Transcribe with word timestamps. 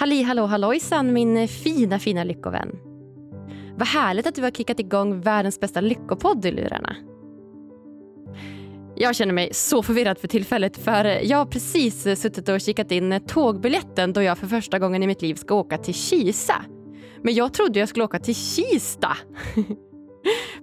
Halli 0.00 0.22
hallå 0.22 0.46
hallojsan 0.46 1.12
min 1.12 1.48
fina 1.48 1.98
fina 1.98 2.24
lyckovän. 2.24 2.78
Vad 3.76 3.88
härligt 3.88 4.26
att 4.26 4.34
du 4.34 4.42
har 4.42 4.50
kickat 4.50 4.80
igång 4.80 5.20
världens 5.20 5.60
bästa 5.60 5.80
lyckopodd 5.80 6.44
i 6.44 6.50
lurarna. 6.50 6.96
Jag 8.96 9.16
känner 9.16 9.32
mig 9.32 9.48
så 9.52 9.82
förvirrad 9.82 10.18
för 10.18 10.28
tillfället 10.28 10.76
för 10.76 11.04
jag 11.04 11.38
har 11.38 11.46
precis 11.46 12.02
suttit 12.02 12.48
och 12.48 12.60
kikat 12.60 12.92
in 12.92 13.20
tågbiljetten 13.26 14.12
då 14.12 14.22
jag 14.22 14.38
för 14.38 14.46
första 14.46 14.78
gången 14.78 15.02
i 15.02 15.06
mitt 15.06 15.22
liv 15.22 15.34
ska 15.34 15.54
åka 15.54 15.78
till 15.78 15.94
Kisa. 15.94 16.64
Men 17.22 17.34
jag 17.34 17.54
trodde 17.54 17.78
jag 17.78 17.88
skulle 17.88 18.04
åka 18.04 18.18
till 18.18 18.36
Kista. 18.36 19.16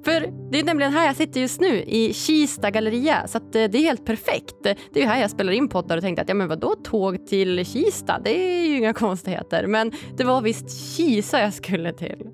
För 0.04 0.50
det 0.52 0.60
är 0.60 0.64
nämligen 0.64 0.94
här 0.94 1.06
jag 1.06 1.16
sitter 1.16 1.42
just 1.42 1.62
nu, 1.62 1.84
i 1.84 2.14
Kista 2.14 2.72
galleria. 2.72 3.28
Så 3.28 3.38
eh, 3.38 3.44
det 3.52 3.78
är 3.78 3.82
helt 3.82 4.06
perfekt. 4.06 4.56
Det 4.94 5.04
är 5.04 5.08
här 5.08 5.22
jag 5.22 5.32
spelar 5.32 5.52
in 5.52 5.70
poddar 5.70 5.98
och 5.98 6.04
tänkte 6.04 6.22
att 6.22 6.30
ja 6.30 6.36
men 6.36 6.48
vadå 6.48 6.76
tåg 6.84 7.28
till 7.28 7.66
Kista? 7.66 8.20
Det 8.24 8.30
är 8.30 8.66
ju 8.66 8.78
inga 8.78 8.94
konstigheter. 9.04 9.68
Men 9.68 9.92
det 10.18 10.24
var 10.24 10.42
visst 10.42 10.96
Kisa 10.98 11.40
jag 11.40 11.54
skulle 11.54 11.94
till. 11.94 12.30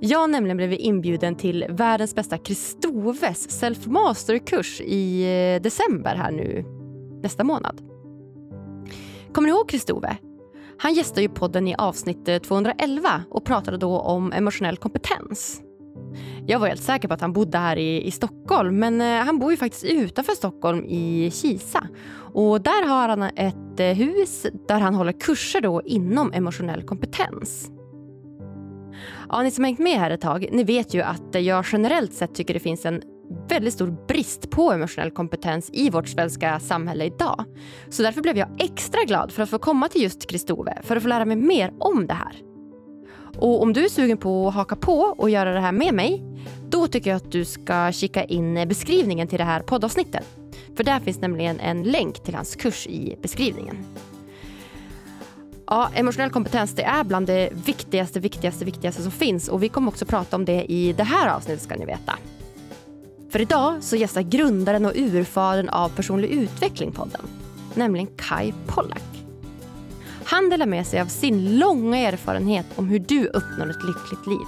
Jag 0.00 0.30
nämligen 0.30 0.56
blev 0.56 0.72
inbjuden 0.72 1.36
till 1.36 1.66
världens 1.68 2.14
bästa 2.14 2.38
Kristoves 2.38 3.60
self-master-kurs 3.60 4.80
i 4.80 5.22
eh, 5.22 5.62
december 5.62 6.14
här 6.14 6.30
nu 6.30 6.64
nästa 7.22 7.44
månad. 7.44 7.80
Kommer 9.32 9.48
ni 9.48 9.54
ihåg 9.54 9.68
Kristove? 9.68 10.16
Han 10.78 10.94
gästade 10.94 11.22
ju 11.22 11.28
podden 11.28 11.68
i 11.68 11.74
avsnitt 11.74 12.28
eh, 12.28 12.38
211 12.38 13.24
och 13.30 13.44
pratade 13.44 13.76
då 13.76 13.98
om 13.98 14.32
emotionell 14.32 14.76
kompetens. 14.76 15.62
Jag 16.46 16.58
var 16.58 16.68
helt 16.68 16.82
säker 16.82 17.08
på 17.08 17.14
att 17.14 17.20
han 17.20 17.32
bodde 17.32 17.58
här 17.58 17.76
i, 17.76 18.06
i 18.06 18.10
Stockholm 18.10 18.78
men 18.78 19.00
eh, 19.00 19.24
han 19.24 19.38
bor 19.38 19.50
ju 19.50 19.56
faktiskt 19.56 19.84
utanför 19.84 20.32
Stockholm 20.32 20.84
i 20.84 21.30
Kisa. 21.30 21.88
Och 22.34 22.60
där 22.60 22.88
har 22.88 23.08
han 23.08 23.22
ett 23.22 23.80
eh, 23.80 23.86
hus 23.86 24.46
där 24.68 24.80
han 24.80 24.94
håller 24.94 25.12
kurser 25.12 25.60
då 25.60 25.82
inom 25.84 26.32
emotionell 26.32 26.82
kompetens. 26.82 27.70
Ja, 29.28 29.42
ni 29.42 29.50
som 29.50 29.64
hängt 29.64 29.78
med 29.78 29.98
här 29.98 30.10
ett 30.10 30.20
tag, 30.20 30.48
ni 30.52 30.64
vet 30.64 30.94
ju 30.94 31.02
att 31.02 31.34
eh, 31.34 31.42
jag 31.42 31.64
generellt 31.72 32.12
sett 32.12 32.34
tycker 32.34 32.54
det 32.54 32.60
finns 32.60 32.86
en 32.86 33.02
väldigt 33.48 33.74
stor 33.74 34.06
brist 34.08 34.50
på 34.50 34.72
emotionell 34.72 35.10
kompetens 35.10 35.70
i 35.72 35.90
vårt 35.90 36.08
svenska 36.08 36.60
samhälle 36.60 37.04
idag. 37.04 37.44
Så 37.88 38.02
därför 38.02 38.20
blev 38.20 38.38
jag 38.38 38.48
extra 38.58 39.04
glad 39.04 39.32
för 39.32 39.42
att 39.42 39.50
få 39.50 39.58
komma 39.58 39.88
till 39.88 40.02
just 40.02 40.30
Kristove 40.30 40.78
för 40.82 40.96
att 40.96 41.02
få 41.02 41.08
lära 41.08 41.24
mig 41.24 41.36
mer 41.36 41.72
om 41.78 42.06
det 42.06 42.14
här. 42.14 42.51
Och 43.38 43.62
om 43.62 43.72
du 43.72 43.84
är 43.84 43.88
sugen 43.88 44.18
på 44.18 44.48
att 44.48 44.54
haka 44.54 44.76
på 44.76 44.98
och 44.98 45.30
göra 45.30 45.52
det 45.52 45.60
här 45.60 45.72
med 45.72 45.94
mig, 45.94 46.22
då 46.68 46.86
tycker 46.86 47.10
jag 47.10 47.16
att 47.16 47.32
du 47.32 47.44
ska 47.44 47.92
kika 47.92 48.24
in 48.24 48.68
beskrivningen 48.68 49.28
till 49.28 49.38
det 49.38 49.44
här 49.44 49.60
poddavsnittet. 49.60 50.24
För 50.76 50.84
där 50.84 51.00
finns 51.00 51.20
nämligen 51.20 51.60
en 51.60 51.82
länk 51.82 52.22
till 52.22 52.34
hans 52.34 52.56
kurs 52.56 52.86
i 52.86 53.16
beskrivningen. 53.22 53.76
Ja, 55.66 55.90
emotionell 55.94 56.30
kompetens 56.30 56.74
det 56.74 56.82
är 56.82 57.04
bland 57.04 57.26
det 57.26 57.50
viktigaste, 57.66 58.20
viktigaste, 58.20 58.64
viktigaste 58.64 59.02
som 59.02 59.12
finns 59.12 59.48
och 59.48 59.62
vi 59.62 59.68
kommer 59.68 59.88
också 59.88 60.06
prata 60.06 60.36
om 60.36 60.44
det 60.44 60.72
i 60.72 60.92
det 60.92 61.04
här 61.04 61.28
avsnittet 61.28 61.62
ska 61.62 61.76
ni 61.76 61.84
veta. 61.84 62.18
För 63.30 63.40
idag 63.40 63.82
så 63.82 63.96
gästar 63.96 64.22
grundaren 64.22 64.86
och 64.86 64.92
urfadern 64.94 65.68
av 65.68 65.88
personlig 65.88 66.28
utveckling 66.28 66.92
podden, 66.92 67.20
nämligen 67.74 68.06
Kai 68.16 68.52
Pollak. 68.66 69.21
Han 70.32 70.50
delar 70.50 70.66
med 70.66 70.86
sig 70.86 71.00
av 71.00 71.06
sin 71.06 71.58
långa 71.58 71.98
erfarenhet 71.98 72.66
om 72.76 72.88
hur 72.88 72.98
du 72.98 73.26
uppnår 73.26 73.70
ett 73.70 73.84
lyckligt 73.84 74.26
liv. 74.26 74.46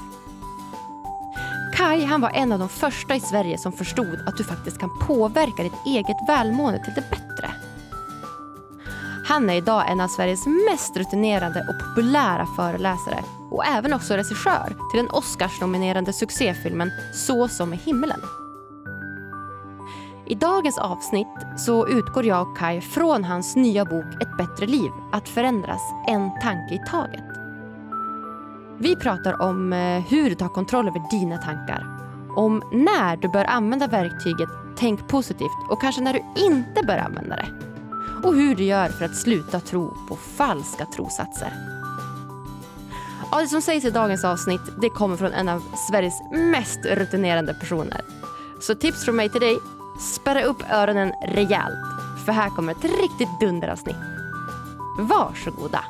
Kai 1.75 2.05
han 2.05 2.21
var 2.21 2.31
en 2.31 2.53
av 2.53 2.59
de 2.59 2.69
första 2.69 3.15
i 3.15 3.21
Sverige 3.21 3.59
som 3.59 3.73
förstod 3.73 4.19
att 4.27 4.37
du 4.37 4.45
faktiskt 4.45 4.79
kan 4.79 4.99
påverka 4.99 5.63
ditt 5.63 5.87
eget 5.87 6.17
välmående 6.29 6.85
till 6.85 6.95
det 6.95 7.11
bättre. 7.11 7.51
Han 9.27 9.51
är 9.51 9.55
idag 9.55 9.91
en 9.91 10.01
av 10.01 10.09
Sveriges 10.09 10.47
mest 10.47 10.97
rutinerade 10.97 11.61
och 11.61 11.89
populära 11.89 12.47
föreläsare 12.57 13.25
och 13.51 13.67
även 13.67 13.93
också 13.93 14.15
regissör 14.15 14.67
till 14.91 14.99
den 15.05 15.11
Oscarsnominerade 15.11 16.13
succéfilmen 16.13 16.91
Så 17.13 17.49
som 17.49 17.75
i 17.75 17.77
himmelen. 17.77 18.21
I 20.27 20.35
dagens 20.35 20.79
avsnitt 20.79 21.27
så 21.57 21.89
utgår 21.89 22.25
jag 22.25 22.49
och 22.49 22.57
Kai 22.57 22.81
från 22.81 23.25
hans 23.25 23.57
nya 23.57 23.85
bok 23.85 24.23
Ett 24.23 24.37
bättre 24.39 24.67
liv, 24.67 24.91
att 25.13 25.29
förändras 25.29 25.81
en 26.09 26.31
tanke 26.41 26.75
i 26.75 26.81
taget. 26.91 27.25
Vi 28.79 28.97
pratar 28.97 29.43
om 29.43 29.73
eh, 29.73 30.01
hur 30.01 30.29
du 30.31 30.35
tar 30.35 30.49
kontroll 30.49 30.89
över 30.89 31.11
dina 31.11 31.39
tankar, 31.39 31.87
om 32.37 32.63
när 32.73 33.17
du 33.17 33.29
bör 33.29 33.45
använda 33.45 33.87
verktyget 33.87 34.49
Tänk 34.77 35.09
positivt 35.09 35.71
och 35.71 35.81
kanske 35.81 36.01
när 36.01 36.13
du 36.13 36.43
inte 36.45 36.83
bör 36.83 36.99
använda 36.99 37.37
det. 37.37 37.49
Och 38.25 38.35
hur 38.35 38.55
du 38.55 38.65
gör 38.65 38.89
för 38.89 39.05
att 39.05 39.17
sluta 39.17 39.61
tro 39.61 39.97
på 40.09 40.17
falska 40.17 40.87
trosatser. 40.87 41.53
Ja, 43.31 43.41
det 43.41 43.49
som 43.49 43.63
sägs 43.63 43.85
i 43.85 43.91
dagens 43.91 44.25
avsnitt 44.25 44.61
det 44.81 44.89
kommer 44.89 45.17
från 45.17 45.33
en 45.33 45.49
av 45.49 45.63
Sveriges 45.89 46.23
mest 46.33 46.79
rutinerande 46.85 47.55
personer. 47.55 48.01
Så 48.61 48.75
tips 48.75 49.05
från 49.05 49.17
mig 49.17 49.29
till 49.29 49.41
dig 49.41 49.59
Spärra 49.99 50.43
upp 50.43 50.63
öronen 50.71 51.13
rejält, 51.23 51.79
för 52.27 52.33
här 52.33 52.51
kommer 52.51 52.73
ett 52.73 52.85
riktigt 52.85 53.41
dunderavsnitt. 53.41 53.97
Varsågoda! 54.99 55.85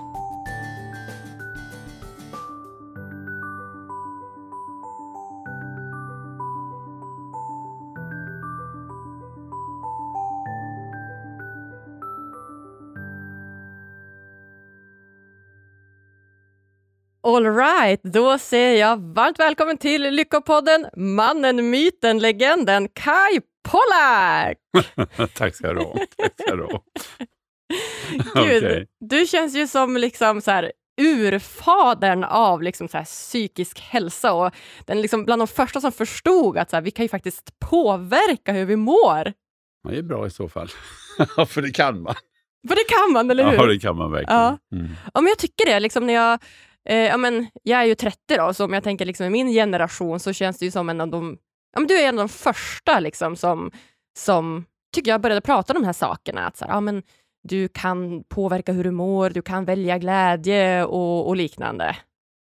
All 17.27 17.57
right, 17.57 18.01
då 18.03 18.39
säger 18.39 18.81
jag 18.81 19.15
varmt 19.15 19.39
välkommen 19.39 19.79
till 19.79 20.03
Lyckopodden, 20.03 20.87
mannen, 20.97 21.71
myten, 21.71 22.19
legenden 22.19 22.89
Kai 22.89 23.41
Pollak! 23.65 24.59
Tack 25.35 25.55
ska 25.55 25.73
du 25.73 25.81
ha. 25.81 25.97
Tack 26.17 26.33
ska 26.41 26.57
du 26.57 26.65
ha. 26.65 26.83
Gud, 28.45 28.65
okay. 28.65 28.87
du 29.01 29.27
känns 29.27 29.57
ju 29.57 29.67
som 29.67 29.97
liksom 29.97 30.41
så 30.41 30.51
här, 30.51 30.73
urfadern 31.01 32.25
av 32.25 32.63
liksom 32.63 32.89
så 32.89 33.05
psykisk 33.05 33.81
hälsa 33.81 34.33
och 34.33 34.55
den 34.85 35.01
liksom 35.03 35.25
bland 35.25 35.43
de 35.43 35.49
första 35.49 35.81
som 35.81 35.93
förstod 35.93 36.59
att 36.59 36.71
så 36.71 36.77
här, 36.77 36.83
vi 36.83 36.91
kan 36.91 37.05
ju 37.05 37.09
faktiskt 37.09 37.59
påverka 37.59 38.53
hur 38.53 38.65
vi 38.65 38.77
mår. 38.77 39.33
Ja, 39.83 39.91
det 39.91 39.99
är 39.99 40.03
bra 40.03 40.27
i 40.27 40.31
så 40.31 40.49
fall. 40.49 40.69
för 41.49 41.63
det 41.63 41.71
kan 41.71 42.03
man. 42.03 42.15
För 42.69 42.75
det 42.75 42.85
kan 42.89 43.13
man, 43.13 43.31
eller 43.31 43.51
hur? 43.51 43.55
Ja, 43.55 43.67
det 43.67 43.79
kan 43.79 43.97
man 43.97 44.13
verkligen. 44.13 44.41
Ja, 44.41 44.59
mm. 44.73 44.91
ja 45.15 45.21
men 45.21 45.29
jag 45.29 45.39
tycker 45.39 45.67
det. 45.67 45.81
Liksom 45.81 46.07
när 46.07 46.15
jag, 46.15 46.41
eh, 46.89 46.97
ja, 46.97 47.17
men, 47.17 47.47
jag 47.63 47.81
är 47.81 47.85
ju 47.85 47.95
30 47.95 48.19
då, 48.37 48.55
så 48.55 48.65
om 48.65 48.73
jag 48.73 48.85
tänker 48.85 49.05
liksom, 49.05 49.27
i 49.27 49.31
min 49.31 49.49
generation 49.49 50.21
så 50.21 50.33
känns 50.33 50.59
det 50.59 50.65
ju 50.65 50.71
som 50.71 50.89
en 50.89 51.01
av 51.01 51.09
de 51.09 51.39
ja, 51.75 51.81
men 51.81 51.87
du 51.87 51.99
är 51.99 52.09
en 52.09 52.19
av 52.19 52.29
de 52.29 52.29
första 52.29 53.01
liksom, 53.01 53.37
som, 53.37 53.71
som 54.19 54.65
tycker 54.95 55.11
jag 55.11 55.21
började 55.21 55.41
prata 55.41 55.73
om 55.73 55.81
de 55.83 55.87
här 55.87 55.93
sakerna. 55.93 56.47
Att 56.47 56.57
så 56.57 56.65
här, 56.65 56.73
ja, 56.73 56.81
men 56.81 57.03
du 57.43 57.69
kan 57.69 58.25
påverka 58.25 58.73
hur 58.73 58.85
du 58.85 58.91
mår, 58.91 59.31
du 59.31 59.43
kan 59.43 59.65
välja 59.65 59.99
glädje 59.99 60.85
och, 60.85 61.29
och 61.29 61.37
liknande. 61.37 61.97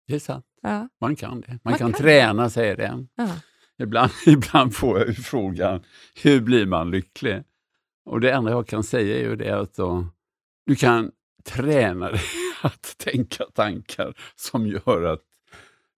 Det 0.08 0.16
är 0.16 0.20
sant. 0.20 0.46
Ja. 0.62 0.88
Man 1.02 1.16
kan 1.16 1.42
det. 1.42 1.48
Man, 1.48 1.60
Man 1.64 1.74
kan, 1.74 1.92
kan, 1.92 2.02
träna, 2.02 2.50
säger 2.50 2.78
det. 2.78 3.06
Ja. 3.16 3.30
Ibland, 3.78 4.12
ibland 4.26 4.76
får 4.76 5.00
jag 5.00 5.16
frågan, 5.16 5.84
hur 6.24 6.42
blir 6.42 6.66
man 6.66 6.92
lycklig? 6.92 7.44
Och 8.06 8.22
Det 8.22 8.32
enda 8.32 8.52
jag 8.52 8.68
kan 8.68 8.84
säga 8.84 9.18
är 9.18 9.22
ju 9.22 9.36
det 9.36 9.60
att 9.60 9.74
då, 9.74 10.08
du 10.66 10.76
kan 10.76 11.12
träna 11.44 12.12
dig 12.12 12.22
att 12.62 12.98
tänka 12.98 13.44
tankar 13.54 14.14
som 14.36 14.68
gör 14.68 15.04
att 15.04 15.22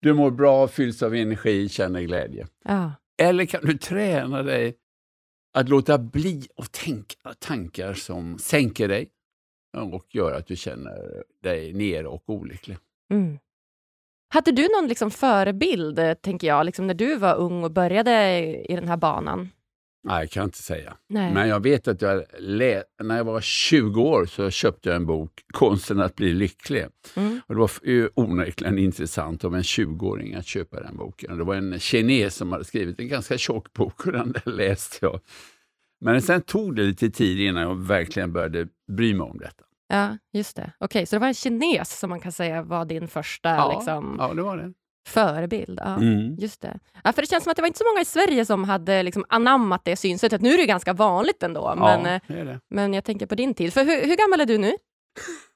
du 0.01 0.13
mår 0.13 0.31
bra, 0.31 0.67
fylls 0.67 1.03
av 1.03 1.15
energi, 1.15 1.69
känner 1.69 2.01
glädje. 2.01 2.47
Ja. 2.63 2.91
Eller 3.17 3.45
kan 3.45 3.65
du 3.65 3.77
träna 3.77 4.43
dig 4.43 4.77
att 5.53 5.69
låta 5.69 5.97
bli 5.97 6.47
att 6.55 6.71
tänka 6.71 7.33
tankar 7.39 7.93
som 7.93 8.37
sänker 8.39 8.87
dig 8.87 9.09
och 9.77 10.05
gör 10.09 10.33
att 10.33 10.47
du 10.47 10.55
känner 10.55 11.23
dig 11.43 11.73
nere 11.73 12.07
och 12.07 12.29
olycklig. 12.29 12.77
Mm. 13.11 13.39
Hade 14.29 14.51
du 14.51 14.67
någon 14.67 14.87
liksom 14.87 15.11
förebild, 15.11 15.99
eh, 15.99 16.13
tänker 16.13 16.47
jag, 16.47 16.65
liksom 16.65 16.87
när 16.87 16.93
du 16.93 17.15
var 17.15 17.35
ung 17.35 17.63
och 17.63 17.71
började 17.71 18.35
i 18.71 18.75
den 18.75 18.87
här 18.87 18.97
banan? 18.97 19.49
Nej, 20.05 20.19
jag 20.19 20.29
kan 20.31 20.43
inte 20.43 20.57
säga. 20.57 20.97
Nej. 21.07 21.33
Men 21.33 21.47
jag 21.47 21.63
vet 21.63 21.87
att 21.87 22.01
jag 22.01 22.23
när 22.99 23.17
jag 23.17 23.23
var 23.23 23.41
20 23.41 24.01
år 24.01 24.25
så 24.25 24.49
köpte 24.49 24.89
jag 24.89 24.95
en 24.95 25.05
bok, 25.05 25.31
Konsten 25.53 25.99
att 25.99 26.15
bli 26.15 26.33
lycklig. 26.33 26.85
Mm. 27.15 27.41
Och 27.47 27.55
det 27.55 27.59
var 27.59 27.69
onekligen 28.13 28.77
intressant 28.77 29.43
av 29.43 29.55
en 29.55 29.61
20-åring 29.61 30.35
att 30.35 30.45
köpa 30.45 30.79
den 30.79 30.97
boken. 30.97 31.37
Det 31.37 31.43
var 31.43 31.55
en 31.55 31.79
kines 31.79 32.35
som 32.35 32.51
hade 32.51 32.65
skrivit 32.65 32.99
en 32.99 33.07
ganska 33.07 33.37
tjock 33.37 33.73
bok 33.73 34.07
och 34.07 34.11
den 34.11 34.31
där 34.31 34.51
läste 34.51 34.97
jag. 35.01 35.19
Men 36.01 36.21
sen 36.21 36.41
tog 36.41 36.75
det 36.75 36.83
lite 36.83 37.09
tid 37.09 37.39
innan 37.39 37.63
jag 37.63 37.75
verkligen 37.75 38.33
började 38.33 38.67
bry 38.87 39.13
mig 39.13 39.23
om 39.23 39.37
detta. 39.37 39.63
Ja, 39.87 40.17
just 40.33 40.55
det. 40.55 40.71
Okej, 40.79 40.85
okay, 40.85 41.05
så 41.05 41.15
det 41.15 41.19
var 41.19 41.27
en 41.27 41.33
kines 41.33 41.99
som 41.99 42.09
man 42.09 42.19
kan 42.19 42.31
säga 42.31 42.61
var 42.61 42.85
din 42.85 43.07
första 43.07 43.49
ja, 43.49 43.77
liksom, 43.77 44.15
ja, 44.19 44.33
det 44.33 44.41
var 44.41 44.57
det. 44.57 44.73
Förebild, 45.07 45.79
ja. 45.83 45.95
Mm. 45.95 46.35
Just 46.35 46.61
det. 46.61 46.79
Ja, 47.03 47.13
för 47.13 47.21
det 47.21 47.27
känns 47.27 47.43
som 47.43 47.51
att 47.51 47.55
det 47.55 47.61
var 47.61 47.67
inte 47.67 47.79
så 47.79 47.85
många 47.91 48.01
i 48.01 48.05
Sverige 48.05 48.45
som 48.45 48.63
hade 48.63 49.03
liksom 49.03 49.25
anammat 49.29 49.85
det 49.85 49.95
synsättet. 49.95 50.41
Nu 50.41 50.53
är 50.53 50.57
det 50.57 50.65
ganska 50.65 50.93
vanligt 50.93 51.43
ändå, 51.43 51.75
men, 51.75 52.05
ja, 52.05 52.19
det 52.27 52.39
är 52.39 52.45
det. 52.45 52.59
men 52.69 52.93
jag 52.93 53.03
tänker 53.03 53.25
på 53.25 53.35
din 53.35 53.53
tid. 53.53 53.73
För 53.73 53.85
hur, 53.85 54.05
hur 54.07 54.15
gammal 54.15 54.41
är 54.41 54.45
du 54.45 54.57
nu? 54.57 54.73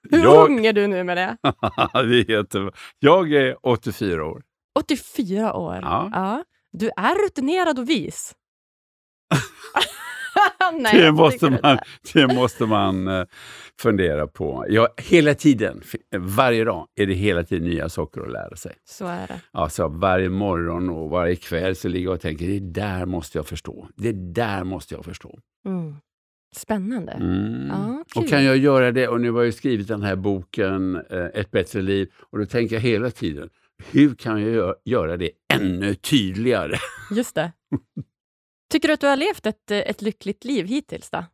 Hur 0.09 0.23
jag... 0.23 0.49
ung 0.49 0.65
är 0.65 0.73
du 0.73 0.87
nu 0.87 1.03
med 1.03 1.17
det? 1.17 1.37
det 1.93 1.99
är 1.99 2.31
jättebra. 2.31 2.71
Jag 2.99 3.33
är 3.33 3.67
84 3.67 4.25
år. 4.25 4.43
84 4.79 5.53
år? 5.53 5.79
Ja. 5.81 6.09
ja. 6.13 6.43
Du 6.71 6.89
är 6.97 7.25
rutinerad 7.25 7.79
och 7.79 7.89
vis. 7.89 8.35
Nej, 10.73 11.01
det, 11.01 11.11
måste 11.11 11.49
man, 11.49 11.77
det 12.13 12.27
måste 12.27 12.65
man 12.65 13.25
fundera 13.79 14.27
på. 14.27 14.65
Ja, 14.69 14.87
hela 14.97 15.33
tiden, 15.33 15.81
varje 16.17 16.63
dag, 16.63 16.87
är 16.95 17.05
det 17.05 17.13
hela 17.13 17.43
tiden 17.43 17.69
nya 17.69 17.89
saker 17.89 18.21
att 18.21 18.31
lära 18.31 18.55
sig. 18.55 18.75
Så 18.89 19.05
är 19.05 19.27
det. 19.27 19.41
Alltså, 19.51 19.87
varje 19.87 20.29
morgon 20.29 20.89
och 20.89 21.09
varje 21.09 21.35
kväll 21.35 21.75
så 21.75 21.87
ligger 21.87 22.07
jag 22.07 22.15
och 22.15 22.21
tänker, 22.21 22.47
det 22.47 22.59
där 22.59 23.05
måste 23.05 23.37
jag 23.37 23.47
förstå. 23.47 23.87
Det 23.95 24.11
där 24.11 24.63
måste 24.63 24.95
jag 24.95 25.05
förstå. 25.05 25.39
Mm. 25.65 25.95
Spännande. 26.55 27.11
Mm. 27.11 27.67
Ja, 27.67 28.03
och 28.15 28.29
kan 28.29 28.43
jag 28.43 28.57
göra 28.57 28.91
det, 28.91 29.07
och 29.07 29.21
nu 29.21 29.31
har 29.31 29.43
jag 29.43 29.53
skrivit 29.53 29.87
den 29.87 30.01
här 30.01 30.15
boken 30.15 30.95
uh, 30.95 31.25
Ett 31.33 31.51
bättre 31.51 31.81
liv, 31.81 32.11
och 32.19 32.39
då 32.39 32.45
tänker 32.45 32.75
jag 32.75 32.81
hela 32.81 33.11
tiden, 33.11 33.49
hur 33.91 34.15
kan 34.15 34.53
jag 34.53 34.75
göra 34.85 35.17
det 35.17 35.31
ännu 35.53 35.95
tydligare? 35.95 36.75
Just 37.11 37.35
det. 37.35 37.51
Tycker 38.69 38.87
du 38.87 38.93
att 38.93 39.01
du 39.01 39.07
har 39.07 39.17
levt 39.17 39.45
ett, 39.45 39.71
ett 39.71 40.01
lyckligt 40.01 40.45
liv 40.45 40.65
hittills? 40.65 41.09
Då? 41.09 41.25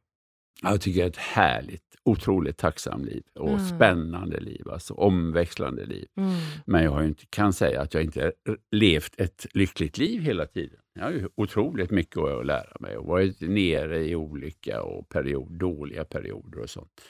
Jag 0.62 0.82
tycker 0.82 1.00
det 1.00 1.06
är 1.06 1.10
ett 1.10 1.18
härligt, 1.18 1.96
otroligt 2.04 2.58
tacksamt 2.58 3.06
liv 3.06 3.24
och 3.36 3.50
mm. 3.50 3.66
spännande 3.66 4.40
liv, 4.40 4.70
alltså 4.70 4.94
omväxlande 4.94 5.86
liv. 5.86 6.08
Mm. 6.18 6.34
Men 6.66 6.84
jag 6.84 7.06
inte, 7.06 7.26
kan 7.30 7.54
säga 7.54 7.82
att 7.82 7.94
jag 7.94 8.04
inte 8.04 8.32
levt 8.72 9.22
ett 9.22 9.46
lyckligt 9.54 9.98
liv 9.98 10.22
hela 10.22 10.46
tiden. 10.46 10.80
Jag 10.94 11.04
har 11.04 11.12
ju 11.12 11.30
otroligt 11.36 11.92
mycket 11.92 12.18
att 12.18 12.46
lära 12.46 12.78
mig 12.80 12.98
och 12.98 13.06
varit 13.06 13.42
nere 13.42 14.08
i 14.08 14.16
olika 14.16 14.82
och 14.84 15.10
period, 15.10 15.52
dåliga 15.52 16.06
perioder 16.06 16.60
och 16.60 16.70
sånt. 16.70 17.02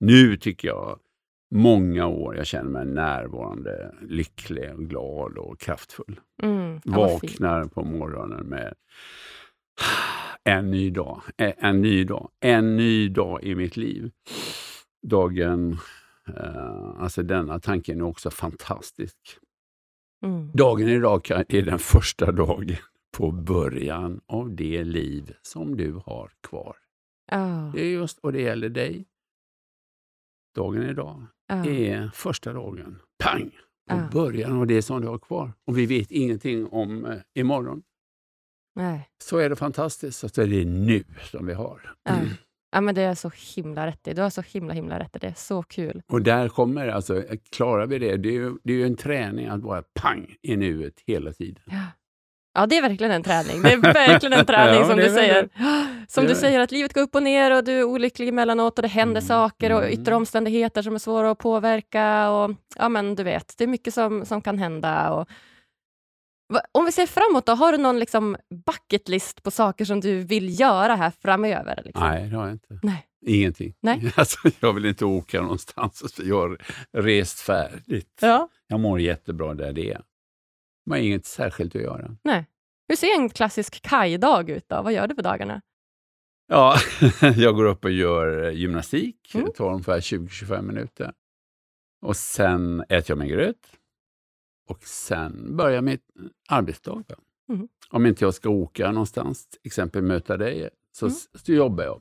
Nu 0.00 0.36
tycker 0.36 0.68
jag 0.68 0.98
många 1.54 2.06
år 2.06 2.36
jag 2.36 2.46
känner 2.46 2.70
mig 2.70 2.86
närvarande, 2.86 3.94
lycklig, 4.08 4.74
och 4.74 4.88
glad 4.88 5.38
och 5.38 5.60
kraftfull. 5.60 6.20
Mm, 6.42 6.80
Vaknar 6.84 7.64
på 7.64 7.84
morgonen 7.84 8.46
med 8.46 8.74
en 10.44 10.70
ny 10.70 10.90
dag, 10.90 11.22
en 11.36 11.80
ny 11.82 12.04
dag, 12.04 12.30
en 12.40 12.76
ny 12.76 13.08
dag 13.08 13.42
i 13.42 13.54
mitt 13.54 13.76
liv. 13.76 14.10
Dagen, 15.06 15.78
eh, 16.28 17.02
alltså 17.02 17.22
denna 17.22 17.60
tanken 17.60 18.00
är 18.00 18.04
också 18.04 18.30
fantastisk. 18.30 19.16
Mm. 20.24 20.50
Dagen 20.54 20.88
idag 20.88 21.30
är 21.30 21.62
den 21.62 21.78
första 21.78 22.32
dagen 22.32 22.76
på 23.16 23.30
början 23.30 24.20
av 24.26 24.54
det 24.56 24.84
liv 24.84 25.34
som 25.42 25.76
du 25.76 26.00
har 26.06 26.30
kvar. 26.40 26.76
Oh. 27.32 27.72
Det 27.72 27.80
är 27.80 27.90
just, 27.90 28.18
och 28.18 28.32
det 28.32 28.40
gäller 28.40 28.68
dig. 28.68 29.04
Dagen 30.54 30.82
idag 30.82 31.26
oh. 31.52 31.68
är 31.68 32.10
första 32.14 32.52
dagen, 32.52 32.98
pang, 33.18 33.50
på 33.90 33.96
oh. 33.96 34.10
början 34.10 34.52
av 34.52 34.66
det 34.66 34.82
som 34.82 35.00
du 35.00 35.08
har 35.08 35.18
kvar. 35.18 35.52
Och 35.66 35.78
vi 35.78 35.86
vet 35.86 36.10
ingenting 36.10 36.66
om 36.66 37.04
eh, 37.04 37.18
imorgon. 37.34 37.82
Nej. 38.74 39.08
Så 39.24 39.38
är 39.38 39.50
det 39.50 39.56
fantastiskt, 39.56 40.24
att 40.24 40.34
det 40.34 40.42
är 40.42 40.64
nu 40.64 41.04
som 41.30 41.46
vi 41.46 41.54
har. 41.54 41.94
Mm. 42.08 42.28
Ja, 42.72 42.80
men 42.80 42.94
det 42.94 43.02
är 43.02 43.14
så 43.14 43.30
himla 43.56 43.86
rätt 43.86 44.08
i. 44.08 44.12
Du 44.12 44.22
har 44.22 44.30
så 44.30 44.42
himla 44.42 44.74
himla 44.74 44.98
rätt 44.98 45.16
i. 45.16 45.18
Det 45.18 45.26
är 45.26 45.34
så 45.36 45.62
kul. 45.62 46.02
Och 46.06 46.22
där 46.22 46.48
kommer, 46.48 46.88
alltså, 46.88 47.22
klarar 47.50 47.86
vi 47.86 47.98
det, 47.98 48.16
det 48.16 48.28
är 48.28 48.32
ju, 48.32 48.56
det 48.64 48.72
är 48.72 48.76
ju 48.76 48.86
en 48.86 48.96
träning 48.96 49.46
att 49.46 49.62
vara 49.62 49.82
pang 49.94 50.34
i 50.42 50.56
nuet 50.56 50.94
hela 51.06 51.32
tiden. 51.32 51.62
Ja. 51.66 51.86
Ja, 52.54 52.66
det 52.66 52.76
är 52.76 52.82
verkligen 52.82 53.12
en 53.12 53.22
träning. 53.22 53.62
Det 53.62 53.72
är 53.72 53.76
verkligen 53.76 54.38
en 54.38 54.46
träning 54.46 54.80
ja, 54.80 54.86
som 54.86 54.96
du 54.96 55.08
säger. 55.08 55.48
Som 56.08 56.26
du 56.26 56.34
säger, 56.34 56.60
att 56.60 56.72
livet 56.72 56.92
går 56.92 57.00
upp 57.00 57.14
och 57.14 57.22
ner 57.22 57.56
och 57.56 57.64
du 57.64 57.72
är 57.72 57.84
olycklig 57.84 58.28
emellanåt 58.28 58.78
och 58.78 58.82
det 58.82 58.88
händer 58.88 59.20
mm. 59.20 59.28
saker 59.28 59.72
och 59.72 59.84
yttre 59.90 60.14
omständigheter 60.14 60.82
som 60.82 60.94
är 60.94 60.98
svåra 60.98 61.30
att 61.30 61.38
påverka. 61.38 62.30
Och, 62.30 62.50
ja, 62.78 62.88
men 62.88 63.14
du 63.14 63.22
vet, 63.22 63.54
det 63.58 63.64
är 63.64 63.68
mycket 63.68 63.94
som, 63.94 64.26
som 64.26 64.42
kan 64.42 64.58
hända. 64.58 65.10
Och, 65.10 65.28
om 66.72 66.84
vi 66.84 66.92
ser 66.92 67.06
framåt, 67.06 67.46
då, 67.46 67.52
har 67.52 67.72
du 67.72 67.78
någon 67.78 67.98
liksom 67.98 68.36
bucket 68.66 69.08
list 69.08 69.42
på 69.42 69.50
saker 69.50 69.84
som 69.84 70.00
du 70.00 70.24
vill 70.24 70.60
göra 70.60 70.94
här 70.94 71.12
framöver? 71.22 71.82
Liksom? 71.84 72.02
Nej, 72.08 72.28
det 72.28 72.36
har 72.36 72.44
jag 72.44 72.54
inte. 72.54 72.78
Nej. 72.82 73.06
Ingenting. 73.26 73.74
Nej. 73.80 74.12
Alltså, 74.16 74.38
jag 74.60 74.72
vill 74.72 74.86
inte 74.86 75.04
åka 75.04 75.42
någonstans. 75.42 76.20
Jag 76.22 76.40
har 76.40 76.58
rest 76.92 77.40
färdigt. 77.40 78.18
Ja. 78.20 78.48
Jag 78.66 78.80
mår 78.80 79.00
jättebra 79.00 79.54
där 79.54 79.72
det 79.72 79.90
är. 79.90 80.02
Man 80.86 80.98
har 80.98 81.04
inget 81.04 81.26
särskilt 81.26 81.76
att 81.76 81.82
göra. 81.82 82.16
Nej. 82.24 82.46
Hur 82.88 82.96
ser 82.96 83.14
en 83.20 83.30
klassisk 83.30 83.82
kajdag 83.82 84.50
ut? 84.50 84.68
Då? 84.68 84.82
Vad 84.82 84.92
gör 84.92 85.06
du 85.06 85.14
på 85.14 85.22
dagarna? 85.22 85.60
Ja, 86.48 86.76
jag 87.36 87.54
går 87.54 87.64
upp 87.64 87.84
och 87.84 87.90
gör 87.90 88.50
gymnastik. 88.50 89.34
Mm. 89.34 89.46
Det 89.46 89.52
tar 89.52 89.70
ungefär 89.72 90.00
20-25 90.00 90.62
minuter. 90.62 91.12
Och 92.02 92.16
sen 92.16 92.80
äter 92.80 93.04
jag 93.06 93.18
min 93.18 93.28
gröt. 93.28 93.56
Och 94.68 94.82
sen 94.84 95.56
börjar 95.56 95.82
mitt 95.82 96.04
arbetsdag. 96.48 97.04
Mm. 97.48 97.68
Om 97.90 98.06
inte 98.06 98.24
jag 98.24 98.34
ska 98.34 98.50
åka 98.50 98.92
någonstans, 98.92 99.48
till 99.48 99.60
exempel 99.64 100.02
möta 100.02 100.36
dig, 100.36 100.70
så, 100.92 101.06
mm. 101.06 101.16
så 101.34 101.52
jobbar 101.52 101.84
jag. 101.84 102.00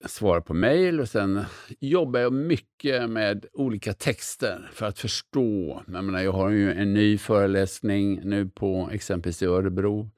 jag. 0.00 0.10
Svarar 0.10 0.40
på 0.40 0.54
mejl 0.54 1.00
och 1.00 1.08
sen 1.08 1.44
jobbar 1.80 2.20
jag 2.20 2.32
mycket 2.32 3.10
med 3.10 3.46
olika 3.52 3.92
texter 3.92 4.70
för 4.72 4.86
att 4.86 4.98
förstå. 4.98 5.82
Jag, 5.92 6.04
menar, 6.04 6.22
jag 6.22 6.32
har 6.32 6.50
ju 6.50 6.72
en 6.72 6.94
ny 6.94 7.18
föreläsning 7.18 8.20
nu 8.24 8.48
på 8.48 8.88
exempelvis 8.92 9.42
i 9.42 9.46
Örebro. 9.46 10.10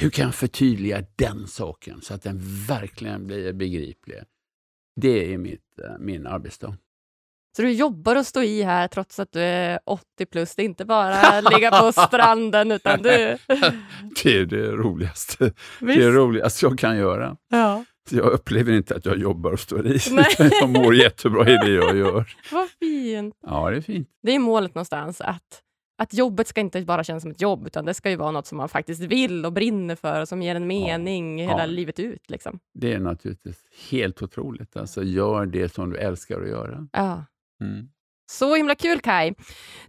Hur 0.00 0.10
kan 0.10 0.24
jag 0.24 0.34
förtydliga 0.34 1.04
den 1.16 1.46
saken 1.46 2.00
så 2.00 2.14
att 2.14 2.22
den 2.22 2.40
verkligen 2.68 3.26
blir 3.26 3.52
begriplig? 3.52 4.22
Det 5.00 5.34
är 5.34 5.38
mitt, 5.38 5.78
eh, 5.78 5.98
min 5.98 6.26
arbetsdag. 6.26 6.76
Så 7.56 7.62
du 7.62 7.72
jobbar 7.72 8.16
och 8.16 8.26
står 8.26 8.42
i 8.42 8.62
här 8.62 8.88
trots 8.88 9.18
att 9.18 9.32
du 9.32 9.40
är 9.40 9.80
80 9.84 10.26
plus. 10.26 10.54
Det 10.54 10.62
är 10.62 10.64
inte 10.64 10.84
bara 10.84 11.40
ligga 11.50 11.70
på 11.70 11.92
stranden 11.92 12.72
utan 12.72 13.02
du... 13.02 13.08
det 14.22 14.38
är 14.38 14.46
det 14.46 14.70
roligaste. 14.70 15.52
Visst? 15.80 16.00
Det 16.00 16.04
är 16.04 16.10
roligaste 16.10 16.66
jag 16.66 16.78
kan 16.78 16.96
göra. 16.96 17.36
Ja. 17.50 17.84
Jag 18.10 18.26
upplever 18.26 18.72
inte 18.72 18.96
att 18.96 19.06
jag 19.06 19.18
jobbar 19.18 19.52
och 19.52 19.60
står 19.60 19.86
i. 19.86 19.98
jag 20.38 20.68
mår 20.68 20.94
jättebra 20.94 21.48
i 21.48 21.56
det 21.56 21.70
jag 21.70 21.96
gör. 21.96 22.36
Vad 22.52 22.68
fint. 22.70 23.34
Ja, 23.46 23.70
det 23.70 23.76
är 23.76 23.80
fint. 23.80 24.08
Det 24.22 24.32
är 24.32 24.38
målet 24.38 24.74
någonstans. 24.74 25.20
Att, 25.20 25.62
att 25.98 26.14
jobbet 26.14 26.48
ska 26.48 26.60
inte 26.60 26.82
bara 26.82 27.04
kännas 27.04 27.22
som 27.22 27.30
ett 27.30 27.40
jobb, 27.40 27.66
utan 27.66 27.84
det 27.84 27.94
ska 27.94 28.10
ju 28.10 28.16
vara 28.16 28.30
något 28.30 28.46
som 28.46 28.58
man 28.58 28.68
faktiskt 28.68 29.02
vill 29.02 29.46
och 29.46 29.52
brinner 29.52 29.96
för 29.96 30.20
och 30.20 30.28
som 30.28 30.42
ger 30.42 30.54
en 30.54 30.66
mening 30.66 31.40
ja. 31.40 31.48
hela 31.48 31.62
ja. 31.62 31.66
livet 31.66 31.98
ut. 31.98 32.30
Liksom. 32.30 32.58
Det 32.74 32.92
är 32.92 32.98
naturligtvis 32.98 33.58
helt 33.90 34.22
otroligt. 34.22 34.76
Alltså, 34.76 35.02
gör 35.02 35.46
det 35.46 35.74
som 35.74 35.90
du 35.90 35.96
älskar 35.96 36.40
att 36.40 36.48
göra. 36.48 36.88
Ja. 36.92 37.24
Mm. 37.60 37.88
Så 38.30 38.54
himla 38.54 38.74
kul 38.74 39.00
Kai. 39.00 39.34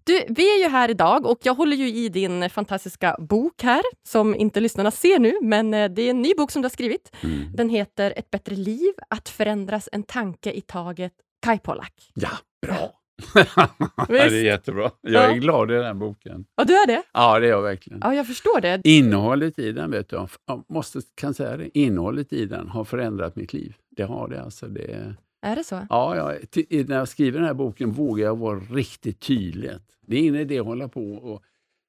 Du, 0.03 0.23
vi 0.29 0.55
är 0.55 0.63
ju 0.63 0.69
här 0.69 0.89
idag 0.89 1.25
och 1.25 1.39
jag 1.43 1.53
håller 1.53 1.77
ju 1.77 1.87
i 1.87 2.09
din 2.09 2.49
fantastiska 2.49 3.15
bok 3.19 3.63
här, 3.63 3.81
som 4.07 4.35
inte 4.35 4.59
lyssnarna 4.59 4.91
ser 4.91 5.19
nu, 5.19 5.33
men 5.41 5.73
eh, 5.73 5.89
det 5.89 6.01
är 6.01 6.09
en 6.09 6.21
ny 6.21 6.33
bok 6.37 6.51
som 6.51 6.61
du 6.61 6.65
har 6.65 6.69
skrivit. 6.69 7.15
Mm. 7.23 7.51
Den 7.53 7.69
heter 7.69 8.13
Ett 8.15 8.29
bättre 8.29 8.55
liv, 8.55 8.93
att 9.09 9.29
förändras 9.29 9.89
en 9.91 10.03
tanke 10.03 10.51
i 10.51 10.61
taget. 10.61 11.13
Kai 11.41 11.59
Pollak. 11.59 12.11
Ja, 12.13 12.29
bra! 12.67 12.93
det 14.07 14.19
är 14.19 14.43
jättebra. 14.43 14.91
Jag 15.01 15.23
är 15.23 15.29
ja. 15.29 15.35
glad 15.35 15.71
i 15.71 15.73
den 15.73 15.99
boken. 15.99 16.45
Ja, 16.55 16.63
du 16.63 16.73
är 16.73 16.87
det? 16.87 17.03
Ja, 17.13 17.39
det 17.39 17.47
är 17.47 17.49
jag 17.49 17.61
verkligen. 17.61 17.99
Ja, 18.03 18.13
jag 18.13 18.27
förstår 18.27 18.61
det. 18.61 18.81
Innehållet 18.83 19.59
i 19.59 19.71
den, 19.71 19.91
vet 19.91 20.09
du, 20.09 20.15
jag 20.15 20.63
måste, 20.69 20.99
kan 21.15 21.33
säga 21.33 21.57
det, 21.57 21.77
innehållet 21.77 22.33
i 22.33 22.45
den 22.45 22.67
har 22.69 22.83
förändrat 22.83 23.35
mitt 23.35 23.53
liv. 23.53 23.75
Det 23.89 24.03
har 24.03 24.27
det. 24.27 24.41
Alltså, 24.41 24.67
det 24.67 25.15
är 25.47 25.55
det 25.55 25.63
så? 25.63 25.87
Ja, 25.89 26.15
ja 26.15 26.25
när 26.69 26.95
jag 26.97 27.07
skriver 27.07 27.39
den 27.39 27.47
här 27.47 27.53
boken 27.53 27.91
vågar 27.91 28.25
jag 28.25 28.37
vara 28.37 28.59
riktigt 28.59 29.19
tydlig. 29.19 29.71
Det 30.01 30.15
är 30.15 30.19
ingen 30.19 30.35
idé 30.35 30.59
att 30.59 30.65
hålla 30.65 30.87
på 30.87 31.13
och 31.13 31.43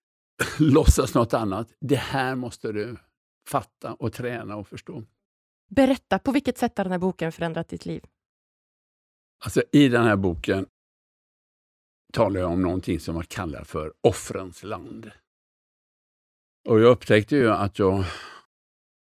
låtsas 0.58 1.14
något 1.14 1.34
annat. 1.34 1.72
Det 1.80 1.96
här 1.96 2.34
måste 2.34 2.72
du 2.72 2.96
fatta 3.48 3.94
och 3.94 4.12
träna 4.12 4.56
och 4.56 4.68
förstå. 4.68 5.04
Berätta, 5.68 6.18
på 6.18 6.32
vilket 6.32 6.58
sätt 6.58 6.78
har 6.78 6.84
den 6.84 6.92
här 6.92 6.98
boken 6.98 7.32
förändrat 7.32 7.68
ditt 7.68 7.86
liv? 7.86 8.04
Alltså, 9.44 9.62
I 9.72 9.88
den 9.88 10.04
här 10.04 10.16
boken 10.16 10.66
talar 12.12 12.40
jag 12.40 12.50
om 12.50 12.62
någonting 12.62 13.00
som 13.00 13.16
jag 13.16 13.28
kallar 13.28 13.64
för 13.64 13.92
offrens 14.00 14.62
land. 14.62 15.10
Och 16.68 16.80
jag 16.80 16.90
upptäckte 16.90 17.36
ju 17.36 17.50
att 17.50 17.78
jag 17.78 18.04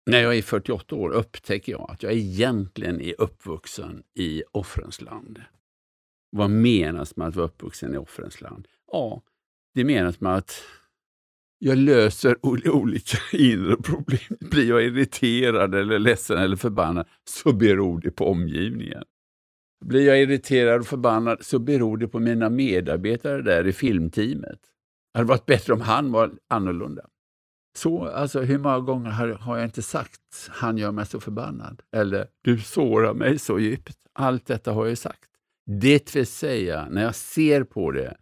när 0.10 0.22
jag 0.22 0.38
är 0.38 0.42
48 0.42 0.96
år 0.96 1.10
upptäcker 1.10 1.72
jag 1.72 1.92
att 1.92 2.04
jag 2.04 2.14
egentligen 2.14 3.02
är 3.02 3.22
uppvuxen 3.22 4.04
i 4.16 4.44
offrens 4.52 5.02
land. 5.02 5.42
Vad 6.32 6.50
menas 6.50 7.16
med 7.16 7.28
att 7.28 7.36
vara 7.36 7.46
uppvuxen 7.46 7.94
i 7.94 7.98
offrens 7.98 8.42
land? 8.42 8.68
Ja, 8.92 9.22
det 9.76 9.84
menas 9.84 10.22
med 10.22 10.36
att 10.36 10.64
jag 11.60 11.78
löser 11.78 12.38
olika 12.44 13.18
inre 13.38 13.76
problem. 13.76 14.38
Blir 14.40 14.70
jag 14.70 14.84
irriterad, 14.84 15.76
eller 15.76 16.00
ledsen 16.00 16.38
eller 16.38 16.56
förbannad 16.56 17.08
så 17.24 17.54
beror 17.54 18.02
det 18.02 18.12
på 18.12 18.28
omgivningen. 18.28 19.04
Blir 19.86 20.08
jag 20.08 20.22
irriterad 20.22 20.80
och 20.80 20.88
förbannad 20.88 21.46
så 21.46 21.60
beror 21.60 21.98
det 21.98 22.08
på 22.08 22.20
mina 22.20 22.50
medarbetare 22.50 23.42
där 23.42 23.68
i 23.68 23.74
filmteamet. 23.74 24.60
Det 25.14 25.20
hade 25.20 25.30
varit 25.30 25.46
bättre 25.46 25.74
om 25.74 25.82
han 25.82 26.12
var 26.12 26.32
annorlunda. 26.48 27.06
Så, 27.78 28.06
alltså, 28.06 28.42
hur 28.42 28.58
många 28.58 28.80
gånger 28.80 29.10
har, 29.10 29.28
har 29.28 29.58
jag 29.58 29.66
inte 29.66 29.82
sagt 29.82 30.50
han 30.50 30.78
gör 30.78 30.92
mig 30.92 31.06
så 31.06 31.20
förbannad? 31.20 31.82
Eller 31.92 32.28
du 32.42 32.60
sårar 32.60 33.14
mig 33.14 33.40
så 33.40 33.60
djupt. 33.60 33.98
Allt 34.14 34.46
detta 34.46 34.72
har 34.72 34.86
jag 34.86 34.98
sagt. 34.98 35.30
Det 35.66 36.16
vill 36.16 36.28
säga, 36.28 36.88
när 36.90 37.04
jag 37.04 37.16
ser 37.16 37.64
på 37.64 37.92
det, 37.92 38.18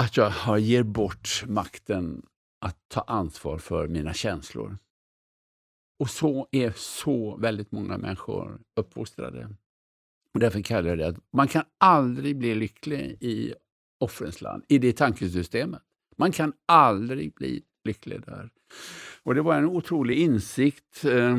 att 0.00 0.16
jag 0.16 0.30
har 0.30 0.58
ger 0.58 0.82
bort 0.82 1.44
makten 1.46 2.22
att 2.60 2.76
ta 2.88 3.00
ansvar 3.00 3.58
för 3.58 3.88
mina 3.88 4.14
känslor. 4.14 4.78
Och 5.98 6.10
så 6.10 6.48
är 6.50 6.72
så 6.76 7.36
väldigt 7.36 7.72
många 7.72 7.98
människor 7.98 8.60
uppfostrade. 8.76 9.48
Och 10.34 10.40
därför 10.40 10.62
kallar 10.62 10.88
jag 10.88 10.98
det 10.98 11.08
att 11.08 11.18
man 11.32 11.48
kan 11.48 11.64
aldrig 11.78 12.38
bli 12.38 12.54
lycklig 12.54 13.16
i 13.20 13.54
offrens 14.00 14.40
land, 14.40 14.64
i 14.68 14.78
det 14.78 14.92
tankesystemet. 14.92 15.82
Man 16.16 16.32
kan 16.32 16.52
aldrig 16.66 17.34
bli 17.34 17.62
lycklig 17.88 18.20
där. 18.26 18.50
Och 19.22 19.34
det 19.34 19.42
var 19.42 19.54
en 19.54 19.66
otrolig 19.66 20.18
insikt 20.18 21.04
eh, 21.04 21.36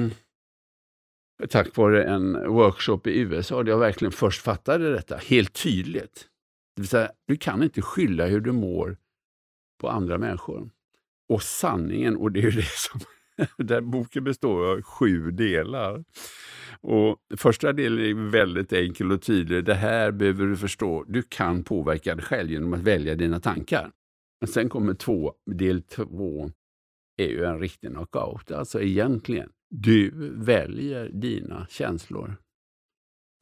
tack 1.49 1.77
vare 1.77 2.03
en 2.03 2.47
workshop 2.47 3.01
i 3.05 3.19
USA 3.19 3.63
där 3.63 3.71
jag 3.71 3.79
verkligen 3.79 4.11
först 4.11 4.41
fattade 4.41 4.93
detta 4.93 5.17
helt 5.17 5.53
tydligt. 5.53 6.27
Det 6.75 6.81
vill 6.81 6.89
säga, 6.89 7.11
du 7.27 7.37
kan 7.37 7.63
inte 7.63 7.81
skylla 7.81 8.25
hur 8.25 8.39
du 8.39 8.51
mår 8.51 8.97
på 9.81 9.89
andra 9.89 10.17
människor. 10.17 10.69
Och 11.29 11.43
sanningen, 11.43 12.17
och 12.17 12.31
det 12.31 12.39
är 12.39 12.43
ju 12.43 12.51
det 12.51 12.69
som 12.69 12.99
den 13.65 13.91
boken 13.91 14.23
består 14.23 14.71
av 14.71 14.81
sju 14.81 15.31
delar. 15.31 16.03
Och 16.81 17.17
Första 17.37 17.73
delen 17.73 17.99
är 17.99 18.29
väldigt 18.29 18.73
enkel 18.73 19.11
och 19.11 19.21
tydlig. 19.21 19.65
Det 19.65 19.73
här 19.73 20.11
behöver 20.11 20.45
du 20.45 20.57
förstå. 20.57 21.05
Du 21.07 21.21
kan 21.21 21.63
påverka 21.63 22.15
dig 22.15 22.25
själv 22.25 22.51
genom 22.51 22.73
att 22.73 22.79
välja 22.79 23.15
dina 23.15 23.39
tankar. 23.39 23.91
Men 24.41 24.47
sen 24.47 24.69
kommer 24.69 24.93
två, 24.93 25.33
del 25.45 25.81
två, 25.81 26.51
är 27.17 27.27
ju 27.27 27.45
en 27.45 27.59
riktig 27.59 27.89
knockout. 27.89 28.51
Alltså 28.51 28.81
egentligen, 28.81 29.51
du 29.69 30.11
väljer 30.35 31.09
dina 31.09 31.67
känslor. 31.69 32.35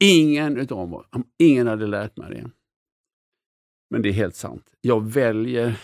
Ingen 0.04 0.56
utav 0.56 0.94
oss, 0.94 1.06
ingen 1.38 1.66
hade 1.66 1.86
lärt 1.86 2.16
mig 2.16 2.30
det. 2.30 2.50
Men 3.90 4.02
det 4.02 4.08
är 4.08 4.12
helt 4.12 4.36
sant. 4.36 4.70
Jag 4.80 5.12
väljer 5.12 5.80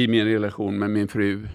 i 0.00 0.08
min 0.08 0.24
relation 0.24 0.78
med 0.78 0.90
min 0.90 1.08
fru, 1.08 1.48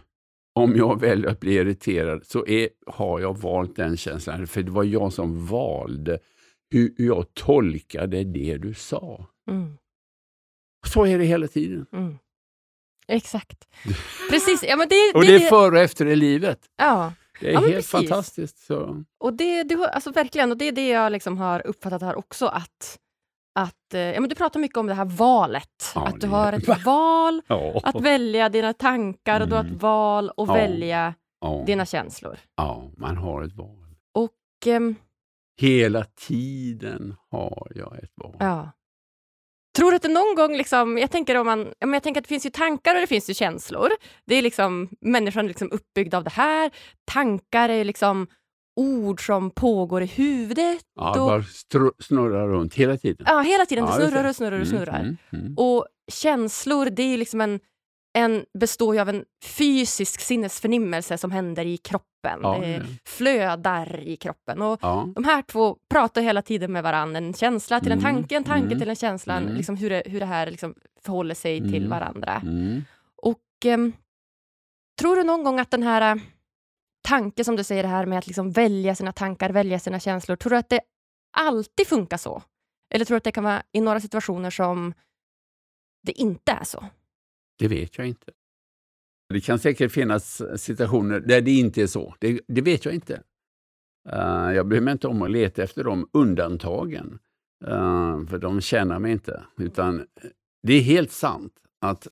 om 0.56 0.76
jag 0.76 1.00
väljer 1.00 1.30
att 1.30 1.40
bli 1.40 1.54
irriterad 1.54 2.26
så 2.26 2.46
är, 2.48 2.70
har 2.86 3.20
jag 3.20 3.38
valt 3.38 3.76
den 3.76 3.98
känslan. 3.98 4.48
För 4.48 4.64
det 4.64 4.72
var 4.72 4.84
jag 4.84 5.14
som 5.14 5.46
valde 5.46 6.20
hur 6.72 6.94
jag 6.98 7.34
tolkade 7.34 8.24
det 8.24 8.58
du 8.58 8.74
sa. 8.74 9.26
Mm. 9.50 9.78
Så 10.88 11.06
är 11.06 11.18
det 11.18 11.26
hela 11.26 11.48
tiden. 11.48 11.86
Mm. 11.94 12.18
Exakt. 13.08 13.68
Precis. 14.30 14.64
Ja, 14.64 14.76
men 14.76 14.88
det, 14.90 15.12
och 15.16 15.26
det, 15.26 15.36
är 15.36 15.50
före 15.50 15.76
och 15.76 15.82
efter 15.82 16.06
i 16.06 16.16
livet. 16.16 16.60
Ja. 16.78 17.14
Det 17.40 17.50
är 17.50 17.54
ja, 17.54 17.60
helt 17.60 17.74
precis. 17.74 17.92
fantastiskt. 17.92 18.58
Så. 18.58 19.04
Och 19.20 19.34
det, 19.34 19.64
det, 19.64 19.90
alltså 19.90 20.12
verkligen, 20.12 20.52
och 20.52 20.58
det 20.58 20.66
är 20.66 20.72
det 20.72 20.88
jag 20.88 21.12
liksom 21.12 21.38
har 21.38 21.68
uppfattat 21.68 22.02
här 22.02 22.16
också, 22.16 22.46
att 22.46 23.00
att 23.56 23.94
eh, 23.94 24.02
ja, 24.02 24.20
men 24.20 24.30
du 24.30 24.36
pratar 24.36 24.60
mycket 24.60 24.78
om 24.78 24.88
det 24.88 24.94
här 24.94 25.06
valet. 25.06 25.92
Ja, 25.96 26.08
att 26.08 26.22
du 26.22 26.28
har 26.28 26.54
ett 26.54 26.68
val 26.86 27.42
ja. 27.48 27.82
att 27.84 28.02
välja 28.02 28.50
dina 28.50 28.74
tankar 28.74 29.42
och 29.42 29.48
du 29.48 29.56
har 29.56 29.62
ett 29.62 29.68
mm. 29.68 29.80
val 29.80 30.30
att 30.30 30.48
ja. 30.48 30.54
välja 30.54 31.14
dina 31.66 31.86
känslor. 31.86 32.38
Ja, 32.56 32.92
man 32.98 33.18
har 33.18 33.44
ett 33.44 33.54
val. 33.54 33.96
Och... 34.14 34.32
Um, 34.68 34.96
Hela 35.58 36.04
tiden 36.04 37.16
har 37.30 37.72
jag 37.76 38.04
ett 38.04 38.12
val. 38.16 38.36
Ja. 38.40 38.72
Tror 39.80 39.92
du 39.92 39.96
att 39.96 40.02
det 40.02 40.08
någon 40.08 40.36
gång, 40.36 40.58
liksom, 40.58 40.98
jag 40.98 41.12
tänker 41.12 41.36
om 41.36 41.46
man, 41.46 41.74
jag 41.80 42.04
tänker 42.04 42.22
att 42.22 42.26
det 42.26 42.30
finns 42.30 42.46
ju 42.46 42.50
tankar 42.50 42.96
och 42.96 43.02
det 43.02 43.08
finns 43.08 43.30
ju 43.30 43.34
känslor. 43.34 43.90
Det 44.26 44.36
är 44.36 44.42
liksom, 44.42 44.90
människan 45.02 45.46
är 45.46 45.48
liksom 45.48 45.72
uppbyggd 45.72 46.14
av 46.14 46.24
det 46.24 46.30
här. 46.30 46.72
Tankar 47.06 47.70
är 47.70 47.84
liksom 47.84 48.28
ord 48.76 49.26
som 49.26 49.52
pågår 49.52 50.02
i 50.02 50.06
huvudet. 50.06 50.82
Ja, 50.96 51.22
och, 51.22 51.28
bara 51.28 51.44
snurrar 52.00 52.48
runt 52.48 52.74
hela 52.76 52.98
tiden. 52.98 53.26
Ja, 53.30 53.42
hela 53.42 53.66
tiden. 53.66 53.86
Det 53.86 53.92
snurrar 53.92 54.30
och 54.30 54.36
snurrar 54.36 54.62
och 54.62 54.68
mm, 54.68 54.70
snurrar. 54.70 55.00
Mm, 55.00 55.18
mm, 55.34 55.46
mm. 55.46 55.58
Och 55.58 55.86
känslor, 56.12 56.86
det 56.86 57.04
är 57.04 57.18
liksom 57.18 57.42
en, 57.42 57.60
en, 58.14 58.46
består 58.60 58.96
ju 58.96 59.02
av 59.02 59.10
en 59.10 59.26
fysisk 59.46 60.22
sinnesförnimmelse 60.22 61.18
som 61.18 61.32
händer 61.32 61.66
i 61.66 61.78
kroppen. 61.78 62.40
Ja, 62.44 62.60
det 62.62 62.86
flödar 63.06 64.00
i 64.00 64.18
kroppen. 64.18 64.62
Och 64.62 64.80
ja. 64.82 65.10
De 65.16 65.24
här 65.24 65.42
två 65.42 65.78
pratar 65.90 66.22
hela 66.22 66.42
tiden 66.42 66.72
med 66.72 66.84
varandra. 66.84 67.18
En 67.18 67.34
känsla 67.34 67.80
till 67.80 67.92
en 67.92 68.00
mm, 68.00 68.14
tanke, 68.14 68.36
en 68.36 68.44
tanke 68.44 68.66
mm, 68.66 68.80
till 68.80 68.90
en 68.90 68.96
känsla. 68.96 69.38
Mm. 69.38 69.56
Liksom 69.56 69.76
hur, 69.78 69.90
det, 69.90 70.04
hur 70.06 70.20
det 70.20 70.26
här 70.26 70.52
liksom 70.52 70.76
förhåller 71.02 71.36
sig 71.36 71.72
till 71.72 71.88
varandra. 71.88 72.42
Och 73.22 73.66
um, 73.66 73.94
Tror 75.00 75.16
du 75.16 75.24
någon 75.24 75.44
gång 75.44 75.60
att 75.60 75.72
den 75.72 75.84
här 75.84 76.20
tanke 77.08 77.44
som 77.44 77.56
du 77.56 77.64
säger 77.64 77.84
det 77.84 77.90
här 77.90 78.06
med 78.06 78.20
att 78.20 78.28
liksom 78.28 78.52
välja 78.52 78.96
sina 78.96 79.12
tankar, 79.12 79.50
välja 79.50 79.80
sina 79.80 80.00
känslor. 80.00 80.36
Tror 80.36 80.50
du 80.50 80.58
att 80.58 80.70
det 80.70 80.82
alltid 81.38 81.88
funkar 81.88 82.18
så? 82.18 82.44
Eller 82.94 83.06
tror 83.06 83.16
du 83.16 83.18
att 83.18 83.24
det 83.24 83.32
kan 83.32 83.44
vara 83.44 83.64
i 83.72 83.82
några 83.82 84.00
situationer 84.00 84.50
som 84.50 84.94
det 86.04 86.12
inte 86.12 86.52
är 86.52 86.64
så? 86.64 86.86
Det 87.60 87.68
vet 87.68 87.98
jag 87.98 88.08
inte. 88.08 88.32
Det 89.30 89.42
kan 89.42 89.60
säkert 89.60 89.92
finnas 89.92 90.42
situationer 90.62 91.20
där 91.20 91.42
det 91.42 91.52
inte 91.52 91.82
är 91.82 91.88
så. 91.88 92.16
Det, 92.20 92.42
det 92.48 92.62
vet 92.62 92.86
jag 92.86 92.94
inte. 92.94 93.24
Uh, 94.14 94.54
jag 94.56 94.68
bryr 94.68 94.82
mig 94.82 94.92
inte 94.92 95.08
om 95.08 95.22
att 95.22 95.32
leta 95.32 95.64
efter 95.64 95.84
de 95.84 96.10
undantagen, 96.14 97.20
uh, 97.68 98.26
för 98.26 98.38
de 98.38 98.62
tjänar 98.62 99.00
mig 99.00 99.12
inte. 99.12 99.44
Utan 99.58 100.00
eh, 100.00 100.06
det 100.64 100.74
är 100.74 100.82
helt 100.82 101.12
sant 101.12 101.54
att 101.82 102.08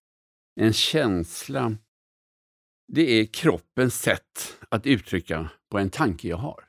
en 0.60 0.74
känsla 0.74 1.78
det 2.88 3.02
är 3.02 3.26
kroppens 3.26 4.02
sätt 4.02 4.58
att 4.70 4.86
uttrycka 4.88 5.50
på 5.70 5.80
en 5.80 5.90
tanke 5.90 6.28
jag 6.28 6.38
har. 6.38 6.64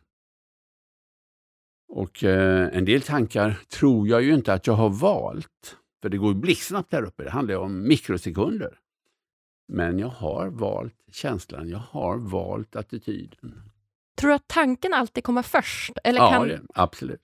Och 1.89 2.23
uh, 2.25 2.77
En 2.77 2.85
del 2.85 3.03
tankar 3.03 3.59
tror 3.69 4.09
jag 4.09 4.23
ju 4.23 4.35
inte 4.35 4.53
att 4.53 4.67
jag 4.67 4.75
har 4.75 4.91
valt, 4.91 5.78
för 6.03 6.09
det 6.09 6.17
går 6.17 6.35
blixtsnabbt 6.35 6.91
där 6.91 7.03
uppe. 7.03 7.25
Det 7.25 7.31
handlar 7.31 7.55
om 7.55 7.89
mikrosekunder. 7.89 8.79
Men 9.69 9.99
jag 9.99 10.09
har 10.09 10.49
valt 10.49 10.95
känslan, 11.13 11.69
jag 11.69 11.79
har 11.79 12.17
valt 12.17 12.77
attityden. 12.77 13.63
Tror 14.17 14.29
du 14.29 14.35
att 14.35 14.49
tanken 14.49 14.95
alltid 14.95 15.25
kommer 15.25 15.43
först? 15.43 15.93
Eller 16.05 16.21
ja, 16.21 16.31
kan... 16.31 16.49
det, 16.49 16.61
absolut. 16.75 17.23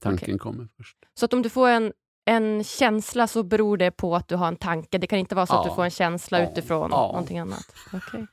Tanken 0.00 0.24
okay. 0.24 0.38
kommer 0.38 0.68
först. 0.76 0.96
Så 1.14 1.24
att 1.24 1.32
om 1.32 1.42
du 1.42 1.48
får 1.48 1.68
en 1.68 1.92
en 2.24 2.64
känsla 2.64 3.26
så 3.26 3.42
beror 3.42 3.76
det 3.76 3.90
på 3.90 4.16
att 4.16 4.28
du 4.28 4.36
har 4.36 4.48
en 4.48 4.56
tanke. 4.56 4.98
Det 4.98 5.06
kan 5.06 5.18
inte 5.18 5.34
vara 5.34 5.46
så 5.46 5.54
ja. 5.54 5.60
att 5.60 5.68
du 5.68 5.74
får 5.74 5.84
en 5.84 5.90
känsla 5.90 6.40
ja. 6.40 6.50
utifrån 6.50 6.90
ja. 6.90 7.06
någonting 7.06 7.38
annat. 7.38 7.74
Okay. 7.92 8.26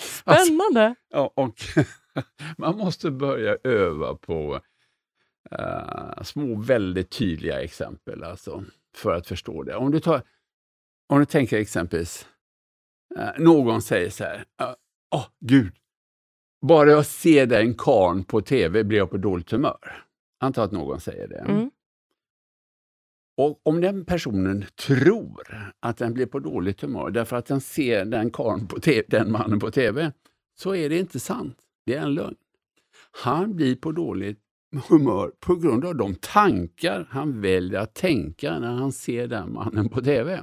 Spännande! 0.00 0.94
Alltså, 1.14 1.32
och 1.34 1.54
man 2.58 2.76
måste 2.76 3.10
börja 3.10 3.56
öva 3.64 4.14
på 4.14 4.60
uh, 5.60 6.22
små 6.22 6.60
väldigt 6.60 7.10
tydliga 7.10 7.62
exempel 7.62 8.24
alltså, 8.24 8.64
för 8.96 9.14
att 9.14 9.26
förstå 9.26 9.62
det. 9.62 9.76
Om 9.76 9.90
du, 9.90 10.00
tar, 10.00 10.22
om 11.08 11.18
du 11.18 11.24
tänker 11.24 11.58
exempelvis, 11.58 12.26
uh, 13.18 13.44
någon 13.44 13.82
säger 13.82 14.10
så 14.10 14.24
här, 14.24 14.44
Åh, 15.14 15.20
oh, 15.20 15.26
gud, 15.40 15.72
bara 16.66 16.90
jag 16.90 17.06
ser 17.06 17.46
den 17.46 17.74
karn 17.74 18.24
på 18.24 18.40
TV 18.40 18.84
blir 18.84 18.98
jag 18.98 19.10
på 19.10 19.16
dåligt 19.16 19.50
humör. 19.50 20.04
Anta 20.40 20.62
att 20.62 20.72
någon 20.72 21.00
säger 21.00 21.28
det. 21.28 21.38
Mm. 21.38 21.70
Och 23.36 23.60
om 23.62 23.80
den 23.80 24.04
personen 24.04 24.64
tror 24.86 25.74
att 25.80 25.96
den 25.96 26.14
blir 26.14 26.26
på 26.26 26.38
dåligt 26.38 26.80
humör 26.80 27.10
därför 27.10 27.36
att 27.36 27.46
den 27.46 27.60
ser 27.60 28.04
den, 28.04 28.30
på 28.30 28.80
TV, 28.82 29.04
den 29.08 29.32
mannen 29.32 29.60
på 29.60 29.70
TV, 29.70 30.12
så 30.54 30.74
är 30.74 30.88
det 30.88 30.98
inte 30.98 31.20
sant. 31.20 31.58
Det 31.86 31.94
är 31.94 32.02
en 32.02 32.14
lögn. 32.14 32.36
Han 33.10 33.56
blir 33.56 33.76
på 33.76 33.92
dåligt 33.92 34.41
humör 34.88 35.32
på 35.40 35.56
grund 35.56 35.84
av 35.84 35.96
de 35.96 36.14
tankar 36.14 37.06
han 37.10 37.40
väljer 37.40 37.80
att 37.80 37.94
tänka 37.94 38.58
när 38.58 38.72
han 38.72 38.92
ser 38.92 39.26
den 39.26 39.52
mannen 39.52 39.88
på 39.88 40.00
TV. 40.00 40.42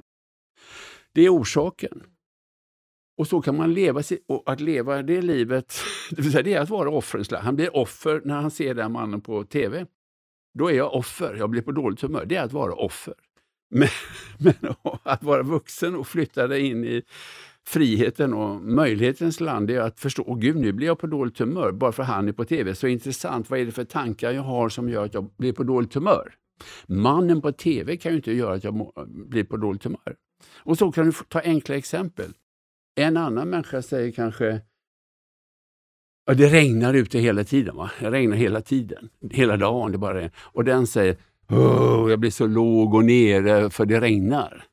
Det 1.14 1.22
är 1.22 1.34
orsaken. 1.34 2.04
Och 3.18 3.28
så 3.28 3.42
kan 3.42 3.58
man 3.58 3.74
leva, 3.74 4.02
och 4.28 4.44
att 4.46 4.60
leva 4.60 5.02
det 5.02 5.22
livet, 5.22 5.76
det, 6.10 6.22
vill 6.22 6.32
säga 6.32 6.44
det 6.44 6.54
är 6.54 6.62
att 6.62 6.70
vara 6.70 6.90
offrens 6.90 7.32
Han 7.32 7.56
blir 7.56 7.76
offer 7.76 8.22
när 8.26 8.36
han 8.36 8.52
ser 8.52 8.74
den 8.74 8.92
mannen 8.92 9.22
på 9.22 9.44
TV. 9.44 9.86
Då 10.54 10.72
är 10.72 10.74
jag 10.74 10.94
offer, 10.94 11.36
jag 11.36 11.50
blir 11.50 11.62
på 11.62 11.72
dåligt 11.72 12.02
humör. 12.02 12.26
Det 12.26 12.36
är 12.36 12.44
att 12.44 12.54
vara 12.54 12.74
offer. 12.74 13.14
Men, 13.70 13.88
men 14.40 14.76
att 15.04 15.24
vara 15.24 15.44
vuxen 15.44 15.96
och 15.96 16.08
flytta 16.08 16.48
dig 16.48 16.62
in 16.62 16.84
i 16.84 17.04
friheten 17.70 18.34
och 18.34 18.62
möjlighetens 18.62 19.40
land 19.40 19.72
är 19.72 19.80
att 19.80 20.00
förstå, 20.00 20.24
åh 20.28 20.38
gud 20.38 20.56
nu 20.56 20.72
blir 20.72 20.88
jag 20.88 21.00
på 21.00 21.08
dåligt 21.08 21.40
humör 21.40 21.72
bara 21.72 21.92
för 21.92 22.04
han 22.04 22.28
är 22.28 22.32
på 22.32 22.46
TV. 22.46 22.76
Så 22.76 22.88
intressant, 22.88 23.50
vad 23.50 23.60
är 23.60 23.66
det 23.66 23.72
för 23.72 23.84
tankar 23.84 24.32
jag 24.32 24.42
har 24.42 24.70
som 24.70 24.90
gör 24.90 25.06
att 25.06 25.14
jag 25.14 25.30
blir 25.38 25.54
på 25.54 25.64
dåligt 25.64 25.94
humör? 25.94 26.34
Mannen 26.88 27.42
på 27.42 27.52
TV 27.52 27.98
kan 27.98 28.12
ju 28.12 28.16
inte 28.18 28.32
göra 28.32 28.54
att 28.54 28.64
jag 28.64 28.92
blir 29.06 29.44
på 29.44 29.58
dåligt 29.58 29.84
humör. 29.84 30.16
Och 30.58 30.78
så 30.78 30.92
kan 30.92 31.06
du 31.06 31.12
ta 31.28 31.40
enkla 31.40 31.76
exempel. 31.76 32.34
En 32.96 33.18
annan 33.18 33.50
människa 33.50 33.82
säger 33.82 34.12
kanske, 34.12 34.62
Ja, 36.26 36.34
det 36.34 36.50
regnar 36.50 36.94
ute 36.94 37.20
hela 37.20 37.44
tiden. 37.44 37.76
Va? 37.76 37.92
Det 38.00 38.12
regnar 38.12 38.38
hela 38.38 38.62
tiden. 38.62 39.10
Hela 39.32 39.58
dagen. 39.58 39.92
Det 39.92 39.98
bara 39.98 40.30
Och 40.36 40.64
den 40.64 40.88
säger 40.88 41.18
oh, 41.50 42.10
jag 42.10 42.20
blir 42.20 42.32
så 42.32 42.48
låg 42.48 42.94
och 42.94 43.06
nere 43.06 43.70
för 43.70 43.86
det 43.86 44.02
regnar. 44.02 44.69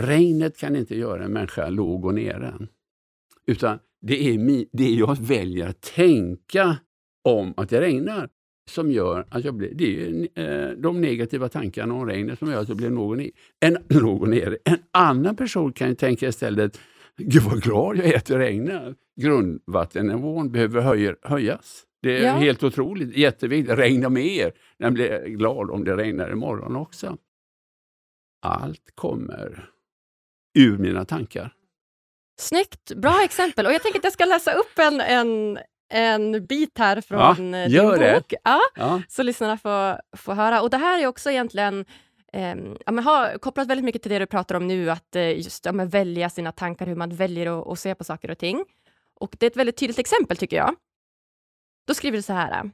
Regnet 0.00 0.58
kan 0.58 0.76
inte 0.76 0.96
göra 0.96 1.24
en 1.24 1.32
människa 1.32 1.68
låg 1.68 2.04
och 2.04 2.14
nere. 2.14 2.54
Utan 3.46 3.78
det 4.00 4.28
är 4.28 4.66
det 4.72 4.88
jag 4.88 5.18
väljer 5.20 5.68
att 5.68 5.80
tänka 5.80 6.76
om 7.24 7.54
att 7.56 7.68
det 7.68 7.80
regnar. 7.80 8.28
som 8.70 8.90
gör 8.90 9.26
att 9.28 9.44
jag 9.44 9.54
blir... 9.54 9.74
Det 9.74 10.06
är 10.06 10.68
eh, 10.68 10.76
de 10.76 11.00
negativa 11.00 11.48
tankarna 11.48 11.94
om 11.94 12.06
regnet 12.06 12.38
som 12.38 12.50
gör 12.50 12.60
att 12.60 12.68
jag 12.68 12.76
blir 12.76 12.90
någon, 12.90 13.20
i, 13.20 13.32
en, 13.60 13.78
någon 13.88 14.30
nere. 14.30 14.56
En 14.64 14.78
annan 14.90 15.36
person 15.36 15.72
kan 15.72 15.88
ju 15.88 15.94
tänka 15.94 16.28
istället, 16.28 16.80
gud 17.16 17.42
vad 17.42 17.62
glad 17.62 17.96
jag 17.96 18.06
är 18.06 18.16
att 18.16 18.26
det 18.26 18.38
regnar. 18.38 18.94
Grundvattennivån 19.20 20.52
behöver 20.52 20.80
höj, 20.80 21.14
höjas. 21.22 21.84
Det 22.02 22.18
är 22.18 22.24
ja. 22.24 22.32
helt 22.32 22.62
otroligt, 22.62 23.16
jätteviktigt. 23.16 23.78
Regna 23.78 24.08
mer. 24.08 24.52
Jag 24.76 24.92
blir 24.92 25.26
glad 25.26 25.70
om 25.70 25.84
det 25.84 25.96
regnar 25.96 26.32
imorgon 26.32 26.76
också. 26.76 27.16
Allt 28.42 28.92
kommer 28.94 29.73
ur 30.54 30.78
mina 30.78 31.04
tankar. 31.04 31.52
Snyggt, 32.40 32.94
bra 32.96 33.24
exempel. 33.24 33.66
Och 33.66 33.72
jag 33.72 33.82
tänker 33.82 33.98
att 33.98 34.04
jag 34.04 34.12
ska 34.12 34.24
läsa 34.24 34.52
upp 34.52 34.78
en, 34.78 35.00
en, 35.00 35.58
en 35.92 36.46
bit 36.46 36.78
här 36.78 37.00
från 37.00 37.52
ja, 37.52 37.88
din 37.88 38.14
bok, 38.14 38.34
ja, 38.44 38.60
ja. 38.74 39.02
så 39.08 39.22
lyssnarna 39.22 39.58
får, 39.58 40.16
får 40.16 40.34
höra. 40.34 40.62
Och 40.62 40.70
Det 40.70 40.76
här 40.76 41.02
är 41.02 41.06
också 41.06 41.30
egentligen 41.30 41.84
eh, 42.32 42.56
ja, 42.86 42.92
men 42.92 43.04
har 43.04 43.38
kopplat 43.38 43.68
väldigt 43.68 43.84
mycket 43.84 44.02
till 44.02 44.10
det 44.10 44.18
du 44.18 44.26
pratar 44.26 44.54
om 44.54 44.66
nu, 44.66 44.90
att 44.90 45.16
eh, 45.16 45.36
just 45.36 45.64
ja, 45.64 45.72
men 45.72 45.88
välja 45.88 46.30
sina 46.30 46.52
tankar, 46.52 46.86
hur 46.86 46.96
man 46.96 47.16
väljer 47.16 47.72
att 47.72 47.78
se 47.78 47.94
på 47.94 48.04
saker 48.04 48.30
och 48.30 48.38
ting. 48.38 48.64
Och 49.20 49.36
Det 49.38 49.46
är 49.46 49.50
ett 49.50 49.56
väldigt 49.56 49.76
tydligt 49.76 49.98
exempel, 49.98 50.36
tycker 50.36 50.56
jag. 50.56 50.74
Då 51.86 51.94
skriver 51.94 52.18
du 52.18 52.22
så 52.22 52.32
här. 52.32 52.70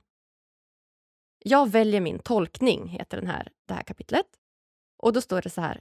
Jag 1.44 1.70
väljer 1.70 2.00
min 2.00 2.18
tolkning, 2.18 2.88
heter 2.88 3.16
den 3.16 3.26
här, 3.26 3.48
det 3.68 3.74
här 3.74 3.82
kapitlet. 3.82 4.26
Och 4.98 5.12
då 5.12 5.20
står 5.20 5.42
det 5.42 5.50
så 5.50 5.60
här. 5.60 5.80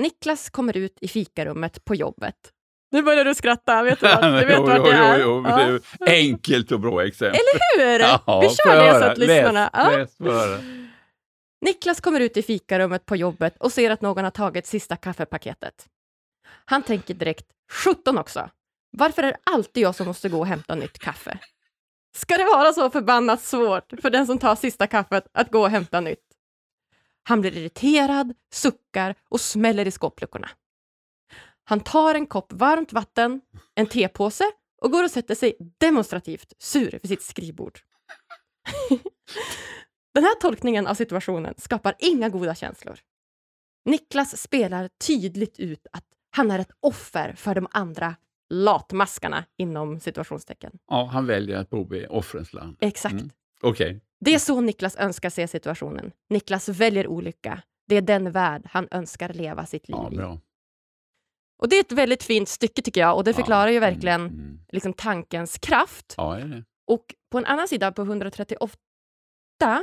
Niklas 0.00 0.50
kommer 0.50 0.76
ut 0.76 0.98
i 1.00 1.08
fikarummet 1.08 1.84
på 1.84 1.94
jobbet. 1.94 2.36
Nu 2.92 3.02
börjar 3.02 3.24
du 3.24 3.34
skratta, 3.34 3.82
vet 3.82 4.00
du 4.00 4.06
vad, 4.06 4.22
du 4.40 4.46
vet 4.46 4.56
jo, 4.56 4.66
vad 4.66 4.84
det 4.84 4.92
är? 4.92 5.18
Jo, 5.18 5.26
jo, 5.26 5.48
ja. 5.48 5.78
det 5.98 6.10
är 6.10 6.18
enkelt 6.18 6.72
och 6.72 6.80
bra 6.80 7.06
exempel. 7.06 7.40
Eller 7.40 7.88
hur? 7.88 8.00
Ja, 8.00 8.40
Vi 8.40 8.48
kör 8.48 8.84
det 8.84 9.00
så 9.00 9.04
att 9.04 9.18
lyssnarna... 9.18 9.70
Läs, 9.74 10.14
ja. 10.18 10.26
läs 10.26 10.60
Niklas 11.60 12.00
kommer 12.00 12.20
ut 12.20 12.36
i 12.36 12.42
fikarummet 12.42 13.06
på 13.06 13.16
jobbet 13.16 13.56
och 13.58 13.72
ser 13.72 13.90
att 13.90 14.00
någon 14.00 14.24
har 14.24 14.30
tagit 14.30 14.66
sista 14.66 14.96
kaffepaketet. 14.96 15.86
Han 16.64 16.82
tänker 16.82 17.14
direkt, 17.14 17.46
17 17.84 18.18
också. 18.18 18.50
Varför 18.92 19.22
är 19.22 19.26
det 19.26 19.38
alltid 19.44 19.82
jag 19.82 19.94
som 19.94 20.06
måste 20.06 20.28
gå 20.28 20.38
och 20.38 20.46
hämta 20.46 20.74
nytt 20.74 20.98
kaffe? 20.98 21.38
Ska 22.16 22.36
det 22.36 22.44
vara 22.44 22.72
så 22.72 22.90
förbannat 22.90 23.42
svårt 23.42 23.92
för 24.02 24.10
den 24.10 24.26
som 24.26 24.38
tar 24.38 24.56
sista 24.56 24.86
kaffet 24.86 25.26
att 25.32 25.50
gå 25.50 25.60
och 25.60 25.70
hämta 25.70 26.00
nytt? 26.00 26.29
Han 27.30 27.40
blir 27.40 27.56
irriterad, 27.56 28.34
suckar 28.52 29.14
och 29.28 29.40
smäller 29.40 29.86
i 29.86 29.90
skåpluckorna. 29.90 30.50
Han 31.64 31.80
tar 31.80 32.14
en 32.14 32.26
kopp 32.26 32.52
varmt 32.52 32.92
vatten, 32.92 33.40
en 33.74 33.86
tepåse 33.86 34.44
och 34.82 34.90
går 34.90 35.04
och 35.04 35.10
sätter 35.10 35.34
sig 35.34 35.56
demonstrativt 35.78 36.52
sur 36.58 36.98
vid 37.02 37.08
sitt 37.08 37.22
skrivbord. 37.22 37.78
Den 40.14 40.24
här 40.24 40.40
tolkningen 40.40 40.86
av 40.86 40.94
situationen 40.94 41.54
skapar 41.58 41.94
inga 41.98 42.28
goda 42.28 42.54
känslor. 42.54 42.98
Niklas 43.84 44.42
spelar 44.42 44.88
tydligt 45.06 45.58
ut 45.58 45.86
att 45.92 46.04
han 46.30 46.50
är 46.50 46.58
ett 46.58 46.72
offer 46.80 47.32
för 47.32 47.54
de 47.54 47.66
andra 47.70 48.16
latmaskarna 48.48 49.44
inom 49.58 50.00
situationstecken. 50.00 50.78
Ja, 50.88 51.04
han 51.12 51.26
väljer 51.26 51.56
att 51.58 51.70
bo 51.70 51.94
i 51.94 52.06
offrens 52.06 52.52
land. 52.52 52.76
Exakt. 52.80 53.12
Mm. 53.12 53.30
Okay. 53.62 54.00
Det 54.20 54.34
är 54.34 54.38
så 54.38 54.60
Niklas 54.60 54.96
önskar 54.96 55.30
se 55.30 55.48
situationen. 55.48 56.12
Niklas 56.30 56.68
väljer 56.68 57.06
olycka. 57.06 57.62
Det 57.88 57.96
är 57.96 58.02
den 58.02 58.32
värld 58.32 58.62
han 58.70 58.88
önskar 58.90 59.28
leva 59.28 59.66
sitt 59.66 59.88
liv 59.88 59.98
ja, 60.12 60.34
i. 60.34 60.38
Och 61.58 61.68
Det 61.68 61.76
är 61.76 61.80
ett 61.80 61.92
väldigt 61.92 62.22
fint 62.22 62.48
stycke 62.48 62.82
tycker 62.82 63.00
jag 63.00 63.16
och 63.16 63.24
det 63.24 63.34
förklarar 63.34 63.66
ja, 63.66 63.72
ju 63.72 63.78
verkligen 63.78 64.20
mm, 64.20 64.58
liksom, 64.72 64.92
tankens 64.92 65.58
kraft. 65.58 66.14
Ja, 66.16 66.38
är 66.38 66.44
det. 66.44 66.64
Och 66.86 67.04
på 67.30 67.38
en 67.38 67.46
annan 67.46 67.68
sida, 67.68 67.92
på 67.92 68.02
138, 68.02 68.76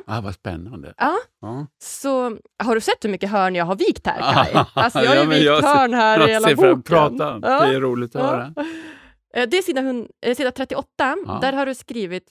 Ah, 0.06 0.22
vad 0.22 0.34
spännande. 0.34 0.94
Ja, 0.98 1.18
ja. 1.42 1.68
Så 1.82 2.38
har 2.64 2.76
du 2.76 2.82
sett 2.82 3.06
hur 3.06 3.10
mycket 3.10 3.30
hörn 3.30 3.56
jag 3.56 3.66
har 3.66 3.76
vikt 3.76 4.08
här, 4.08 4.34
Kaj? 4.34 4.66
Alltså, 4.74 5.00
jag 5.00 5.10
har 5.10 5.24
ju 5.24 5.30
vikt 5.30 5.44
jag 5.44 5.62
hörn 5.62 5.94
här 5.94 6.28
i 6.28 6.32
hela 6.32 6.56
boken. 6.56 6.84
Prata. 6.84 7.40
Ja. 7.42 7.66
Det 7.66 7.76
är 7.76 7.82
roligt 7.82 8.16
att 8.16 8.22
höra. 8.22 8.54
Eh, 9.34 9.48
det 9.50 9.58
är 9.58 9.62
sida, 9.62 10.06
eh, 10.22 10.36
sida 10.36 10.52
38. 10.52 11.16
Där 11.42 11.54
har 11.54 11.66
du 11.66 11.76
skrivit, 11.76 12.24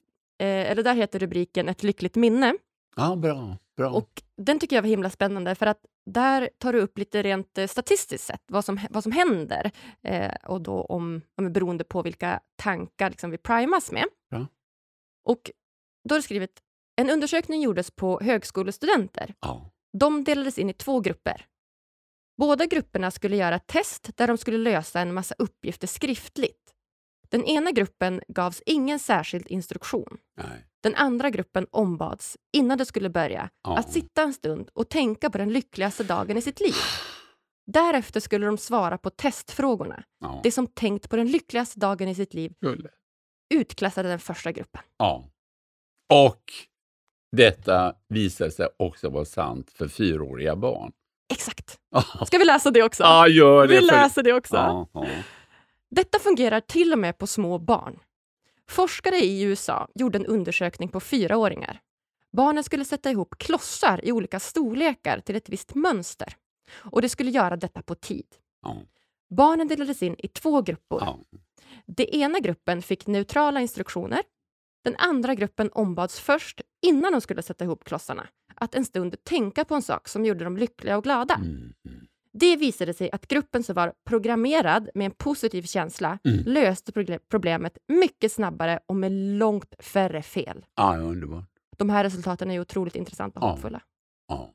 eller 0.44 0.82
där 0.82 0.94
heter 0.94 1.18
rubriken 1.18 1.68
Ett 1.68 1.82
lyckligt 1.82 2.16
minne. 2.16 2.54
Ja, 2.96 3.16
bra. 3.16 3.56
bra. 3.76 3.90
Och 3.90 4.22
den 4.36 4.58
tycker 4.58 4.76
jag 4.76 4.82
var 4.82 4.88
himla 4.88 5.10
spännande 5.10 5.54
för 5.54 5.66
att 5.66 5.80
där 6.10 6.50
tar 6.58 6.72
du 6.72 6.80
upp 6.80 6.98
lite 6.98 7.22
rent 7.22 7.58
statistiskt 7.68 8.24
sett 8.24 8.42
vad 8.46 8.64
som, 8.64 8.80
vad 8.90 9.02
som 9.02 9.12
händer 9.12 9.70
eh, 10.02 10.34
och 10.44 10.60
då 10.60 10.82
om, 10.82 11.22
om 11.36 11.52
beroende 11.52 11.84
på 11.84 12.02
vilka 12.02 12.40
tankar 12.56 13.10
liksom 13.10 13.30
vi 13.30 13.38
primas 13.38 13.92
med. 13.92 14.04
Ja. 14.30 14.46
Och 15.24 15.50
då 16.08 16.14
har 16.14 16.18
du 16.18 16.22
skrivit 16.22 16.62
en 16.96 17.10
undersökning 17.10 17.62
gjordes 17.62 17.90
på 17.90 18.20
högskolestudenter. 18.20 19.34
Ja. 19.40 19.70
De 19.98 20.24
delades 20.24 20.58
in 20.58 20.70
i 20.70 20.72
två 20.72 21.00
grupper. 21.00 21.46
Båda 22.38 22.66
grupperna 22.66 23.10
skulle 23.10 23.36
göra 23.36 23.54
ett 23.54 23.66
test 23.66 24.16
där 24.16 24.26
de 24.26 24.38
skulle 24.38 24.58
lösa 24.58 25.00
en 25.00 25.14
massa 25.14 25.34
uppgifter 25.38 25.86
skriftligt. 25.86 26.74
Den 27.28 27.44
ena 27.44 27.70
gruppen 27.70 28.20
gavs 28.28 28.62
ingen 28.66 28.98
särskild 28.98 29.46
instruktion. 29.48 30.18
Nej. 30.36 30.66
Den 30.82 30.94
andra 30.94 31.30
gruppen 31.30 31.66
ombads, 31.70 32.36
innan 32.56 32.78
det 32.78 32.86
skulle 32.86 33.10
börja, 33.10 33.50
ja. 33.62 33.78
att 33.78 33.92
sitta 33.92 34.22
en 34.22 34.32
stund 34.32 34.68
och 34.72 34.88
tänka 34.88 35.30
på 35.30 35.38
den 35.38 35.52
lyckligaste 35.52 36.04
dagen 36.04 36.36
i 36.36 36.42
sitt 36.42 36.60
liv. 36.60 36.74
Därefter 37.66 38.20
skulle 38.20 38.46
de 38.46 38.58
svara 38.58 38.98
på 38.98 39.10
testfrågorna. 39.10 40.04
Ja. 40.20 40.40
Det 40.42 40.50
som 40.50 40.66
tänkt 40.66 41.10
på 41.10 41.16
den 41.16 41.26
lyckligaste 41.26 41.80
dagen 41.80 42.08
i 42.08 42.14
sitt 42.14 42.34
liv 42.34 42.52
Gulle. 42.60 42.88
utklassade 43.54 44.08
den 44.08 44.18
första 44.18 44.52
gruppen. 44.52 44.82
Ja. 44.98 45.24
Och 46.12 46.42
detta 47.36 47.94
visade 48.08 48.50
sig 48.50 48.68
också 48.76 49.08
vara 49.08 49.24
sant 49.24 49.70
för 49.70 49.88
fyraåriga 49.88 50.56
barn. 50.56 50.92
Exakt. 51.32 51.78
Ska 52.26 52.38
vi 52.38 52.44
läsa 52.44 52.70
det 52.70 52.82
också? 52.82 53.02
Ja, 53.02 53.28
gör 53.28 53.66
det. 53.66 53.74
Vi 53.74 53.80
läser 53.80 54.22
det 54.22 54.32
också. 54.32 54.56
Ja, 54.56 54.88
ja. 54.92 55.06
Detta 55.90 56.18
fungerar 56.18 56.60
till 56.60 56.92
och 56.92 56.98
med 56.98 57.18
på 57.18 57.26
små 57.26 57.58
barn. 57.58 57.98
Forskare 58.68 59.16
i 59.16 59.42
USA 59.42 59.88
gjorde 59.94 60.18
en 60.18 60.26
undersökning 60.26 60.88
på 60.88 61.00
fyraåringar. 61.00 61.80
Barnen 62.32 62.64
skulle 62.64 62.84
sätta 62.84 63.10
ihop 63.10 63.38
klossar 63.38 64.04
i 64.04 64.12
olika 64.12 64.40
storlekar 64.40 65.20
till 65.20 65.36
ett 65.36 65.48
visst 65.48 65.74
mönster. 65.74 66.36
Och 66.74 67.02
de 67.02 67.08
skulle 67.08 67.30
göra 67.30 67.56
detta 67.56 67.82
på 67.82 67.94
tid. 67.94 68.26
Ja. 68.62 68.76
Barnen 69.30 69.68
delades 69.68 70.02
in 70.02 70.16
i 70.18 70.28
två 70.28 70.62
grupper. 70.62 70.98
Ja. 71.00 71.18
Den 71.86 72.06
ena 72.06 72.38
gruppen 72.38 72.82
fick 72.82 73.06
neutrala 73.06 73.60
instruktioner 73.60 74.22
den 74.86 74.96
andra 74.98 75.34
gruppen 75.34 75.70
ombads 75.72 76.20
först, 76.20 76.60
innan 76.82 77.12
de 77.12 77.20
skulle 77.20 77.42
sätta 77.42 77.64
ihop 77.64 77.84
klossarna, 77.84 78.28
att 78.54 78.74
en 78.74 78.84
stund 78.84 79.24
tänka 79.24 79.64
på 79.64 79.74
en 79.74 79.82
sak 79.82 80.08
som 80.08 80.24
gjorde 80.24 80.44
dem 80.44 80.56
lyckliga 80.56 80.96
och 80.96 81.04
glada. 81.04 81.34
Mm, 81.34 81.72
mm. 81.86 82.06
Det 82.38 82.56
visade 82.56 82.94
sig 82.94 83.10
att 83.12 83.28
gruppen 83.28 83.62
som 83.62 83.74
var 83.74 83.92
programmerad 84.04 84.88
med 84.94 85.04
en 85.04 85.10
positiv 85.10 85.62
känsla 85.62 86.18
mm. 86.24 86.44
löste 86.46 86.92
problemet 87.30 87.78
mycket 87.88 88.32
snabbare 88.32 88.80
och 88.86 88.96
med 88.96 89.12
långt 89.12 89.74
färre 89.78 90.22
fel. 90.22 90.64
Ja, 90.74 90.96
underbart. 90.96 91.44
De 91.76 91.90
här 91.90 92.04
resultaten 92.04 92.50
är 92.50 92.60
otroligt 92.60 92.96
intressanta 92.96 93.40
och 93.40 93.46
ja. 93.46 93.50
hoppfulla. 93.50 93.82
Ja. 94.28 94.54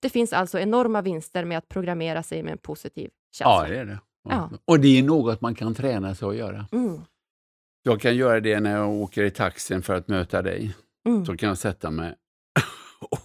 Det 0.00 0.10
finns 0.10 0.32
alltså 0.32 0.58
enorma 0.58 1.02
vinster 1.02 1.44
med 1.44 1.58
att 1.58 1.68
programmera 1.68 2.22
sig 2.22 2.42
med 2.42 2.52
en 2.52 2.58
positiv 2.58 3.10
känsla. 3.32 3.68
Ja, 3.68 3.68
det 3.68 3.80
är 3.80 3.84
det. 3.84 3.98
Ja. 4.28 4.50
Och 4.64 4.80
det 4.80 4.98
är 4.98 5.02
något 5.02 5.40
man 5.40 5.54
kan 5.54 5.74
träna 5.74 6.14
sig 6.14 6.28
att 6.28 6.36
göra. 6.36 6.66
Mm. 6.72 7.00
Jag 7.82 8.00
kan 8.00 8.16
göra 8.16 8.40
det 8.40 8.60
när 8.60 8.76
jag 8.76 8.90
åker 8.90 9.24
i 9.24 9.30
taxin 9.30 9.82
för 9.82 9.94
att 9.94 10.08
möta 10.08 10.42
dig. 10.42 10.76
Mm. 11.06 11.26
Så 11.26 11.36
kan 11.36 11.48
jag 11.48 11.58
sätta 11.58 11.90
mig 11.90 12.14
och, 13.10 13.18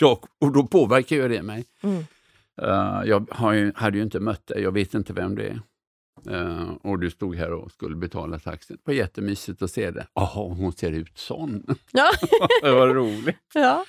jag, 0.00 0.18
och 0.40 0.52
då 0.52 0.66
påverkar 0.66 1.16
ju 1.16 1.28
det 1.28 1.42
mig. 1.42 1.64
Mm. 1.82 2.04
Uh, 2.62 3.02
jag 3.04 3.54
ju, 3.54 3.72
hade 3.74 3.96
ju 3.96 4.02
inte 4.04 4.20
mött 4.20 4.46
dig, 4.46 4.62
jag 4.62 4.72
vet 4.72 4.94
inte 4.94 5.12
vem 5.12 5.34
det 5.34 5.48
är. 5.48 5.60
Uh, 6.30 6.72
och 6.82 6.98
du 6.98 7.10
stod 7.10 7.36
här 7.36 7.52
och 7.52 7.72
skulle 7.72 7.96
betala 7.96 8.38
taxin. 8.38 8.76
Det 8.76 8.90
var 8.90 8.94
jättemysigt 8.94 9.62
att 9.62 9.70
se 9.70 9.90
det. 9.90 10.06
Jaha, 10.14 10.54
hon 10.54 10.72
ser 10.72 10.92
ut 10.92 11.18
sån. 11.18 11.66
Ja. 11.92 12.10
det 12.62 12.70
var 12.70 12.88
roligt. 12.88 13.36
Ja. 13.54 13.84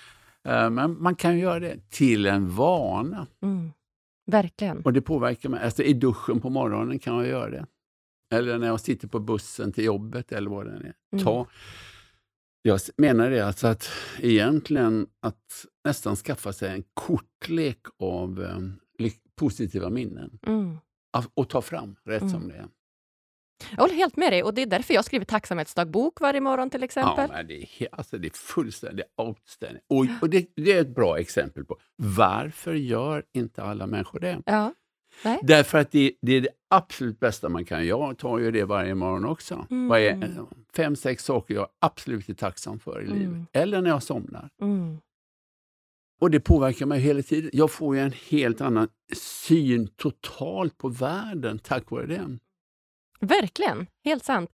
Uh, 0.47 0.69
men 0.69 1.03
man 1.03 1.15
kan 1.15 1.37
göra 1.37 1.59
det 1.59 1.89
till 1.89 2.25
en 2.25 2.49
vana. 2.49 3.27
Mm. 3.41 3.71
Verkligen. 4.31 4.81
Och 4.81 4.93
det 4.93 5.01
påverkar 5.01 5.49
mig. 5.49 5.63
Alltså, 5.63 5.83
I 5.83 5.93
duschen 5.93 6.41
på 6.41 6.49
morgonen 6.49 6.99
kan 6.99 7.15
jag 7.15 7.27
göra 7.27 7.49
det. 7.49 7.65
Eller 8.33 8.57
när 8.57 8.67
jag 8.67 8.79
sitter 8.79 9.07
på 9.07 9.19
bussen 9.19 9.71
till 9.71 9.83
jobbet 9.83 10.31
eller 10.31 10.49
vad 10.49 10.65
det 10.65 10.71
är. 10.71 10.93
Mm. 11.13 11.25
Ta, 11.25 11.47
jag 12.61 12.79
menar 12.97 13.29
det 13.29 13.41
alltså 13.41 13.67
att 13.67 13.89
egentligen 14.19 15.07
att 15.19 15.65
nästan 15.85 16.15
skaffa 16.15 16.53
sig 16.53 16.69
en 16.69 16.83
kortlek 16.93 17.79
av 17.99 18.39
um, 18.39 18.79
positiva 19.35 19.89
minnen. 19.89 20.39
Mm. 20.47 20.77
Och 21.33 21.49
ta 21.49 21.61
fram 21.61 21.95
rätt 22.05 22.21
mm. 22.21 22.33
som 22.33 22.47
det 22.47 22.55
är. 22.55 22.67
Jag 23.71 23.77
håller 23.77 23.95
helt 23.95 24.17
med 24.17 24.31
dig 24.31 24.43
och 24.43 24.53
det 24.53 24.61
är 24.61 24.65
därför 24.65 24.93
jag 24.93 25.05
skriver 25.05 25.25
tacksamhetsdagbok 25.25 26.21
varje 26.21 26.41
morgon 26.41 26.69
till 26.69 26.83
exempel. 26.83 27.29
Ja, 27.33 27.43
det, 27.43 27.83
är, 27.83 27.87
alltså, 27.91 28.17
det 28.17 28.27
är 28.27 28.37
fullständigt 28.37 29.05
outstanding. 29.17 29.81
Och, 29.87 30.05
och 30.21 30.29
det, 30.29 30.47
det, 30.55 30.71
är 30.71 30.81
ett 30.81 30.95
bra 30.95 31.19
exempel 31.19 31.65
på 31.65 31.77
varför 31.95 32.73
gör 32.73 33.23
inte 33.33 33.63
alla 33.63 33.87
människor 33.87 34.19
det? 34.19 34.41
Ja. 34.45 34.73
Nej. 35.23 35.39
Därför 35.43 35.77
att 35.77 35.91
det, 35.91 36.11
det, 36.21 36.33
är 36.33 36.41
det 36.41 36.49
absolut 36.69 37.19
bästa 37.19 37.49
man 37.49 37.65
kan. 37.65 37.87
Jag 37.87 38.17
tar 38.17 38.39
ju 38.39 38.51
det 38.51 38.63
varje 38.63 38.95
morgon 38.95 39.25
också. 39.25 39.67
Mm. 39.71 39.87
Varje, 39.87 40.29
fem, 40.75 40.95
sex 40.95 41.23
saker 41.23 41.55
jag 41.55 41.67
absolut 41.79 42.29
är 42.29 42.33
tacksam 42.33 42.79
för 42.79 43.01
i 43.01 43.05
mm. 43.05 43.19
livet. 43.19 43.47
Eller 43.53 43.81
när 43.81 43.89
jag 43.89 44.03
somnar. 44.03 44.49
Mm. 44.61 44.97
Och 46.19 46.31
det 46.31 46.39
påverkar 46.39 46.85
mig 46.85 46.99
hela 46.99 47.21
tiden. 47.21 47.49
Jag 47.53 47.71
får 47.71 47.95
ju 47.95 48.01
en 48.01 48.13
helt 48.29 48.61
annan 48.61 48.87
syn 49.13 49.87
totalt 49.87 50.77
på 50.77 50.89
världen 50.89 51.59
tack 51.59 51.91
vare 51.91 52.05
den. 52.05 52.39
Verkligen, 53.19 53.87
helt 54.03 54.23
sant. 54.23 54.49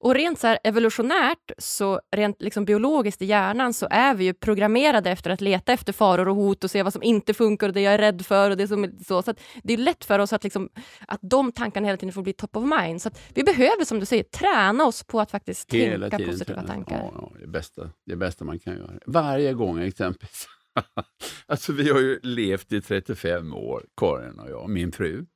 Och 0.00 0.14
rent 0.14 0.40
så 0.40 0.56
evolutionärt, 0.64 1.52
så 1.58 2.00
rent 2.16 2.42
liksom 2.42 2.64
biologiskt 2.64 3.22
i 3.22 3.24
hjärnan, 3.24 3.74
så 3.74 3.88
är 3.90 4.14
vi 4.14 4.24
ju 4.24 4.34
programmerade 4.34 5.10
efter 5.10 5.30
att 5.30 5.40
leta 5.40 5.72
efter 5.72 5.92
faror 5.92 6.28
och 6.28 6.36
hot 6.36 6.64
och 6.64 6.70
se 6.70 6.82
vad 6.82 6.92
som 6.92 7.02
inte 7.02 7.34
funkar 7.34 7.68
och 7.68 7.74
det 7.74 7.80
jag 7.80 7.94
är 7.94 7.98
rädd 7.98 8.26
för. 8.26 8.50
och 8.50 8.56
det 8.56 8.68
som 8.68 8.98
så. 9.06 9.22
så 9.22 9.34
Det 9.62 9.72
är 9.72 9.76
lätt 9.76 10.04
för 10.04 10.18
oss 10.18 10.32
att, 10.32 10.44
liksom, 10.44 10.68
att 11.08 11.20
de 11.22 11.52
tankarna 11.52 11.86
hela 11.86 11.96
tiden 11.96 12.12
får 12.12 12.22
bli 12.22 12.32
top 12.32 12.56
of 12.56 12.64
mind. 12.80 13.02
Så 13.02 13.10
vi 13.34 13.42
behöver, 13.42 13.84
som 13.84 14.00
du 14.00 14.06
säger, 14.06 14.22
träna 14.22 14.84
oss 14.84 15.04
på 15.04 15.20
att 15.20 15.30
faktiskt 15.30 15.74
hela 15.74 16.10
tänka 16.10 16.30
positiva 16.30 16.60
träna. 16.60 16.68
tankar. 16.68 16.96
Ja, 16.96 17.12
ja, 17.14 17.32
det, 17.40 17.46
bästa, 17.46 17.90
det 18.06 18.16
bästa 18.16 18.44
man 18.44 18.58
kan 18.58 18.76
göra. 18.76 18.92
Varje 19.06 19.52
gång 19.52 19.78
exempelvis. 19.78 20.48
alltså 21.46 21.72
vi 21.72 21.90
har 21.90 22.00
ju 22.00 22.20
levt 22.22 22.72
i 22.72 22.80
35 22.80 23.54
år, 23.54 23.84
Karin 23.96 24.38
och 24.38 24.50
jag, 24.50 24.70
min 24.70 24.92
fru. 24.92 25.26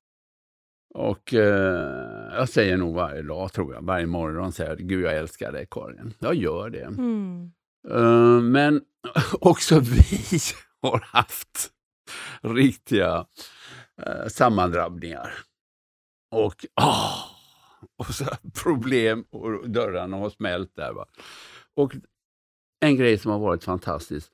Och 0.95 1.35
eh, 1.35 2.35
jag 2.35 2.49
säger 2.49 2.77
nog 2.77 2.95
varje 2.95 3.23
dag, 3.23 3.53
tror 3.53 3.75
jag, 3.75 3.83
varje 3.83 4.07
morgon 4.07 4.53
säger 4.53 4.71
jag 4.71 4.79
Gud 4.79 5.05
jag 5.05 5.17
älskar 5.17 5.53
dig 5.53 5.67
Karin. 5.71 6.15
Jag 6.19 6.35
gör 6.35 6.71
det. 6.71 6.85
Mm. 6.85 7.53
Uh, 7.91 8.41
men 8.41 8.83
också 9.41 9.81
vi 9.81 10.39
har 10.83 11.01
haft 11.05 11.71
riktiga 12.43 13.27
uh, 14.07 14.29
sammandrabbningar. 14.29 15.33
Och, 16.31 16.67
oh, 16.81 17.15
och 17.99 18.15
så 18.15 18.25
problem 18.63 19.25
och 19.31 19.71
dörrarna 19.71 20.17
har 20.17 20.31
smält 20.31 20.77
där. 20.77 20.93
Va? 20.93 21.07
Och 21.75 21.95
en 22.81 22.97
grej 22.97 23.19
som 23.19 23.31
har 23.31 23.39
varit 23.39 23.65
fantastisk. 23.65 24.33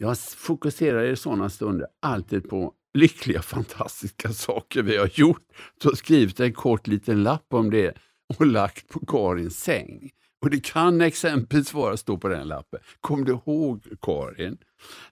Jag 0.00 0.18
fokuserar 0.18 1.04
i 1.04 1.16
sådana 1.16 1.50
stunder 1.50 1.86
alltid 2.02 2.48
på 2.48 2.74
lyckliga, 2.94 3.42
fantastiska 3.42 4.28
saker 4.28 4.82
vi 4.82 4.96
har 4.96 5.10
gjort. 5.14 5.46
Så 5.82 5.96
skrivit 5.96 6.40
en 6.40 6.52
kort 6.52 6.86
liten 6.86 7.22
lapp 7.22 7.54
om 7.54 7.70
det 7.70 7.98
och 8.38 8.46
lagt 8.46 8.88
på 8.88 9.06
Karins 9.06 9.58
säng. 9.58 10.10
Och 10.40 10.50
Det 10.50 10.64
kan 10.64 11.00
exempelvis 11.00 11.74
vara 11.74 11.96
stå 11.96 12.18
på 12.18 12.28
den 12.28 12.48
lappen. 12.48 12.80
Kom 13.00 13.24
du 13.24 13.32
ihåg 13.32 13.86
Karin, 14.02 14.58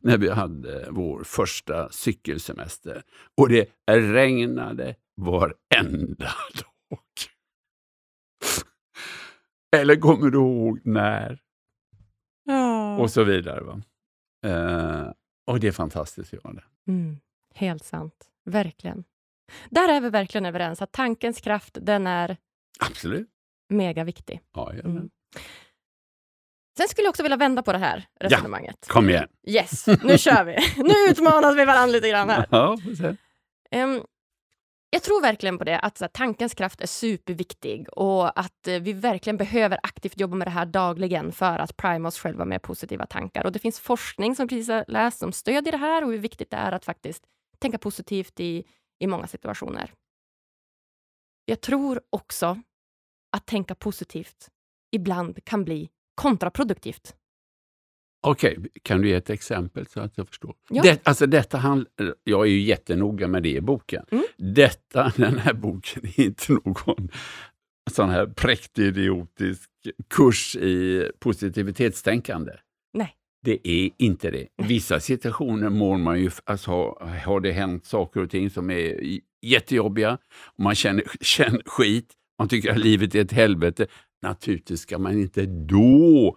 när 0.00 0.18
vi 0.18 0.30
hade 0.30 0.88
vår 0.90 1.24
första 1.24 1.90
cykelsemester 1.90 3.02
och 3.36 3.48
det 3.48 3.70
regnade 3.90 4.94
varenda 5.16 6.24
dag? 6.54 7.00
Eller 9.76 9.96
kommer 9.96 10.30
du 10.30 10.38
ihåg 10.38 10.80
när? 10.84 11.38
Ja. 12.44 12.98
Och 12.98 13.10
så 13.10 13.24
vidare. 13.24 13.60
Va? 13.64 13.82
Uh, 14.46 15.12
och 15.46 15.60
det 15.60 15.68
är 15.68 15.72
fantastiskt 15.72 16.34
att 16.34 16.44
göra 16.44 16.54
det. 16.54 16.92
Mm. 16.92 17.20
Helt 17.54 17.84
sant. 17.84 18.14
Verkligen. 18.44 19.04
Där 19.70 19.88
är 19.88 20.00
vi 20.00 20.10
verkligen 20.10 20.46
överens, 20.46 20.82
att 20.82 20.92
tankens 20.92 21.40
kraft, 21.40 21.78
den 21.80 22.06
är 22.06 22.36
Absolut. 22.80 23.28
mega 23.68 24.04
viktig. 24.04 24.40
Ja, 24.54 24.72
mm. 24.72 25.10
Sen 26.76 26.88
skulle 26.88 27.04
jag 27.04 27.10
också 27.10 27.22
vilja 27.22 27.36
vända 27.36 27.62
på 27.62 27.72
det 27.72 27.78
här 27.78 28.06
resonemanget. 28.20 28.76
Ja, 28.88 28.92
kom 28.92 29.10
igen! 29.10 29.28
Yes, 29.46 29.86
nu 29.86 30.18
kör 30.18 30.44
vi! 30.44 30.56
Nu 30.82 31.10
utmanas 31.10 31.56
vi 31.56 31.64
varandra 31.64 31.92
lite 31.92 32.08
grann 32.08 32.30
här. 32.30 32.46
Ja, 32.50 32.76
um, 33.74 34.04
jag 34.90 35.02
tror 35.02 35.22
verkligen 35.22 35.58
på 35.58 35.64
det, 35.64 35.78
att 35.78 36.00
här, 36.00 36.08
tankens 36.08 36.54
kraft 36.54 36.80
är 36.80 36.86
superviktig 36.86 37.88
och 37.88 38.40
att 38.40 38.68
eh, 38.68 38.80
vi 38.80 38.92
verkligen 38.92 39.36
behöver 39.36 39.78
aktivt 39.82 40.20
jobba 40.20 40.36
med 40.36 40.46
det 40.46 40.50
här 40.50 40.66
dagligen 40.66 41.32
för 41.32 41.58
att 41.58 41.76
prima 41.76 42.08
oss 42.08 42.18
själva 42.18 42.44
med 42.44 42.62
positiva 42.62 43.06
tankar. 43.06 43.44
Och 43.44 43.52
Det 43.52 43.58
finns 43.58 43.80
forskning 43.80 44.36
som 44.36 44.48
precis 44.48 44.68
har 44.68 44.84
läst 44.88 45.18
som 45.18 45.32
stödjer 45.32 45.72
det 45.72 45.78
här 45.78 46.04
och 46.04 46.10
hur 46.10 46.18
viktigt 46.18 46.50
det 46.50 46.56
är 46.56 46.72
att 46.72 46.84
faktiskt 46.84 47.24
tänka 47.58 47.78
positivt 47.78 48.40
i, 48.40 48.64
i 48.98 49.06
många 49.06 49.26
situationer. 49.26 49.92
Jag 51.44 51.60
tror 51.60 52.00
också 52.10 52.62
att 53.36 53.46
tänka 53.46 53.74
positivt 53.74 54.48
ibland 54.90 55.44
kan 55.44 55.64
bli 55.64 55.90
kontraproduktivt. 56.14 57.16
Okej, 58.26 58.58
okay. 58.58 58.70
kan 58.82 59.00
du 59.00 59.08
ge 59.08 59.14
ett 59.14 59.30
exempel 59.30 59.86
så 59.86 60.00
att 60.00 60.18
jag 60.18 60.28
förstår? 60.28 60.54
Ja. 60.70 60.82
Det, 60.82 61.06
alltså 61.06 61.26
detta 61.26 61.58
hand, 61.58 61.86
jag 62.24 62.46
är 62.46 62.50
ju 62.50 62.60
jättenoga 62.60 63.28
med 63.28 63.42
det 63.42 63.50
i 63.50 63.60
boken. 63.60 64.04
Mm. 64.10 64.24
Detta, 64.36 65.12
den 65.16 65.38
här 65.38 65.52
boken 65.52 66.02
är 66.16 66.20
inte 66.20 66.52
någon 66.52 67.08
sån 67.90 68.10
här 68.10 68.26
präktig 68.26 68.82
idiotisk 68.82 69.70
kurs 70.08 70.56
i 70.56 71.10
positivitetstänkande. 71.18 72.52
Nej. 72.92 73.14
Det 73.42 73.68
är 73.68 73.90
inte 73.98 74.30
det. 74.30 74.42
I 74.42 74.66
vissa 74.68 75.00
situationer 75.00 75.68
mår 75.68 75.98
man 75.98 76.20
ju, 76.20 76.30
alltså, 76.44 76.72
har 77.24 77.40
det 77.40 77.52
hänt 77.52 77.86
saker 77.86 78.20
och 78.20 78.30
ting 78.30 78.50
som 78.50 78.70
är 78.70 79.00
jättejobbiga, 79.42 80.18
och 80.44 80.60
man 80.60 80.74
känner, 80.74 81.04
känner 81.20 81.62
skit, 81.66 82.12
man 82.38 82.48
tycker 82.48 82.70
att 82.70 82.78
livet 82.78 83.14
är 83.14 83.20
ett 83.20 83.32
helvete. 83.32 83.86
Naturligtvis 84.22 84.80
ska 84.80 84.98
man 84.98 85.12
inte 85.12 85.46
då 85.46 86.36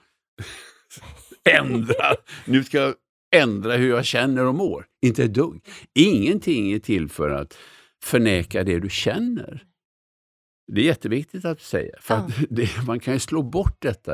ändra, 1.58 2.16
nu 2.46 2.64
ska 2.64 2.78
jag 2.78 2.96
ändra 3.36 3.74
hur 3.74 3.90
jag 3.90 4.06
känner 4.06 4.46
och 4.46 4.56
mår. 4.56 4.86
Inte 5.02 5.24
ett 5.24 5.34
dugg. 5.34 5.66
Ingenting 5.96 6.72
är 6.72 6.80
till 6.80 7.10
för 7.10 7.30
att 7.30 7.58
förneka 8.04 8.64
det 8.64 8.80
du 8.80 8.90
känner. 8.90 9.64
Det 10.72 10.82
är 10.82 10.86
jätteviktigt 10.86 11.46
att 11.46 11.58
du 11.58 11.64
säger, 11.64 11.96
för 12.02 12.16
ja. 12.16 12.28
det, 12.50 12.70
man 12.88 13.00
kan 13.00 13.14
ju 13.14 13.20
slå 13.20 13.42
bort 13.42 13.78
detta 13.80 14.14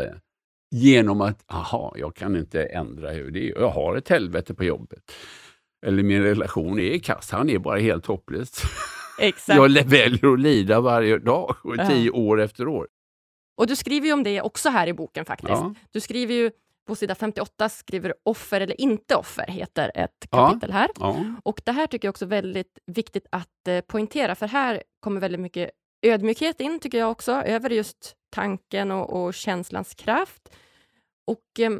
genom 0.72 1.22
att, 1.22 1.52
aha, 1.52 1.96
jag 1.98 2.16
kan 2.16 2.36
inte 2.36 2.64
ändra 2.64 3.12
hur 3.12 3.32
det 3.32 3.50
är. 3.50 3.60
Jag 3.60 3.70
har 3.70 3.96
ett 3.96 4.10
helvete 4.10 4.54
på 4.54 4.64
jobbet. 4.64 5.12
Eller 5.86 6.04
min 6.04 6.24
relation 6.24 6.80
är 6.80 7.00
kass, 7.00 7.32
han 7.32 7.50
är 7.50 7.60
bara 7.60 7.80
helt 7.80 8.06
hopplös. 8.06 8.52
Exakt. 9.20 9.58
Jag 9.58 9.84
väljer 9.84 10.34
att 10.34 10.40
lida 10.40 10.82
varje 10.82 11.18
dag, 11.18 11.56
och 11.64 11.76
tio 11.76 12.06
ja. 12.06 12.12
år 12.14 12.42
efter 12.42 12.68
år. 12.68 12.88
Och 13.58 13.68
du 13.68 13.76
skriver 13.76 14.08
ju 14.08 14.14
om 14.14 14.24
det 14.24 14.42
också 14.42 14.70
här 14.70 14.88
i 14.88 14.94
boken 14.94 15.26
faktiskt. 15.26 15.50
Ja. 15.50 15.76
Du 15.92 16.00
skriver 16.00 16.34
ju 16.34 16.52
på 16.86 16.96
sida 16.96 17.16
58 17.16 17.70
skriver 17.70 18.14
offer 18.24 18.62
eller 18.62 18.82
inte 18.82 19.16
offer, 19.16 19.48
heter 19.48 19.92
ett 19.96 20.28
kapitel 20.30 20.70
ja. 20.70 20.76
här. 20.76 20.90
Ja. 21.00 21.26
Och 21.44 21.62
Det 21.66 21.72
här 21.72 21.88
tycker 21.88 22.08
jag 22.08 22.12
också 22.12 22.26
är 22.26 22.30
väldigt 22.30 22.80
viktigt 22.86 23.28
att 23.32 23.68
eh, 23.68 23.82
poängtera, 23.82 24.36
för 24.36 24.48
här 24.48 24.84
kommer 25.00 25.22
väldigt 25.22 25.42
mycket 25.42 25.72
ödmjukhet 26.02 26.62
in, 26.62 26.80
tycker 26.80 26.98
jag 26.98 27.12
också, 27.12 27.32
över 27.32 27.70
just 27.70 28.16
tanken 28.30 28.92
och, 28.92 29.26
och 29.26 29.34
känslans 29.34 29.96
kraft. 29.96 30.56
Och 31.28 31.60
eh, 31.60 31.72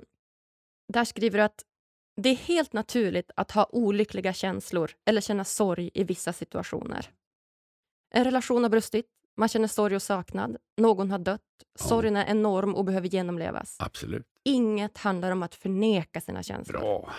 där 0.94 1.06
skriver 1.06 1.38
du 1.38 1.44
att 1.44 1.64
det 2.22 2.30
är 2.30 2.36
helt 2.36 2.74
naturligt 2.74 3.32
att 3.36 3.52
ha 3.52 3.70
olyckliga 3.72 4.34
känslor 4.34 4.92
eller 5.06 5.22
känna 5.22 5.44
sorg 5.44 5.90
i 5.94 6.04
vissa 6.04 6.34
situationer. 6.34 7.10
En 8.14 8.24
relation 8.24 8.64
har 8.64 8.70
brustit, 8.70 9.06
man 9.38 9.50
känner 9.50 9.68
sorg 9.68 9.96
och 9.96 10.02
saknad, 10.02 10.58
någon 10.78 11.12
har 11.12 11.20
dött, 11.20 11.42
sorgen 11.80 12.16
är 12.16 12.26
enorm 12.26 12.76
och 12.76 12.86
behöver 12.86 13.08
genomlevas. 13.08 13.76
Absolut. 13.80 14.28
Inget 14.44 14.98
handlar 14.98 15.32
om 15.32 15.44
att 15.44 15.56
förneka 15.56 16.22
sina 16.22 16.44
känslor. 16.44 16.80
Bra. 16.80 17.14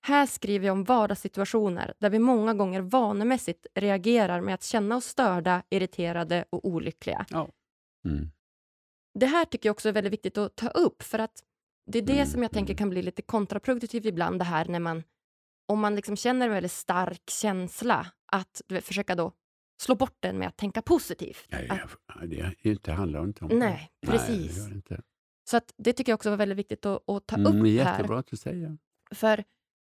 Här 0.00 0.26
skriver 0.26 0.66
jag 0.66 0.72
om 0.72 0.84
vardagssituationer 0.84 1.94
där 1.98 2.10
vi 2.10 2.18
många 2.18 2.54
gånger 2.54 2.80
vanemässigt 2.80 3.66
reagerar 3.74 4.40
med 4.40 4.54
att 4.54 4.62
känna 4.62 4.96
oss 4.96 5.04
störda, 5.04 5.62
irriterade 5.70 6.44
och 6.50 6.64
olyckliga. 6.64 7.26
Ja. 7.30 7.48
Mm. 8.04 8.30
Det 9.14 9.26
här 9.26 9.44
tycker 9.44 9.68
jag 9.68 9.74
också 9.74 9.88
är 9.88 9.92
väldigt 9.92 10.12
viktigt 10.12 10.38
att 10.38 10.56
ta 10.56 10.68
upp, 10.68 11.02
för 11.02 11.18
att 11.18 11.42
det 11.86 11.98
är 11.98 12.02
det 12.02 12.12
mm. 12.12 12.26
som 12.26 12.42
jag 12.42 12.52
tänker 12.52 12.74
kan 12.74 12.90
bli 12.90 13.02
lite 13.02 13.22
kontraproduktivt 13.22 14.04
ibland, 14.04 14.38
det 14.38 14.44
här 14.44 14.64
när 14.64 14.80
man, 14.80 15.02
om 15.66 15.80
man 15.80 15.96
liksom 15.96 16.16
känner 16.16 16.46
en 16.46 16.52
väldigt 16.52 16.72
stark 16.72 17.30
känsla, 17.30 18.06
att 18.32 18.62
vet, 18.68 18.84
försöka 18.84 19.14
då 19.14 19.32
slå 19.78 19.94
bort 19.94 20.16
den 20.20 20.38
med 20.38 20.48
att 20.48 20.56
tänka 20.56 20.82
positivt. 20.82 21.46
Nej, 21.48 21.68
att, 21.70 22.84
det, 22.84 22.92
handlar 22.92 23.24
inte 23.24 23.44
om 23.44 23.58
Nej, 23.58 23.90
det. 24.00 24.06
precis. 24.06 24.68
Nej, 24.68 24.82
det 24.88 25.00
Så 25.50 25.56
att 25.56 25.74
det 25.76 25.92
tycker 25.92 26.12
jag 26.12 26.16
också 26.16 26.30
var 26.30 26.36
väldigt 26.36 26.58
viktigt 26.58 26.86
att, 26.86 27.10
att 27.10 27.26
ta 27.26 27.36
upp 27.36 27.46
mm, 27.46 27.66
jättebra 27.66 27.84
här. 27.84 27.98
Jättebra 27.98 28.18
att 28.18 28.26
du 28.26 28.36
säger. 28.36 28.78
För, 29.14 29.44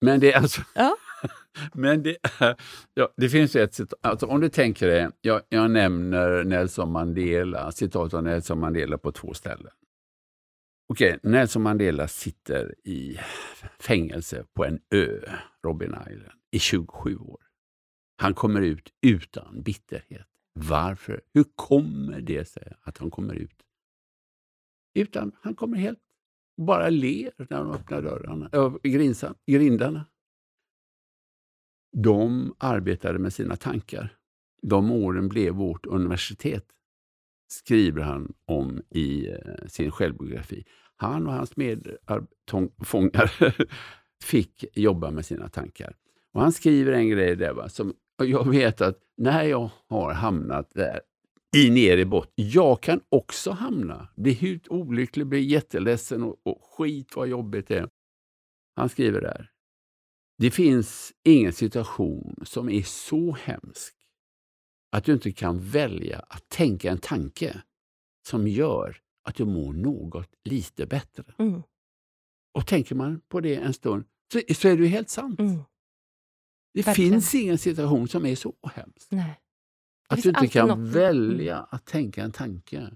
men 0.02 0.20
det, 0.20 0.34
alltså, 0.34 0.62
ja? 0.76 0.96
men 1.74 2.04
det, 2.04 2.18
ja, 2.94 3.14
det 3.18 3.30
finns 3.30 3.56
ett 3.56 3.74
citat, 3.74 4.00
alltså, 4.02 4.26
om 4.26 4.42
du 4.42 4.50
tänker 4.50 4.88
dig, 4.88 5.10
jag, 5.22 5.42
jag 5.50 5.72
nämner 5.72 6.44
Nelson 6.44 6.92
Mandela, 6.92 7.72
citat 7.72 8.14
av 8.14 8.24
Nelson 8.24 8.60
Mandela 8.60 8.98
på 8.98 9.12
två 9.12 9.34
ställen. 9.34 9.72
Okej, 10.94 11.20
Nelson 11.24 11.62
Mandela 11.62 12.08
sitter 12.08 12.76
i 12.88 13.20
fängelse 13.80 14.46
på 14.54 14.66
en 14.66 14.80
ö, 14.96 15.20
Robin 15.64 15.96
Island, 16.10 16.40
i 16.52 16.60
27 16.60 17.18
år. 17.18 17.49
Han 18.22 18.34
kommer 18.34 18.62
ut 18.62 18.94
utan 19.02 19.62
bitterhet. 19.62 20.28
Varför? 20.54 21.22
Hur 21.34 21.46
kommer 21.56 22.22
det 22.22 22.46
sig 22.46 22.74
att 22.82 22.98
han 22.98 23.12
kommer 23.12 23.34
ut? 23.34 23.66
Utan 24.94 25.32
han 25.42 25.56
kommer 25.56 25.78
helt 25.78 26.00
bara 26.58 26.90
ler 26.90 27.32
när 27.38 27.58
de 27.58 27.72
öppnar 27.72 28.02
dörrarna, 28.02 28.50
äh, 28.54 28.76
grinsan, 28.84 29.36
grindarna. 29.48 30.06
De 31.92 32.56
arbetade 32.58 33.20
med 33.20 33.34
sina 33.34 33.56
tankar. 33.56 34.16
de 34.62 34.92
åren 34.92 35.30
blev 35.30 35.54
vårt 35.54 35.86
universitet, 35.86 36.66
skriver 37.48 38.02
han 38.02 38.34
om 38.46 38.82
i 38.90 39.30
eh, 39.30 39.68
sin 39.68 39.92
självbiografi. 39.92 40.66
Han 40.96 41.28
och 41.28 41.34
hans 41.34 41.58
medfångar 41.58 43.32
fick 44.24 44.66
jobba 44.78 45.12
med 45.12 45.26
sina 45.26 45.50
tankar. 45.50 45.96
Och 46.34 46.42
Han 46.42 46.52
skriver 46.52 46.92
en 46.92 47.10
grej 47.10 47.36
där 47.36 47.54
va, 47.54 47.70
som 47.70 47.94
jag 48.26 48.50
vet 48.50 48.82
att 48.82 48.98
när 49.18 49.44
jag 49.44 49.70
har 49.90 50.14
hamnat 50.14 50.72
där 50.74 51.00
i 51.58 51.70
ner 51.70 51.98
i 51.98 52.06
botten. 52.06 52.32
Jag 52.36 52.82
kan 52.82 53.02
också 53.10 53.52
hamna, 53.52 54.10
bli 54.16 54.34
helt 54.34 54.68
olycklig, 54.68 55.28
bli 55.28 55.40
jätteledsen 55.40 56.24
och, 56.24 56.40
och 56.44 56.64
skit 56.64 57.16
vad 57.16 57.28
jobbigt 57.28 57.68
det 57.68 57.78
är. 57.78 57.90
Han 58.76 58.90
skriver 58.90 59.22
där. 59.22 59.52
Det 60.38 60.52
finns 60.52 61.14
ingen 61.24 61.54
situation 61.54 62.36
som 62.44 62.70
är 62.70 62.82
så 62.82 63.32
hemsk 63.32 63.96
att 64.92 65.06
du 65.06 65.14
inte 65.14 65.32
kan 65.32 65.60
välja 65.60 66.20
att 66.20 66.50
tänka 66.50 66.92
en 66.92 66.98
tanke 66.98 67.62
som 68.28 68.48
gör 68.48 68.98
att 69.24 69.36
du 69.36 69.46
mår 69.46 69.74
något 69.74 70.30
lite 70.44 70.86
bättre. 70.86 71.24
Mm. 71.38 71.64
Och 72.54 72.68
tänker 72.68 72.96
man 72.96 73.22
på 73.28 73.40
det 73.40 73.56
en 73.56 73.74
stund 73.74 74.06
så, 74.34 74.42
så 74.56 74.68
är 74.68 74.78
det 74.78 74.84
ju 74.84 74.90
helt 74.90 75.10
sant. 75.10 75.40
Mm. 75.40 75.60
Det 76.80 76.88
Verkligen. 76.88 77.12
finns 77.12 77.36
ingen 77.36 77.58
situation 77.58 78.08
som 78.08 78.26
är 78.26 78.36
så 78.36 78.54
hemsk. 78.76 79.08
Nej. 79.10 79.40
Att 80.10 80.24
du 80.24 80.30
inte 80.30 80.48
kan 80.48 80.68
något. 80.68 80.78
Mm. 80.78 80.92
välja 80.92 81.58
att 81.58 81.86
tänka 81.86 82.24
en 82.24 82.32
tanke 82.32 82.88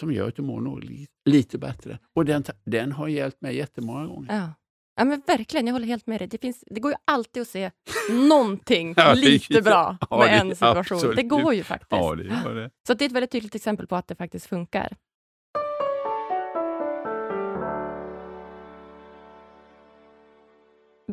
som 0.00 0.12
gör 0.12 0.28
att 0.28 0.36
du 0.36 0.42
mår 0.42 0.60
något 0.60 0.84
lite 1.24 1.58
bättre. 1.58 1.98
Och 2.14 2.24
den, 2.24 2.44
den 2.64 2.92
har 2.92 3.08
hjälpt 3.08 3.40
mig 3.40 3.56
jättemånga 3.56 4.06
gånger. 4.06 4.36
Ja. 4.36 4.54
Ja, 4.96 5.04
men 5.04 5.22
verkligen, 5.26 5.66
jag 5.66 5.72
håller 5.72 5.86
helt 5.86 6.06
med 6.06 6.20
dig. 6.20 6.28
Det, 6.28 6.38
finns, 6.38 6.64
det 6.66 6.80
går 6.80 6.90
ju 6.90 6.96
alltid 7.04 7.40
att 7.40 7.48
se 7.48 7.70
någonting 8.10 8.94
ja, 8.96 9.14
lite 9.14 9.62
bra 9.62 9.96
ja, 10.10 10.18
med 10.18 10.40
en 10.40 10.56
situation. 10.56 10.96
Absolut. 10.96 11.16
Det 11.16 11.22
går 11.22 11.54
ju 11.54 11.62
faktiskt. 11.62 11.90
Ja, 11.90 12.14
det 12.14 12.24
gör 12.24 12.54
det. 12.54 12.70
Så 12.86 12.94
det 12.94 13.04
är 13.04 13.06
ett 13.06 13.12
väldigt 13.12 13.30
tydligt 13.30 13.54
exempel 13.54 13.86
på 13.86 13.96
att 13.96 14.08
det 14.08 14.14
faktiskt 14.14 14.46
funkar. 14.46 14.96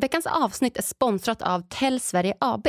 Veckans 0.00 0.26
avsnitt 0.26 0.76
är 0.76 0.82
sponsrat 0.82 1.42
av 1.42 1.60
Tell 1.68 2.00
Sverige 2.00 2.36
AB. 2.40 2.68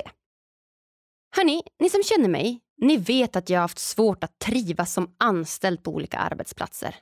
Hörni, 1.35 1.61
ni 1.79 1.89
som 1.89 2.03
känner 2.03 2.29
mig, 2.29 2.59
ni 2.81 2.97
vet 2.97 3.35
att 3.35 3.49
jag 3.49 3.57
har 3.57 3.61
haft 3.61 3.79
svårt 3.79 4.23
att 4.23 4.39
trivas 4.39 4.93
som 4.93 5.15
anställd 5.17 5.83
på 5.83 5.91
olika 5.91 6.17
arbetsplatser. 6.17 6.95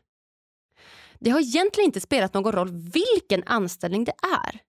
Det 1.19 1.29
har 1.29 1.39
egentligen 1.39 1.85
inte 1.85 2.01
spelat 2.01 2.33
någon 2.33 2.51
roll 2.51 2.69
vilken 2.71 3.43
anställning 3.45 4.03
det 4.03 4.13
är. 4.45 4.59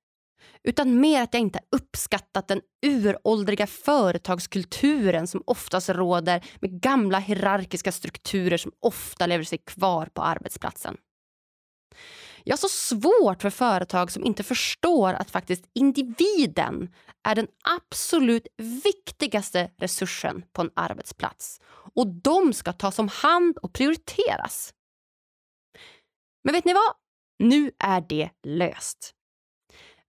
Utan 0.64 1.00
mer 1.00 1.22
att 1.22 1.34
jag 1.34 1.40
inte 1.40 1.60
uppskattat 1.70 2.48
den 2.48 2.60
uråldriga 2.86 3.66
företagskulturen 3.66 5.26
som 5.26 5.42
oftast 5.46 5.88
råder 5.88 6.44
med 6.60 6.80
gamla 6.80 7.18
hierarkiska 7.18 7.92
strukturer 7.92 8.56
som 8.56 8.72
ofta 8.80 9.26
lever 9.26 9.44
sig 9.44 9.58
kvar 9.58 10.06
på 10.06 10.22
arbetsplatsen. 10.22 10.96
Jag 12.48 12.52
har 12.52 12.68
så 12.68 12.68
svårt 12.68 13.42
för 13.42 13.50
företag 13.50 14.10
som 14.10 14.24
inte 14.24 14.42
förstår 14.42 15.12
att 15.12 15.30
faktiskt 15.30 15.64
individen 15.74 16.94
är 17.28 17.34
den 17.34 17.46
absolut 17.80 18.46
viktigaste 18.84 19.70
resursen 19.76 20.42
på 20.52 20.62
en 20.62 20.70
arbetsplats. 20.76 21.60
Och 21.94 22.06
de 22.06 22.52
ska 22.52 22.72
tas 22.72 22.98
om 22.98 23.08
hand 23.08 23.58
och 23.58 23.72
prioriteras. 23.72 24.74
Men 26.44 26.54
vet 26.54 26.64
ni 26.64 26.72
vad? 26.72 26.94
Nu 27.38 27.70
är 27.78 28.00
det 28.00 28.30
löst. 28.46 29.12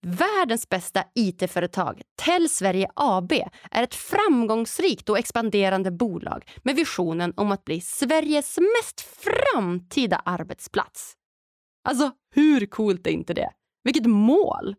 Världens 0.02 0.70
bästa 0.70 1.04
IT-företag, 1.16 2.02
Tell 2.16 2.50
Sverige 2.50 2.90
AB, 2.96 3.32
är 3.72 3.84
ett 3.84 3.96
framgångsrikt 3.96 5.10
och 5.10 5.20
expanderande 5.20 5.92
bolag 5.92 6.50
med 6.64 6.76
visionen 6.76 7.34
om 7.38 7.52
att 7.52 7.66
bli 7.66 7.82
Sveriges 7.82 8.58
mest 8.58 9.02
framtida 9.02 10.22
arbetsplats. 10.26 11.18
Alltså, 11.88 12.12
hur 12.36 12.66
coolt 12.66 13.08
är 13.08 13.12
inte 13.12 13.34
det? 13.34 13.50
Vilket 13.84 14.06
mål! 14.06 14.76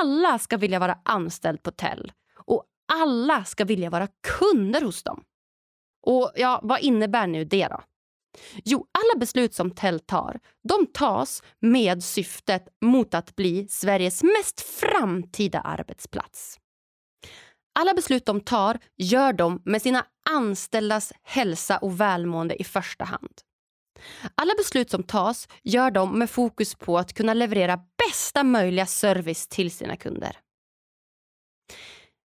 Alla 0.00 0.38
ska 0.38 0.56
vilja 0.56 0.78
vara 0.78 0.98
anställd 1.04 1.62
på 1.62 1.70
Tell 1.70 2.12
och 2.44 2.64
alla 2.92 3.44
ska 3.44 3.64
vilja 3.64 3.90
vara 3.90 4.08
kunder 4.40 4.82
hos 4.82 5.02
dem. 5.02 5.24
Och 6.06 6.32
ja, 6.34 6.60
vad 6.62 6.80
innebär 6.80 7.26
nu 7.26 7.44
det 7.44 7.68
då? 7.68 7.82
Jo, 8.64 8.86
alla 8.92 9.20
beslut 9.20 9.54
som 9.54 9.70
Tell 9.70 10.00
tar, 10.00 10.40
de 10.68 10.86
tas 10.86 11.42
med 11.60 12.04
syftet 12.04 12.68
mot 12.80 13.14
att 13.14 13.36
bli 13.36 13.68
Sveriges 13.68 14.22
mest 14.22 14.60
framtida 14.60 15.60
arbetsplats. 15.60 16.58
Alla 17.78 17.94
beslut 17.94 18.26
de 18.26 18.40
tar 18.40 18.78
gör 18.96 19.32
de 19.32 19.62
med 19.64 19.82
sina 19.82 20.06
anställdas 20.30 21.12
hälsa 21.22 21.78
och 21.78 22.00
välmående 22.00 22.60
i 22.60 22.64
första 22.64 23.04
hand. 23.04 23.42
Alla 24.34 24.54
beslut 24.58 24.90
som 24.90 25.02
tas 25.02 25.48
gör 25.62 25.90
de 25.90 26.18
med 26.18 26.30
fokus 26.30 26.74
på 26.74 26.98
att 26.98 27.12
kunna 27.12 27.34
leverera 27.34 27.80
bästa 28.08 28.44
möjliga 28.44 28.86
service 28.86 29.48
till 29.48 29.70
sina 29.70 29.96
kunder. 29.96 30.36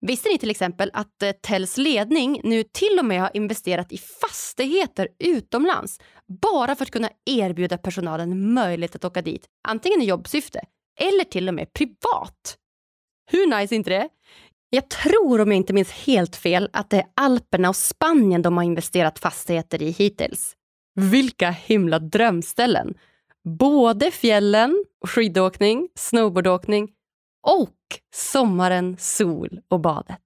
Visste 0.07 0.29
ni 0.29 0.39
till 0.39 0.51
exempel 0.51 0.91
att 0.93 1.23
eh, 1.23 1.33
Tells 1.43 1.77
ledning 1.77 2.41
nu 2.45 2.63
till 2.63 2.99
och 2.99 3.05
med 3.05 3.21
har 3.21 3.31
investerat 3.35 3.93
i 3.93 3.99
fastigheter 3.99 5.09
utomlands 5.19 6.01
bara 6.43 6.75
för 6.75 6.85
att 6.85 6.91
kunna 6.91 7.11
erbjuda 7.27 7.79
personalen 7.79 8.55
möjlighet 8.55 8.95
att 8.95 9.05
åka 9.05 9.23
dit, 9.23 9.47
antingen 9.69 10.03
i 10.03 10.05
jobbsyfte 10.05 10.61
eller 11.01 11.25
till 11.25 11.49
och 11.49 11.55
med 11.55 11.73
privat? 11.73 12.57
Hur 13.31 13.61
nice 13.61 13.75
är 13.75 13.77
inte 13.77 13.91
det? 13.91 14.09
Jag 14.71 14.91
tror, 14.91 15.41
om 15.41 15.49
jag 15.49 15.57
inte 15.57 15.73
minns 15.73 15.91
helt 15.91 16.37
fel, 16.37 16.71
att 16.73 16.91
det 16.91 16.97
är 16.97 17.07
Alperna 17.15 17.69
och 17.69 17.77
Spanien 17.77 18.43
de 18.43 18.57
har 18.57 18.65
investerat 18.65 19.19
fastigheter 19.19 19.83
i 19.83 19.91
hittills. 19.91 20.57
Vilka 20.95 21.51
himla 21.51 21.99
drömställen! 21.99 22.95
Både 23.59 24.11
fjällen, 24.11 24.85
skidåkning, 25.07 25.89
snowboardåkning 25.95 26.91
och 27.47 27.77
sommaren, 28.15 28.97
sol 28.99 29.61
och 29.69 29.81
badet. 29.81 30.21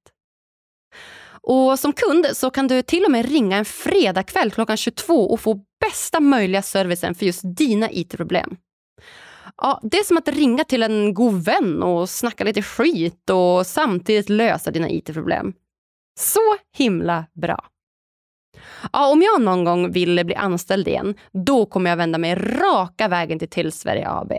Och 1.42 1.78
Som 1.78 1.92
kund 1.92 2.26
så 2.32 2.50
kan 2.50 2.68
du 2.68 2.82
till 2.82 3.04
och 3.04 3.10
med 3.10 3.30
ringa 3.30 3.56
en 3.56 3.64
fredagkväll 3.64 4.50
klockan 4.50 4.76
22 4.76 5.30
och 5.30 5.40
få 5.40 5.60
bästa 5.80 6.20
möjliga 6.20 6.62
servicen 6.62 7.14
för 7.14 7.26
just 7.26 7.42
dina 7.44 7.90
IT-problem. 7.90 8.56
Ja, 9.56 9.80
det 9.82 9.98
är 9.98 10.04
som 10.04 10.16
att 10.16 10.28
ringa 10.28 10.64
till 10.64 10.82
en 10.82 11.14
god 11.14 11.44
vän 11.44 11.82
och 11.82 12.10
snacka 12.10 12.44
lite 12.44 12.62
skit 12.62 13.30
och 13.30 13.66
samtidigt 13.66 14.28
lösa 14.28 14.70
dina 14.70 14.90
IT-problem. 14.90 15.52
Så 16.18 16.56
himla 16.76 17.26
bra! 17.34 17.64
Ja, 18.92 19.12
om 19.12 19.22
jag 19.22 19.42
någon 19.42 19.64
gång 19.64 19.92
vill 19.92 20.24
bli 20.24 20.34
anställd 20.34 20.88
igen, 20.88 21.14
då 21.44 21.66
kommer 21.66 21.90
jag 21.90 21.96
vända 21.96 22.18
mig 22.18 22.34
raka 22.34 23.08
vägen 23.08 23.38
till 23.38 23.48
Till 23.48 23.72
Sverige 23.72 24.08
AB. 24.08 24.32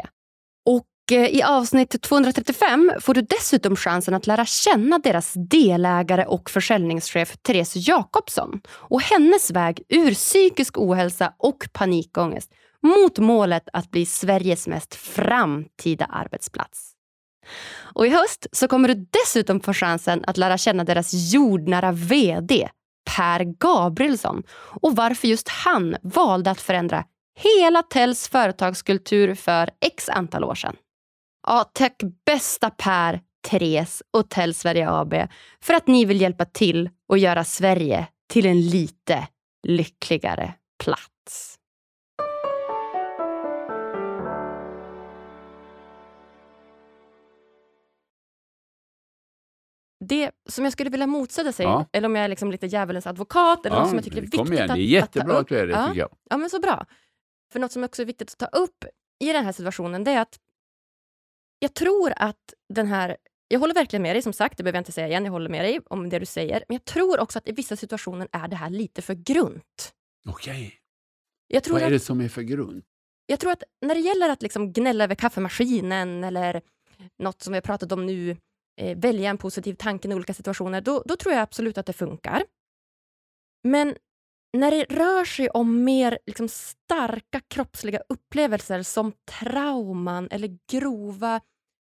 Och 0.65 0.85
eh, 1.11 1.25
i 1.25 1.43
avsnitt 1.43 2.01
235 2.01 2.91
får 2.99 3.13
du 3.13 3.21
dessutom 3.21 3.75
chansen 3.75 4.13
att 4.13 4.27
lära 4.27 4.45
känna 4.45 4.99
deras 4.99 5.33
delägare 5.35 6.25
och 6.25 6.49
försäljningschef 6.49 7.37
Therese 7.37 7.75
Jakobsson 7.75 8.61
och 8.69 9.01
hennes 9.01 9.51
väg 9.51 9.81
ur 9.89 10.13
psykisk 10.13 10.77
ohälsa 10.77 11.33
och 11.37 11.67
panikångest 11.73 12.51
mot 12.81 13.19
målet 13.19 13.69
att 13.73 13.91
bli 13.91 14.05
Sveriges 14.05 14.67
mest 14.67 14.95
framtida 14.95 16.05
arbetsplats. 16.05 16.91
Och 17.93 18.07
I 18.07 18.09
höst 18.09 18.47
så 18.51 18.67
kommer 18.67 18.87
du 18.87 19.05
dessutom 19.23 19.59
få 19.59 19.73
chansen 19.73 20.23
att 20.27 20.37
lära 20.37 20.57
känna 20.57 20.83
deras 20.83 21.33
jordnära 21.33 21.91
VD 21.91 22.69
Per 23.15 23.43
Gabrielsson 23.43 24.43
och 24.81 24.95
varför 24.95 25.27
just 25.27 25.49
han 25.49 25.95
valde 26.01 26.51
att 26.51 26.61
förändra 26.61 27.03
hela 27.39 27.83
Tells 27.83 28.29
företagskultur 28.29 29.35
för 29.35 29.69
x 29.85 30.09
antal 30.09 30.43
år 30.43 30.55
sedan. 30.55 30.75
Ja, 31.47 31.71
tack 31.73 32.01
bästa 32.25 32.69
Per, 32.69 33.21
Therese 33.47 34.03
och 34.13 34.29
Tell 34.29 34.53
Sverige 34.53 34.89
AB 34.89 35.13
för 35.61 35.73
att 35.73 35.87
ni 35.87 36.05
vill 36.05 36.21
hjälpa 36.21 36.45
till 36.45 36.89
och 37.09 37.17
göra 37.17 37.43
Sverige 37.43 38.07
till 38.29 38.45
en 38.45 38.61
lite 38.69 39.27
lyckligare 39.67 40.53
plats. 40.83 41.48
Det 49.99 50.31
som 50.49 50.63
jag 50.63 50.73
skulle 50.73 50.89
vilja 50.89 51.07
motsätta 51.07 51.51
sig, 51.51 51.63
ja. 51.63 51.85
eller 51.91 52.05
om 52.05 52.15
jag 52.15 52.25
är 52.25 52.29
liksom 52.29 52.51
lite 52.51 52.67
djävulens 52.67 53.07
advokat, 53.07 53.65
eller 53.65 53.75
ja, 53.75 53.79
något 53.79 53.89
som 53.89 53.97
jag 53.97 54.03
tycker 54.03 54.17
är 54.17 54.21
viktigt 54.21 54.49
igen. 54.49 54.71
att, 54.71 54.75
Det 54.75 54.81
är 54.81 54.85
jättebra 54.85 55.33
att, 55.33 55.39
att 55.39 55.47
du 55.47 55.57
är 55.59 55.67
det, 55.67 55.73
ja. 55.73 55.87
tycker 55.87 55.99
jag. 55.99 56.09
Ja, 56.29 56.37
men 56.37 56.49
så 56.49 56.59
bra. 56.59 56.85
För 57.51 57.59
något 57.59 57.71
som 57.71 57.83
också 57.83 58.01
är 58.01 58.05
viktigt 58.05 58.31
att 58.31 58.37
ta 58.37 58.59
upp 58.59 58.85
i 59.19 59.33
den 59.33 59.45
här 59.45 59.51
situationen, 59.51 60.03
det 60.03 60.11
är 60.11 60.21
att 60.21 60.39
jag 61.59 61.73
tror 61.73 62.13
att 62.15 62.53
den 62.73 62.87
här 62.87 63.17
jag 63.51 63.59
håller 63.59 63.73
verkligen 63.73 64.03
med 64.03 64.15
dig, 64.15 64.21
som 64.21 64.33
sagt, 64.33 64.57
det 64.57 64.63
behöver 64.63 64.77
jag 64.77 64.81
inte 64.81 64.91
säga 64.91 65.07
igen, 65.07 65.25
jag 65.25 65.31
håller 65.31 65.49
med 65.49 65.65
dig 65.65 65.79
om 65.85 66.09
det 66.09 66.19
du 66.19 66.25
säger. 66.25 66.63
Men 66.67 66.75
jag 66.75 66.85
tror 66.85 67.19
också 67.19 67.39
att 67.39 67.47
i 67.47 67.51
vissa 67.51 67.75
situationer 67.75 68.27
är 68.31 68.47
det 68.47 68.55
här 68.55 68.69
lite 68.69 69.01
för 69.01 69.13
grunt. 69.13 69.93
Okej. 70.27 70.79
Okay. 71.53 71.73
Vad 71.73 71.81
är 71.81 71.89
det 71.89 71.99
som 71.99 72.21
är 72.21 72.29
för 72.29 72.41
grunt? 72.41 72.85
Jag 73.25 73.39
tror 73.39 73.51
att 73.51 73.63
när 73.81 73.95
det 73.95 74.01
gäller 74.01 74.29
att 74.29 74.41
liksom 74.41 74.73
gnälla 74.73 75.03
över 75.03 75.15
kaffemaskinen 75.15 76.23
eller 76.23 76.61
något 77.17 77.41
som 77.41 77.53
vi 77.53 77.57
har 77.57 77.61
pratat 77.61 77.91
om 77.91 78.05
nu, 78.05 78.37
eh, 78.79 78.97
välja 78.97 79.29
en 79.29 79.37
positiv 79.37 79.73
tanke 79.73 80.07
i 80.07 80.13
olika 80.13 80.33
situationer, 80.33 80.81
då, 80.81 81.03
då 81.05 81.15
tror 81.15 81.33
jag 81.33 81.41
absolut 81.41 81.77
att 81.77 81.85
det 81.85 81.93
funkar. 81.93 82.43
Men 83.63 83.95
när 84.57 84.71
det 84.71 84.83
rör 84.83 85.25
sig 85.25 85.49
om 85.49 85.83
mer 85.83 86.19
liksom, 86.25 86.47
starka 86.49 87.39
kroppsliga 87.47 88.01
upplevelser 88.09 88.83
som 88.83 89.13
trauman 89.39 90.27
eller 90.31 90.57
grova, 90.71 91.41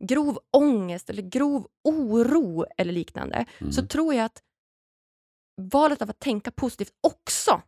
grov 0.05 0.39
ångest 0.57 1.11
eller 1.11 1.23
grov 1.23 1.67
oro 1.85 2.67
eller 2.77 2.93
liknande, 2.93 3.45
mm. 3.59 3.73
så 3.73 3.87
tror 3.87 4.15
jag 4.15 4.25
att 4.25 4.43
valet 5.63 6.03
av 6.03 6.11
att 6.11 6.19
tänka 6.19 6.51
positivt 6.51 6.93
också, 7.07 7.63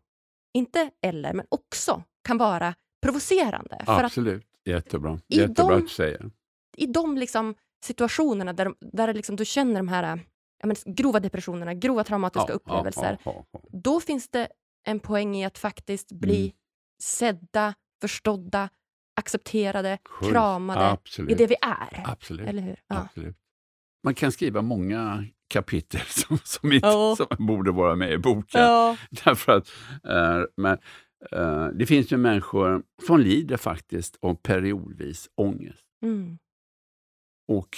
inte 0.54 0.90
eller, 1.02 1.32
men 1.32 1.46
också 1.48 2.02
kan 2.24 2.38
vara 2.38 2.74
provocerande. 3.02 3.85
Absolut, 3.87 4.46
jättebra. 4.64 5.20
Jättebra 5.28 5.76
att 5.76 5.82
du 5.82 5.88
säger. 5.88 6.30
I 6.76 6.87
de 6.87 7.18
liksom 7.18 7.54
situationerna 7.85 8.53
där, 8.53 8.75
där 8.81 9.14
liksom 9.14 9.37
du 9.37 9.45
känner 9.45 9.75
de 9.75 9.88
här 9.88 10.21
men, 10.64 10.77
grova 10.87 11.21
depressionerna, 11.21 11.75
grova 11.75 12.05
traumatiska 12.05 12.53
ja, 12.53 12.55
upplevelser, 12.55 13.18
ja, 13.25 13.47
ja, 13.53 13.61
då 13.73 14.01
finns 14.01 14.29
det 14.29 14.49
en 14.87 15.01
poäng 15.01 15.37
i 15.37 15.45
att 15.45 15.59
faktiskt 15.59 16.12
bli 16.12 16.40
mm. 16.40 16.53
sedda, 17.03 17.75
förstådda, 18.01 18.68
accepterade, 19.16 19.99
Sjukt. 20.05 20.33
kramade 20.33 20.90
Absolut. 20.90 21.31
i 21.31 21.35
det 21.35 21.47
vi 21.47 21.57
är. 21.62 22.03
Absolut. 22.05 22.49
Eller 22.49 22.62
hur? 22.62 22.77
Absolut. 22.88 23.37
Man 24.05 24.14
kan 24.14 24.33
skriva 24.33 24.62
många 24.62 25.25
kapitel 25.49 26.01
som, 26.09 26.38
som, 26.45 26.73
inte, 26.73 26.88
oh. 26.88 27.14
som 27.14 27.47
borde 27.47 27.71
vara 27.71 27.97
med 27.97 28.12
i 28.12 28.18
boken. 28.18 28.61
Ja. 28.61 28.97
Därför 29.25 29.53
att, 29.53 29.68
uh, 30.09 30.45
men, 30.57 30.79
uh, 31.37 31.66
det 31.66 31.87
finns 31.87 32.12
ju 32.12 32.16
människor 32.16 32.83
som 33.07 33.21
lider 33.21 33.57
faktiskt 33.57 34.18
av 34.21 34.35
periodvis 34.35 35.29
ångest. 35.35 35.87
Mm. 36.03 36.38
Och 37.53 37.77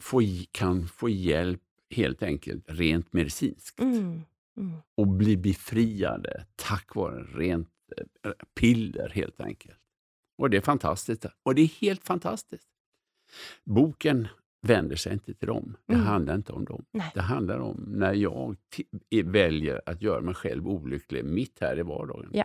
få, 0.00 0.22
kan 0.52 0.88
få 0.88 1.08
hjälp 1.08 1.60
helt 1.90 2.22
enkelt 2.22 2.64
rent 2.66 3.12
medicinskt. 3.12 3.80
Mm. 3.80 4.22
Mm. 4.56 4.72
Och 4.94 5.06
bli 5.08 5.36
befriade 5.36 6.46
tack 6.56 6.94
vare 6.94 7.22
rent 7.22 7.68
äh, 8.24 8.32
piller 8.54 9.08
helt 9.08 9.40
enkelt. 9.40 9.78
Och 10.38 10.50
det 10.50 10.56
är 10.56 10.60
fantastiskt. 10.60 11.26
Och 11.42 11.54
det 11.54 11.62
är 11.62 11.80
helt 11.80 12.04
fantastiskt. 12.04 12.68
Boken 13.64 14.28
vänder 14.62 14.96
sig 14.96 15.12
inte 15.12 15.34
till 15.34 15.48
dem. 15.48 15.76
Det 15.86 15.94
mm. 15.94 16.06
handlar 16.06 16.34
inte 16.34 16.52
om 16.52 16.64
dem. 16.64 16.84
Nej. 16.90 17.10
Det 17.14 17.20
handlar 17.20 17.58
om 17.58 17.84
när 17.88 18.12
jag 18.14 18.56
väljer 19.24 19.82
att 19.86 20.02
göra 20.02 20.20
mig 20.20 20.34
själv 20.34 20.68
olycklig 20.68 21.24
mitt 21.24 21.60
här 21.60 21.78
i 21.78 21.82
vardagen. 21.82 22.30
Ja. 22.32 22.44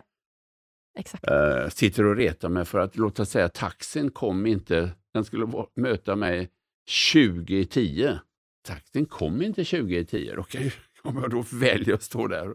Exakt. 0.98 1.30
Uh, 1.30 1.68
sitter 1.68 2.06
och 2.06 2.16
retar 2.16 2.48
mig 2.48 2.64
för 2.64 2.78
att, 2.78 2.96
låt 2.96 3.20
oss 3.20 3.30
säga, 3.30 3.48
taxin 3.48 4.10
kom 4.10 4.46
inte, 4.46 4.90
den 5.12 5.24
skulle 5.24 5.64
möta 5.74 6.16
mig 6.16 6.50
20 6.90 7.58
i 7.58 7.64
10. 7.64 8.20
Taxin 8.62 9.06
kom 9.06 9.42
inte 9.42 9.64
20 9.64 9.98
i 9.98 10.04
10. 10.04 10.34
Då 10.34 10.42
kan 10.42 10.70
om 11.02 11.16
jag 11.16 11.30
då 11.30 11.44
väljer 11.52 11.94
att 11.94 12.02
stå 12.02 12.26
där 12.26 12.54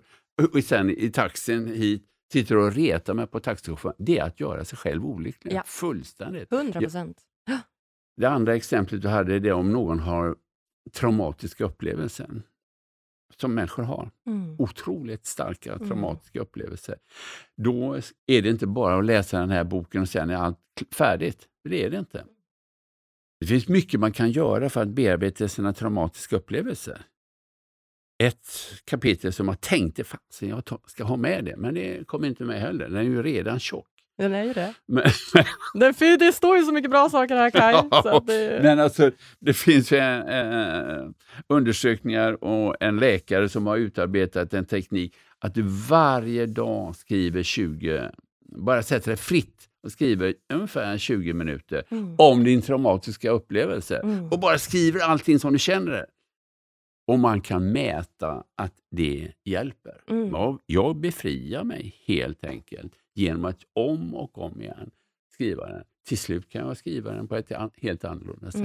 och 0.54 0.64
sen 0.64 0.90
i 0.90 1.12
taxin 1.12 1.68
hit 1.68 2.06
sitter 2.32 2.58
och 2.58 2.74
retar 2.74 3.14
mig 3.14 3.28
på 3.28 3.40
taxichauffören, 3.40 3.96
det 3.98 4.18
är 4.18 4.24
att 4.24 4.40
göra 4.40 4.66
sig 4.66 4.78
själv 4.78 5.06
olycklig. 5.06 5.54
Ja. 5.54 5.64
Fullständigt. 5.66 6.52
100 6.52 6.80
procent. 6.80 7.22
Det 8.18 8.26
andra 8.26 8.56
exemplet 8.56 9.02
du 9.02 9.08
hade 9.08 9.36
är 9.36 9.40
det 9.40 9.52
om 9.52 9.72
någon 9.72 10.00
har 10.00 10.36
traumatiska 10.94 11.66
upplevelser 11.66 12.42
som 13.38 13.54
människor 13.54 13.84
har. 13.84 14.12
Mm. 14.28 14.56
Otroligt 14.60 15.26
starka 15.26 15.74
mm. 15.74 15.88
traumatiska 15.88 16.40
mm. 16.40 16.48
upplevelser. 16.48 16.96
Då 17.58 17.96
är 18.28 18.42
det 18.42 18.50
inte 18.50 18.68
bara 18.68 18.98
att 18.98 19.06
läsa 19.06 19.40
den 19.40 19.50
här 19.50 19.64
boken 19.64 20.02
och 20.02 20.10
sen 20.10 20.30
är 20.30 20.36
allt 20.36 20.60
färdigt. 20.92 21.48
Det 21.64 21.86
är 21.86 21.90
det 21.90 21.98
inte. 21.98 22.26
Det 23.46 23.50
finns 23.50 23.68
mycket 23.68 24.00
man 24.00 24.12
kan 24.12 24.32
göra 24.32 24.70
för 24.70 24.82
att 24.82 24.88
bearbeta 24.88 25.48
sina 25.48 25.74
traumatiska 25.74 26.36
upplevelser. 26.36 27.02
Ett 28.24 28.48
kapitel 28.86 29.34
som 29.34 29.48
jag 29.48 29.62
tänkte, 29.62 30.04
fasen 30.04 30.50
jag 30.50 30.64
ska 30.86 31.04
ha 31.04 31.18
med 31.18 31.46
det, 31.46 31.58
men 31.58 31.74
det 31.74 32.08
kommer 32.08 32.28
inte 32.28 32.44
med 32.44 32.62
heller. 32.62 32.90
Den 32.90 32.98
är 32.98 33.04
ju 33.04 33.24
redan 33.24 33.60
tjock. 33.60 33.88
Den 34.18 34.34
är 34.34 34.44
ju 34.44 34.54
det. 34.54 34.74
Men, 34.88 35.04
det, 36.00 36.18
det 36.18 36.32
står 36.32 36.58
ju 36.58 36.64
så 36.64 36.72
mycket 36.72 36.92
bra 36.92 37.10
saker 37.10 37.36
här 37.36 37.50
Kaj. 37.50 37.74
Ja, 37.92 38.24
det... 38.28 38.60
Men 38.64 38.80
alltså, 38.80 39.12
det 39.40 39.54
finns 39.54 39.92
ju 39.92 39.98
eh, 39.98 41.10
undersökningar 41.50 42.44
och 42.44 42.76
en 42.80 42.98
läkare 42.98 43.50
som 43.50 43.68
har 43.68 43.78
utarbetat 43.78 44.54
en 44.54 44.66
teknik 44.66 45.16
att 45.40 45.54
du 45.54 45.62
varje 45.90 46.46
dag 46.46 46.96
skriver 46.96 47.44
20, 47.44 48.12
bara 48.46 48.84
sätter 48.84 49.12
det 49.12 49.18
fritt 49.18 49.70
och 49.86 49.92
skriver 49.92 50.34
ungefär 50.54 50.98
20 50.98 51.34
minuter 51.34 51.84
mm. 51.90 52.16
om 52.18 52.44
din 52.44 52.62
traumatiska 52.62 53.30
upplevelse. 53.30 53.98
Mm. 53.98 54.30
Och 54.30 54.40
bara 54.40 54.58
skriver 54.58 55.00
allting 55.00 55.40
som 55.40 55.54
du 55.54 55.60
känner 55.60 55.92
det. 55.92 56.06
Och 57.08 57.20
man 57.20 57.42
kan 57.42 57.72
mäta 57.72 58.44
att 58.58 58.74
det 58.92 59.32
hjälper. 59.44 60.02
Mm. 60.08 60.30
Jag, 60.30 60.60
jag 60.66 60.96
befriar 60.96 61.64
mig 61.64 61.96
helt 62.06 62.46
enkelt 62.46 62.94
genom 63.16 63.46
att 63.46 63.60
om 63.74 64.16
och 64.16 64.38
om 64.38 64.62
igen 64.62 64.92
skriva 65.34 65.70
den. 65.70 65.84
Till 66.08 66.18
slut 66.18 66.50
kan 66.50 66.68
jag 66.68 66.78
skriva 66.78 67.12
den 67.12 67.28
på 67.28 67.36
ett 67.36 67.52
helt 67.78 68.06
annorlunda 68.06 68.52
sätt. 68.52 68.62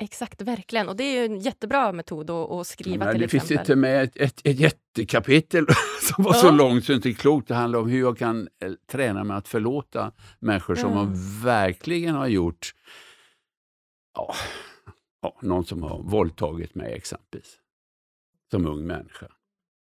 Mm. 0.00 0.04
Exakt, 0.04 0.42
verkligen. 0.42 0.88
Och 0.88 0.96
det 0.96 1.04
är 1.04 1.24
en 1.24 1.38
jättebra 1.38 1.92
metod 1.92 2.30
att, 2.30 2.50
att 2.50 2.66
skriva 2.66 3.06
ja, 3.06 3.12
till 3.12 3.20
det 3.20 3.24
exempel. 3.24 3.48
Det 3.48 3.54
finns 3.56 3.66
till 3.66 3.76
med 3.76 4.04
ett, 4.04 4.16
ett, 4.16 4.40
ett 4.44 4.60
jättekapitel 4.60 5.66
som 6.02 6.24
var 6.24 6.34
ja. 6.34 6.40
så 6.40 6.50
långt 6.50 6.84
så 6.84 6.92
det 6.92 6.96
inte 6.96 7.08
är 7.08 7.12
klokt. 7.12 7.48
Det 7.48 7.54
handlar 7.54 7.78
om 7.78 7.88
hur 7.88 8.00
jag 8.00 8.18
kan 8.18 8.48
eh, 8.62 8.72
träna 8.86 9.24
mig 9.24 9.36
att 9.36 9.48
förlåta 9.48 10.12
människor 10.38 10.74
som 10.74 10.92
ja. 10.92 11.08
verkligen 11.44 12.14
har 12.14 12.26
gjort 12.26 12.74
ja, 14.14 14.34
ja, 15.22 15.38
någon 15.42 15.64
som 15.64 15.82
har 15.82 16.02
våldtagit 16.02 16.74
mig 16.74 16.92
exempelvis. 16.92 17.58
Som 18.50 18.66
ung 18.66 18.86
människa. 18.86 19.26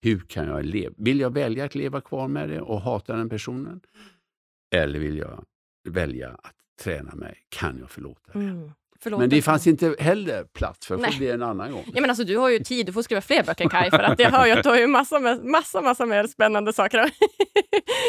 Hur 0.03 0.21
kan 0.21 0.47
jag 0.47 0.65
leva? 0.65 0.95
Vill 0.99 1.21
jag 1.21 1.31
välja 1.31 1.65
att 1.65 1.75
leva 1.75 2.01
kvar 2.01 2.29
med 2.29 2.49
det 2.49 2.61
och 2.61 2.81
hata 2.81 3.17
den 3.17 3.29
personen? 3.29 3.81
Eller 4.75 4.99
vill 4.99 5.19
jag 5.19 5.45
välja 5.89 6.29
att 6.29 6.57
träna 6.83 7.15
mig? 7.15 7.39
Kan 7.49 7.79
jag 7.79 7.91
förlåta 7.91 8.33
det? 8.33 8.39
Mm. 8.39 8.71
Förlåt, 9.05 9.21
men 9.21 9.31
det 9.31 9.43
fanns 9.43 9.67
inte 9.67 9.95
heller 9.99 10.45
plats 10.45 10.87
för, 10.87 10.97
det 10.97 11.03
får 11.03 11.19
bli 11.19 11.31
en 11.31 11.43
annan 11.43 11.73
gång. 11.73 11.85
Ja, 11.95 12.01
men 12.01 12.11
alltså, 12.11 12.25
du 12.25 12.37
har 12.37 12.49
ju 12.49 12.59
tid, 12.59 12.87
du 12.87 12.93
får 12.93 13.03
skriva 13.03 13.21
fler 13.21 13.43
böcker 13.43 13.69
Kaj, 13.69 13.91
för 13.91 13.99
att 13.99 14.19
jag 14.19 14.31
hör 14.31 14.47
ju 14.47 14.53
att 14.53 14.63
du 14.63 14.69
har 14.69 14.77
ju 14.77 14.87
massa, 14.87 15.19
massa, 15.43 15.81
massa 15.81 16.07
mer 16.07 16.27
spännande 16.27 16.73
saker 16.73 16.99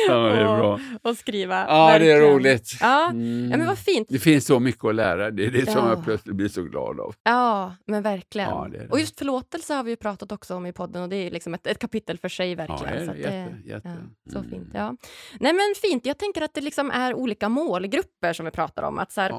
ja, 0.08 0.14
det 0.14 0.40
är 0.40 0.58
bra. 0.58 0.80
att 1.04 1.18
skriva. 1.18 1.66
Ja, 1.68 1.88
verkligen. 1.88 2.20
det 2.20 2.28
är 2.28 2.32
roligt. 2.32 2.78
Ja. 2.82 3.10
Mm. 3.10 3.52
ja, 3.52 3.58
men 3.58 3.68
vad 3.68 3.78
fint. 3.78 4.08
Det 4.10 4.20
finns 4.20 4.46
så 4.46 4.60
mycket 4.60 4.86
att 4.86 4.96
lära, 4.96 5.32
det 5.32 5.46
är 5.46 5.52
det 5.52 5.60
ja. 5.60 5.74
som 5.74 5.88
jag 5.88 6.04
plötsligt 6.04 6.36
blir 6.36 6.50
så 6.50 6.64
glad 6.64 7.00
av. 7.00 7.16
Ja, 7.24 7.76
men 7.86 8.04
verkligen. 8.04 8.50
Ja, 8.50 8.68
det 8.72 8.86
det. 8.86 8.92
Och 8.92 9.00
just 9.00 9.18
förlåtelse 9.18 9.74
har 9.74 9.84
vi 9.84 9.90
ju 9.90 9.96
pratat 9.96 10.32
också 10.32 10.56
om 10.56 10.66
i 10.66 10.74
podden 10.74 11.04
och 11.04 11.10
det 11.10 11.16
är 11.16 11.32
liksom 11.32 11.54
ett, 11.54 11.68
ett 11.68 11.80
kapitel 11.80 12.18
för 12.18 12.30
sig 12.30 12.56
verkligen. 12.56 13.06
Ja, 13.06 13.14
så 13.14 13.20
jätte, 13.20 13.56
det, 13.64 13.70
jätte. 13.70 13.98
Ja, 14.24 14.32
så 14.32 14.38
mm. 14.38 14.50
fint. 14.50 14.70
Ja. 14.74 14.96
Nej 15.40 15.54
men 15.54 15.74
fint, 15.82 16.06
jag 16.06 16.18
tänker 16.18 16.42
att 16.42 16.54
det 16.54 16.62
liksom 16.62 16.92
är 16.92 17.14
olika 17.14 17.50
målgrupper 17.50 18.34
som 18.34 18.46
vi 18.46 18.52
pratar 18.52 18.84
om. 18.84 19.00
Att 19.00 19.12
så 19.12 19.22
här, 19.22 19.32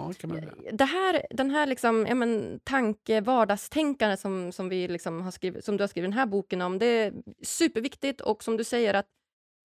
det 0.73 0.85
här, 0.85 1.23
den 1.31 1.46
här 1.51 1.67
liksom, 1.67 2.07
ja, 2.09 2.15
men, 2.15 2.61
tanke, 2.65 3.21
vardagstänkande 3.21 4.17
som, 4.17 4.53
som, 4.53 4.69
vi 4.69 4.89
liksom 4.89 5.23
har 5.23 5.31
skrivit, 5.31 5.65
som 5.65 5.77
du 5.77 5.83
har 5.83 5.89
skrivit 5.89 6.11
den 6.11 6.19
här 6.19 6.27
boken 6.27 6.63
om, 6.63 6.79
det 6.79 6.87
är 6.87 7.13
superviktigt 7.43 8.21
och 8.21 8.45
som 8.45 8.57
du 8.57 8.65
säger 8.65 8.95
att 8.95 9.07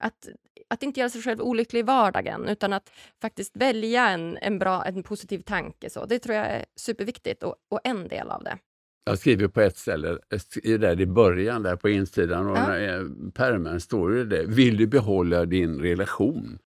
att, 0.04 0.30
att 0.70 0.84
inte 0.84 1.00
göra 1.00 1.10
sig 1.10 1.22
själv 1.22 1.42
olycklig 1.42 1.80
i 1.80 1.84
vardagen 1.84 2.48
utan 2.48 2.74
att 2.74 2.92
faktiskt 3.22 3.58
välja 3.58 4.10
en, 4.10 4.38
en, 4.38 4.60
bra, 4.60 4.86
en 4.86 5.04
positiv 5.04 5.40
tanke. 5.40 5.90
Så. 5.90 6.06
Det 6.06 6.20
tror 6.20 6.36
jag 6.36 6.46
är 6.46 6.66
superviktigt 6.76 7.44
och, 7.44 7.56
och 7.70 7.80
en 7.84 8.08
del 8.08 8.30
av 8.30 8.44
det. 8.44 8.58
Jag 9.04 9.20
skriver 9.20 9.48
på 9.48 9.62
ett 9.62 9.78
ställe, 9.78 10.18
där 10.64 11.02
i 11.02 11.06
början, 11.06 11.64
där 11.64 11.76
på 11.76 11.90
insidan 11.90 12.48
av 12.48 12.58
ja. 12.58 13.04
pärmen, 13.34 13.82
står 13.82 14.10
det 14.10 14.46
Vill 14.46 14.78
du 14.78 14.88
behålla 14.88 15.46
din 15.46 15.80
relation? 15.80 16.60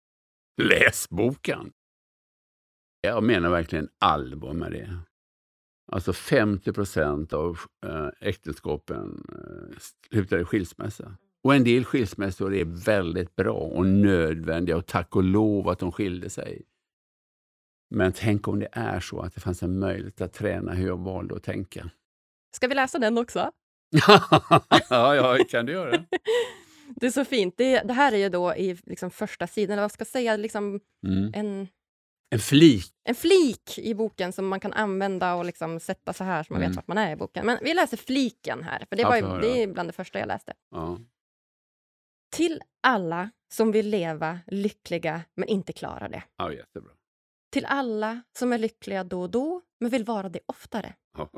Läs 0.61 1.09
boken! 1.09 1.71
Jag 3.05 3.23
menar 3.23 3.49
verkligen 3.49 3.89
allvar 3.99 4.53
med 4.53 4.71
det. 4.71 4.97
Alltså 5.91 6.13
50 6.13 6.73
procent 6.73 7.33
av 7.33 7.59
äh, 7.85 8.07
äktenskapen 8.21 9.23
äh, 9.29 9.77
slutar 10.09 10.39
i 10.39 10.45
skilsmässa. 10.45 11.17
Och 11.43 11.55
en 11.55 11.63
del 11.63 11.85
skilsmässor 11.85 12.55
är 12.55 12.85
väldigt 12.85 13.35
bra 13.35 13.53
och 13.53 13.85
nödvändiga 13.85 14.77
och 14.77 14.85
tack 14.85 15.15
och 15.15 15.23
lov 15.23 15.69
att 15.69 15.79
de 15.79 15.91
skilde 15.91 16.29
sig. 16.29 16.61
Men 17.89 18.13
tänk 18.15 18.47
om 18.47 18.59
det 18.59 18.69
är 18.71 18.99
så 18.99 19.19
att 19.19 19.33
det 19.33 19.41
fanns 19.41 19.63
en 19.63 19.79
möjlighet 19.79 20.21
att 20.21 20.33
träna 20.33 20.73
hur 20.73 20.87
jag 20.87 20.99
valde 20.99 21.35
att 21.35 21.43
tänka. 21.43 21.89
Ska 22.55 22.67
vi 22.67 22.75
läsa 22.75 22.99
den 22.99 23.17
också? 23.17 23.51
ja, 24.89 25.15
ja, 25.15 25.37
kan 25.49 25.65
du 25.65 25.71
göra. 25.71 25.91
det 26.95 27.05
är 27.05 27.11
så 27.11 27.25
fint. 27.25 27.53
Det, 27.57 27.79
det, 27.79 27.93
här 27.93 28.11
är 28.11 28.17
ju 28.17 28.29
då 28.29 28.55
i 28.55 28.77
liksom 28.83 29.11
första 29.11 29.47
sidan, 29.47 29.73
eller 29.73 29.81
vad 29.81 29.91
ska 29.91 30.01
jag 30.01 30.07
säga, 30.07 30.37
liksom 30.37 30.79
mm. 31.07 31.31
en 31.33 31.67
en 32.33 32.39
flik. 32.39 32.93
En 33.03 33.15
flik 33.15 33.77
i 33.77 33.93
boken 33.95 34.33
som 34.33 34.47
man 34.47 34.59
kan 34.59 34.73
använda 34.73 35.35
och 35.35 35.45
liksom 35.45 35.79
sätta 35.79 36.13
så 36.13 36.23
här 36.23 36.43
så 36.43 36.53
man 36.53 36.61
mm. 36.61 36.71
vet 36.71 36.75
vart 36.75 36.87
man 36.87 36.97
är 36.97 37.11
i 37.11 37.15
boken. 37.15 37.45
Men 37.45 37.59
vi 37.61 37.73
läser 37.73 37.97
fliken 37.97 38.63
här, 38.63 38.85
för 38.89 38.95
det, 38.95 39.03
var, 39.03 39.41
det 39.41 39.63
är 39.63 39.67
bland 39.67 39.89
det 39.89 39.93
första 39.93 40.19
jag 40.19 40.27
läste. 40.27 40.53
Ja. 40.71 40.99
Till 42.35 42.61
alla 42.81 43.29
som 43.53 43.71
vill 43.71 43.89
leva 43.89 44.39
lyckliga 44.47 45.21
men 45.35 45.47
inte 45.47 45.73
klarar 45.73 46.09
det. 46.09 46.23
Ja, 46.37 46.53
jättebra. 46.53 46.91
Till 47.51 47.65
alla 47.65 48.21
som 48.37 48.53
är 48.53 48.57
lyckliga 48.57 49.03
då 49.03 49.21
och 49.21 49.29
då 49.29 49.61
men 49.79 49.89
vill 49.89 50.03
vara 50.03 50.29
det 50.29 50.39
oftare. 50.45 50.95
Ja. 51.17 51.29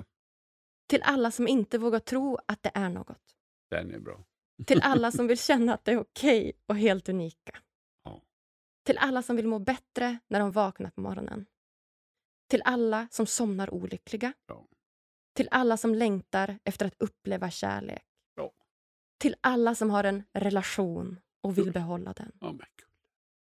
Till 0.90 1.02
alla 1.04 1.32
som 1.32 1.48
inte 1.48 1.78
vågar 1.78 2.00
tro 2.00 2.40
att 2.46 2.64
det 2.64 2.72
är 2.74 2.90
något. 2.90 3.22
Den 3.70 3.94
är 3.94 4.00
bra. 4.00 4.24
Till 4.66 4.82
alla 4.82 5.12
som 5.18 5.28
vill 5.28 5.40
känna 5.40 5.74
att 5.74 5.86
det 5.86 5.92
är 5.92 6.00
okej 6.00 6.40
okay 6.40 6.54
och 6.68 6.76
helt 6.76 7.10
unika. 7.10 7.60
Till 8.86 8.98
alla 8.98 9.22
som 9.22 9.36
vill 9.36 9.48
må 9.48 9.60
bättre 9.60 10.20
när 10.28 10.40
de 10.40 10.52
vaknar 10.52 10.90
på 10.90 11.02
morgonen. 11.02 11.46
Till 12.48 12.62
alla 12.66 13.08
som 13.12 13.26
somnar 13.26 13.74
olyckliga. 13.74 14.34
Ja. 14.48 14.68
Till 15.34 15.48
alla 15.52 15.78
som 15.78 15.96
längtar 15.96 16.60
efter 16.64 16.86
att 16.86 16.96
uppleva 16.98 17.52
kärlek. 17.52 18.06
Ja. 18.36 18.52
Till 19.18 19.36
alla 19.42 19.76
som 19.76 19.90
har 19.90 20.04
en 20.04 20.24
relation 20.34 21.20
och 21.42 21.58
vill 21.58 21.72
behålla 21.72 22.14
den. 22.14 22.32
Oh 22.42 22.56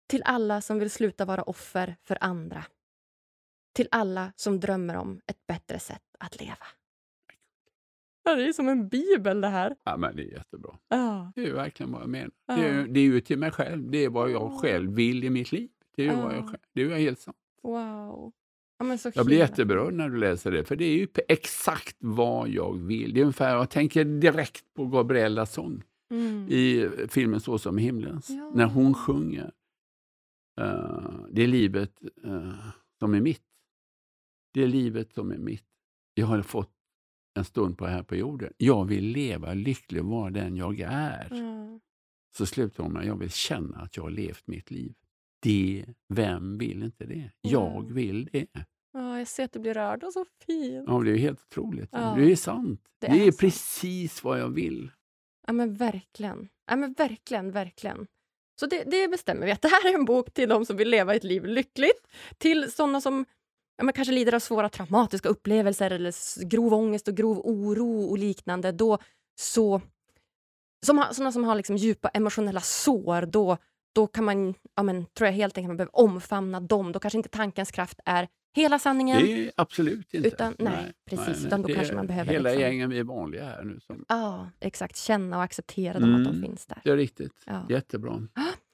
till 0.08 0.22
alla 0.24 0.60
som 0.60 0.78
vill 0.78 0.90
sluta 0.90 1.24
vara 1.24 1.42
offer 1.42 1.96
för 2.02 2.18
andra. 2.20 2.64
Till 3.72 3.88
alla 3.90 4.32
som 4.36 4.60
drömmer 4.60 4.96
om 4.96 5.20
ett 5.26 5.46
bättre 5.46 5.78
sätt 5.78 6.16
att 6.18 6.40
leva. 6.40 6.66
Ja, 8.28 8.34
det 8.34 8.48
är 8.48 8.52
som 8.52 8.68
en 8.68 8.88
bibel 8.88 9.40
det 9.40 9.48
här. 9.48 9.76
Ja, 9.84 9.96
men 9.96 10.16
det 10.16 10.22
är 10.22 10.32
jättebra. 10.32 10.78
Ja. 10.88 11.32
Det 11.34 11.46
är 11.46 11.52
verkligen 11.52 11.92
vad 11.92 12.02
jag 12.02 12.08
menar. 12.08 12.30
Ja. 12.46 12.56
Det, 12.56 12.68
är, 12.68 12.86
det 12.86 13.00
är 13.00 13.04
ju 13.04 13.20
till 13.20 13.38
mig 13.38 13.50
själv. 13.50 13.90
Det 13.90 14.04
är 14.04 14.08
vad 14.08 14.30
jag 14.30 14.60
själv 14.60 14.94
vill 14.94 15.24
i 15.24 15.30
mitt 15.30 15.52
liv. 15.52 15.68
Det 15.96 16.06
är, 16.06 16.12
ja. 16.12 16.22
vad 16.22 16.36
jag 16.36 16.44
själv, 16.44 16.62
det 16.74 16.82
är 16.82 16.96
helt 16.96 17.18
sant. 17.18 17.36
Wow. 17.62 18.32
Ja, 18.78 18.98
jag 19.14 19.26
blir 19.26 19.38
jätteberörd 19.38 19.94
när 19.94 20.08
du 20.08 20.16
läser 20.16 20.50
det, 20.50 20.64
för 20.64 20.76
det 20.76 20.84
är 20.84 20.96
ju 20.96 21.08
exakt 21.28 21.96
vad 21.98 22.48
jag 22.48 22.78
vill. 22.78 23.14
Det 23.14 23.20
är 23.20 23.22
ungefär, 23.22 23.56
jag 23.56 23.70
tänker 23.70 24.04
direkt 24.04 24.74
på 24.74 24.86
Gabriellas 24.86 25.52
sång 25.52 25.82
mm. 26.10 26.48
i 26.48 26.90
filmen 27.08 27.40
Så 27.40 27.58
som 27.58 27.78
himlens. 27.78 28.30
När 28.54 28.66
hon 28.66 28.94
sjunger 28.94 29.52
Uh, 30.60 31.26
det 31.30 31.42
är 31.42 31.46
livet 31.46 32.02
uh, 32.24 32.70
som 32.98 33.14
är 33.14 33.20
mitt. 33.20 33.42
Det 34.54 34.62
är 34.62 34.66
livet 34.66 35.14
som 35.14 35.30
är 35.30 35.38
mitt. 35.38 35.64
Jag 36.14 36.26
har 36.26 36.42
fått 36.42 36.77
en 37.38 37.44
stund 37.44 37.78
på 37.78 37.86
här 37.86 38.02
på 38.02 38.16
jorden. 38.16 38.52
Jag 38.56 38.84
vill 38.84 39.04
leva 39.04 39.54
lycklig 39.54 40.02
och 40.02 40.08
vara 40.08 40.30
den 40.30 40.56
jag 40.56 40.80
är. 40.80 41.32
Mm. 41.32 41.80
Så 42.36 42.46
slutar 42.46 42.82
hon 42.82 42.92
med 42.92 43.06
jag 43.06 43.16
vill 43.16 43.30
känna 43.30 43.78
att 43.78 43.96
jag 43.96 44.02
har 44.02 44.10
levt 44.10 44.46
mitt 44.46 44.70
liv. 44.70 44.94
Det, 45.42 45.84
vem 46.08 46.58
vill 46.58 46.82
inte 46.82 47.04
det? 47.04 47.14
Mm. 47.14 47.30
Jag 47.40 47.92
vill 47.92 48.28
det. 48.32 48.46
Ja, 48.92 49.18
jag 49.18 49.28
ser 49.28 49.44
att 49.44 49.52
du 49.52 49.58
blir 49.58 49.74
rörd 49.74 50.04
och 50.04 50.12
så 50.12 50.24
fin. 50.46 50.84
Ja, 50.86 51.02
det 51.02 51.10
är 51.10 51.16
helt 51.16 51.40
otroligt. 51.40 51.88
Ja. 51.92 52.14
Det 52.16 52.32
är 52.32 52.36
sant. 52.36 52.80
Det 52.98 53.06
är, 53.06 53.12
det 53.12 53.26
är 53.26 53.32
precis 53.32 54.24
vad 54.24 54.40
jag 54.40 54.48
vill. 54.48 54.90
Ja, 55.46 55.52
men 55.52 55.74
verkligen. 55.74 56.48
Ja, 56.66 56.76
men 56.76 56.92
verkligen, 56.92 57.50
verkligen. 57.50 58.06
Så 58.60 58.66
det, 58.66 58.84
det, 58.84 59.08
bestämmer 59.08 59.46
vi 59.46 59.52
att 59.52 59.62
det 59.62 59.68
här 59.68 59.90
är 59.90 59.94
en 59.94 60.04
bok 60.04 60.34
till 60.34 60.48
de 60.48 60.66
som 60.66 60.76
vill 60.76 60.88
leva 60.88 61.14
ett 61.14 61.24
liv 61.24 61.44
lyckligt, 61.44 62.08
till 62.38 62.72
sådana 62.72 63.00
som 63.00 63.24
ja, 63.78 63.84
men 63.84 63.94
kanske 63.94 64.12
lider 64.12 64.34
av 64.34 64.38
svåra 64.38 64.68
traumatiska 64.68 65.28
upplevelser 65.28 65.90
eller 65.90 66.44
grov 66.44 66.74
ångest 66.74 67.08
och 67.08 67.14
grov 67.14 67.38
oro 67.44 68.02
och 68.02 68.18
liknande. 68.18 68.72
Då 68.72 68.98
så, 69.40 69.80
som 70.86 70.98
har, 70.98 71.12
sådana 71.12 71.32
som 71.32 71.44
har 71.44 71.54
liksom 71.54 71.76
djupa 71.76 72.08
emotionella 72.08 72.60
sår, 72.60 73.26
då, 73.26 73.56
då 73.94 74.06
kan 74.06 74.24
man, 74.24 74.54
ja, 74.76 74.82
men, 74.82 75.06
tror 75.06 75.26
jag 75.26 75.34
helt 75.34 75.58
enkelt 75.58 75.68
man 75.68 75.76
behöver 75.76 75.98
omfamna 75.98 76.60
dem. 76.60 76.92
Då 76.92 76.98
kanske 76.98 77.16
inte 77.16 77.28
tankens 77.28 77.70
kraft 77.70 78.00
är 78.04 78.28
hela 78.56 78.78
sanningen. 78.78 79.18
Det 79.18 79.46
är 79.46 79.52
absolut 79.56 80.14
inte. 80.14 80.28
Utan, 80.28 80.54
nej, 80.58 80.72
nej 80.72 80.92
precis. 81.10 81.36
Nej. 81.36 81.46
Utan 81.46 81.62
då 81.62 81.68
kanske 81.68 81.94
man 81.94 82.06
behöver... 82.06 82.32
Hela 82.32 82.48
liksom, 82.48 82.62
gängen 82.62 82.90
vi 82.90 82.98
är 82.98 83.04
vanliga 83.04 83.44
här 83.44 83.64
nu. 83.64 83.80
Som... 83.80 84.04
Ja, 84.08 84.50
exakt. 84.60 84.96
Känna 84.96 85.36
och 85.36 85.42
acceptera 85.42 85.92
dem, 85.92 86.08
mm, 86.08 86.14
att 86.14 86.24
de 86.24 86.36
mm, 86.36 86.48
finns 86.48 86.66
där. 86.66 86.80
Det 86.84 86.90
är 86.90 86.96
riktigt. 86.96 87.42
Ja. 87.46 87.66
Jättebra. 87.68 88.22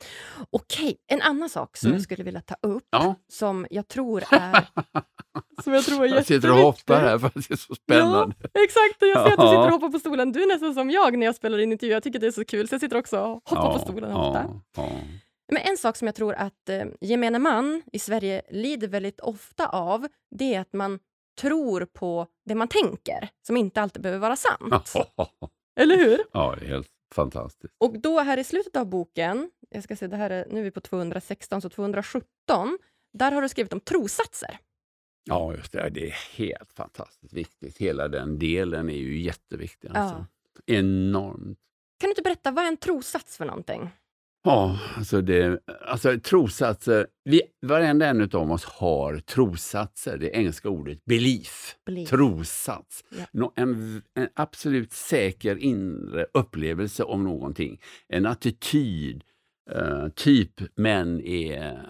Okej, 0.51 0.97
en 1.07 1.23
annan 1.23 1.49
sak 1.49 1.77
som 1.77 1.87
mm. 1.87 1.97
jag 1.97 2.03
skulle 2.03 2.25
vilja 2.25 2.41
ta 2.41 2.55
upp, 2.63 2.87
ja. 2.91 3.15
som 3.29 3.67
jag 3.71 3.89
tror 3.89 4.23
är 4.31 4.67
som 5.63 5.73
jag 5.73 5.85
tror 5.85 6.05
är 6.05 6.09
Jag 6.09 6.27
sitter 6.27 6.51
och 6.51 6.57
hoppar 6.57 7.01
här 7.01 7.19
för 7.19 7.27
att 7.27 7.35
det 7.35 7.51
är 7.51 7.57
så 7.57 7.75
spännande. 7.75 8.37
Ja, 8.53 8.65
exakt, 8.65 8.97
jag 8.99 9.27
ser 9.27 9.33
att 9.33 9.41
du 9.41 9.47
sitter 9.47 9.67
och 9.67 9.73
hoppar 9.73 9.89
på 9.89 9.99
stolen. 9.99 10.33
Du 10.33 10.43
är 10.43 10.47
nästan 10.47 10.75
som 10.75 10.91
jag 10.91 11.19
när 11.19 11.27
jag 11.27 11.35
spelar 11.35 11.59
in 11.59 11.73
intervjuer. 11.73 11.97
Jag 11.97 12.03
tycker 12.03 12.19
det 12.19 12.27
är 12.27 12.31
så 12.31 12.45
kul, 12.45 12.69
så 12.69 12.75
jag 12.75 12.81
sitter 12.81 12.97
också 12.97 13.21
och 13.21 13.49
hoppar 13.49 13.73
på 13.73 13.79
stolen 13.79 14.13
ofta. 14.13 14.61
Men 15.53 15.63
en 15.63 15.77
sak 15.77 15.97
som 15.97 16.07
jag 16.07 16.15
tror 16.15 16.35
att 16.35 16.69
eh, 16.69 16.85
gemene 17.01 17.39
man 17.39 17.83
i 17.93 17.99
Sverige 17.99 18.43
lider 18.51 18.89
väldigt 18.89 19.21
ofta 19.21 19.67
av, 19.67 20.09
det 20.31 20.55
är 20.55 20.61
att 20.61 20.73
man 20.73 20.99
tror 21.41 21.85
på 21.85 22.27
det 22.45 22.55
man 22.55 22.69
tänker, 22.69 23.29
som 23.47 23.57
inte 23.57 23.83
alltid 23.83 24.03
behöver 24.03 24.21
vara 24.21 24.37
sant. 24.37 24.93
Eller 25.81 25.97
hur? 25.97 26.21
Ja, 26.33 26.57
det 26.59 26.65
är 26.65 26.69
helt 26.69 26.89
fantastiskt. 27.15 27.75
Och 27.81 28.01
då 28.01 28.21
här 28.21 28.39
i 28.39 28.45
slutet 28.45 28.77
av 28.77 28.87
boken, 28.87 29.51
jag 29.75 29.85
ska 29.85 29.97
se, 29.97 30.07
det 30.07 30.17
här 30.17 30.31
är, 30.31 30.47
nu 30.51 30.61
är 30.61 30.65
vi 30.65 30.71
på 30.71 30.81
216, 30.81 31.61
så 31.63 31.69
217, 31.69 32.79
där 33.13 33.33
har 33.33 33.43
du 33.43 33.49
skrivit 33.49 33.73
om 33.73 33.81
trossatser. 33.81 34.59
Ja, 35.25 35.55
just 35.55 35.73
det. 35.73 35.91
Det 35.91 36.07
är 36.07 36.15
helt 36.37 36.73
fantastiskt 36.73 37.33
viktigt. 37.33 37.79
Hela 37.79 38.09
den 38.09 38.39
delen 38.39 38.89
är 38.89 38.97
ju 38.97 39.21
jätteviktig. 39.21 39.89
Alltså. 39.89 40.27
Ja. 40.67 40.75
Enormt. 40.75 41.59
Kan 41.99 42.09
du 42.09 42.11
inte 42.11 42.23
berätta, 42.23 42.51
vad 42.51 42.65
är 42.65 42.69
en 42.69 42.77
trossats 42.77 43.37
för 43.37 43.45
någonting? 43.45 43.91
Ja, 44.47 44.79
alltså, 44.97 45.21
det, 45.21 45.61
alltså 45.87 46.21
trossatser. 46.21 47.07
Vi, 47.25 47.43
varenda 47.63 48.07
en 48.07 48.31
av 48.33 48.53
oss 48.53 48.65
har 48.65 49.19
trossatser. 49.19 50.19
Det 50.19 50.31
engelska 50.31 50.69
ordet 50.69 51.05
belief. 51.05 51.77
belief. 51.87 52.09
Trossats. 52.09 53.05
Ja. 53.33 53.53
En, 53.57 54.03
en, 54.15 54.29
absolut 54.35 54.93
säker 54.93 55.57
inre 55.57 56.27
upplevelse 56.35 57.05
om 57.05 57.25
någonting. 57.25 57.81
En 58.09 58.27
attityd. 58.27 59.25
Uh, 59.71 60.09
typ 60.09 60.77
män 60.77 61.21
är 61.21 61.87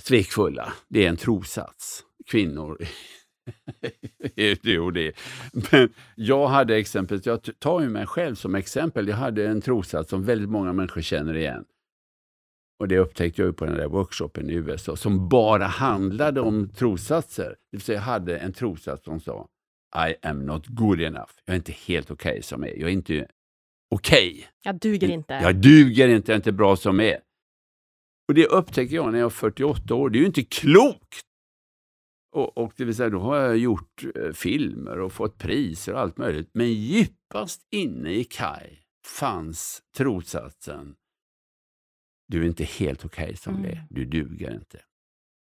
svekfulla. 0.00 0.72
Det 0.88 1.04
är 1.04 1.08
en 1.08 1.16
trossats. 1.16 2.04
Kvinnor 2.30 2.78
det 4.62 4.78
och 4.78 4.92
det. 4.92 5.12
Men 5.72 5.92
jag 6.14 6.48
hade 6.48 6.76
exempel, 6.76 7.20
jag 7.24 7.40
tar 7.58 7.80
ju 7.80 7.88
mig 7.88 8.06
själv 8.06 8.34
som 8.34 8.54
exempel. 8.54 9.08
Jag 9.08 9.16
hade 9.16 9.46
en 9.46 9.60
trossats 9.60 10.10
som 10.10 10.24
väldigt 10.24 10.48
många 10.48 10.72
människor 10.72 11.00
känner 11.00 11.36
igen. 11.36 11.64
Och 12.78 12.88
det 12.88 12.98
upptäckte 12.98 13.42
jag 13.42 13.46
ju 13.46 13.52
på 13.52 13.64
den 13.64 13.76
där 13.76 13.88
workshopen 13.88 14.50
i 14.50 14.54
USA 14.54 14.96
som 14.96 15.28
bara 15.28 15.64
handlade 15.64 16.40
om 16.40 16.68
trossatser. 16.68 17.48
Det 17.48 17.76
vill 17.76 17.80
säga 17.80 17.96
jag 17.96 18.02
hade 18.02 18.38
en 18.38 18.52
trossats 18.52 19.04
som 19.04 19.20
sa 19.20 19.48
I 20.08 20.26
am 20.26 20.46
not 20.46 20.66
good 20.66 21.00
enough. 21.00 21.30
Jag 21.44 21.52
är 21.52 21.56
inte 21.56 21.72
helt 21.72 22.10
okej 22.10 22.30
okay 22.30 22.42
som 22.42 22.64
är. 22.64 22.68
Jag 22.68 22.88
är 22.88 22.92
inte 22.92 23.26
okej. 23.90 24.32
Okay. 24.32 24.44
Jag 24.62 24.78
duger 24.80 25.10
inte. 25.10 25.34
Jag 25.34 25.56
duger 25.56 26.08
inte, 26.08 26.32
jag 26.32 26.34
är 26.34 26.40
inte 26.40 26.52
bra 26.52 26.76
som 26.76 27.00
är. 27.00 27.20
Och 28.28 28.34
det 28.34 28.46
upptäckte 28.46 28.94
jag 28.94 29.12
när 29.12 29.18
jag 29.18 29.24
var 29.24 29.30
48 29.30 29.94
år. 29.94 30.10
Det 30.10 30.18
är 30.18 30.20
ju 30.20 30.26
inte 30.26 30.44
klokt! 30.44 31.20
Och, 32.32 32.58
och 32.58 32.72
det 32.76 32.84
vill 32.84 32.96
säga, 32.96 33.10
då 33.10 33.18
har 33.18 33.36
jag 33.36 33.58
gjort 33.58 34.04
eh, 34.14 34.32
filmer 34.32 35.00
och 35.00 35.12
fått 35.12 35.38
priser 35.38 35.92
och 35.92 36.00
allt 36.00 36.18
möjligt. 36.18 36.50
Men 36.52 36.72
djupast 36.72 37.66
inne 37.70 38.10
i 38.10 38.24
Kai 38.24 38.78
fanns 39.06 39.82
trossatsen 39.96 40.96
du 42.28 42.42
är 42.42 42.46
inte 42.46 42.64
helt 42.64 43.04
okej 43.04 43.24
okay 43.24 43.36
som 43.36 43.54
mm. 43.54 43.62
det 43.62 43.76
är. 43.76 43.86
Du 43.90 44.04
duger 44.04 44.54
inte. 44.54 44.80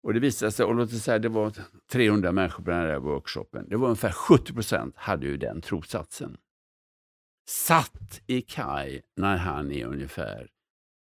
Och 0.02 0.14
det 0.14 0.20
visade 0.20 0.52
sig, 0.52 0.66
och 0.66 0.74
låt 0.74 0.92
oss 0.92 1.02
säga 1.02 1.18
det 1.18 1.28
var 1.28 1.52
300 1.92 2.32
människor 2.32 2.64
på 2.64 2.70
den 2.70 2.80
här 2.80 2.98
workshopen. 2.98 3.66
Det 3.68 3.76
var 3.76 3.86
ungefär 3.86 4.12
70 4.12 4.52
procent 4.52 4.96
hade 4.96 5.26
ju 5.26 5.36
den 5.36 5.60
trossatsen. 5.60 6.36
Satt 7.52 8.22
i 8.26 8.40
Kai 8.40 9.00
när 9.16 9.36
han 9.36 9.72
är 9.72 9.86
ungefär 9.86 10.50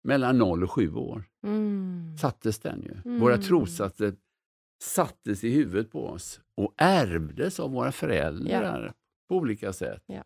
mellan 0.04 0.38
0 0.38 0.64
och 0.64 0.72
7 0.72 0.94
år. 0.94 1.24
Mm. 1.44 2.18
Sattes 2.18 2.60
den 2.60 2.82
ju. 2.82 2.92
Mm. 3.06 3.20
Våra 3.20 3.38
trossatser 3.38 4.16
sattes 4.84 5.44
i 5.44 5.50
huvudet 5.50 5.92
på 5.92 6.08
oss 6.08 6.40
och 6.58 6.74
ärvdes 6.78 7.60
av 7.60 7.72
våra 7.72 7.92
föräldrar 7.92 8.86
ja. 8.86 8.94
på 9.30 9.36
olika 9.36 9.74
sätt. 9.74 10.04
Ja. 10.06 10.24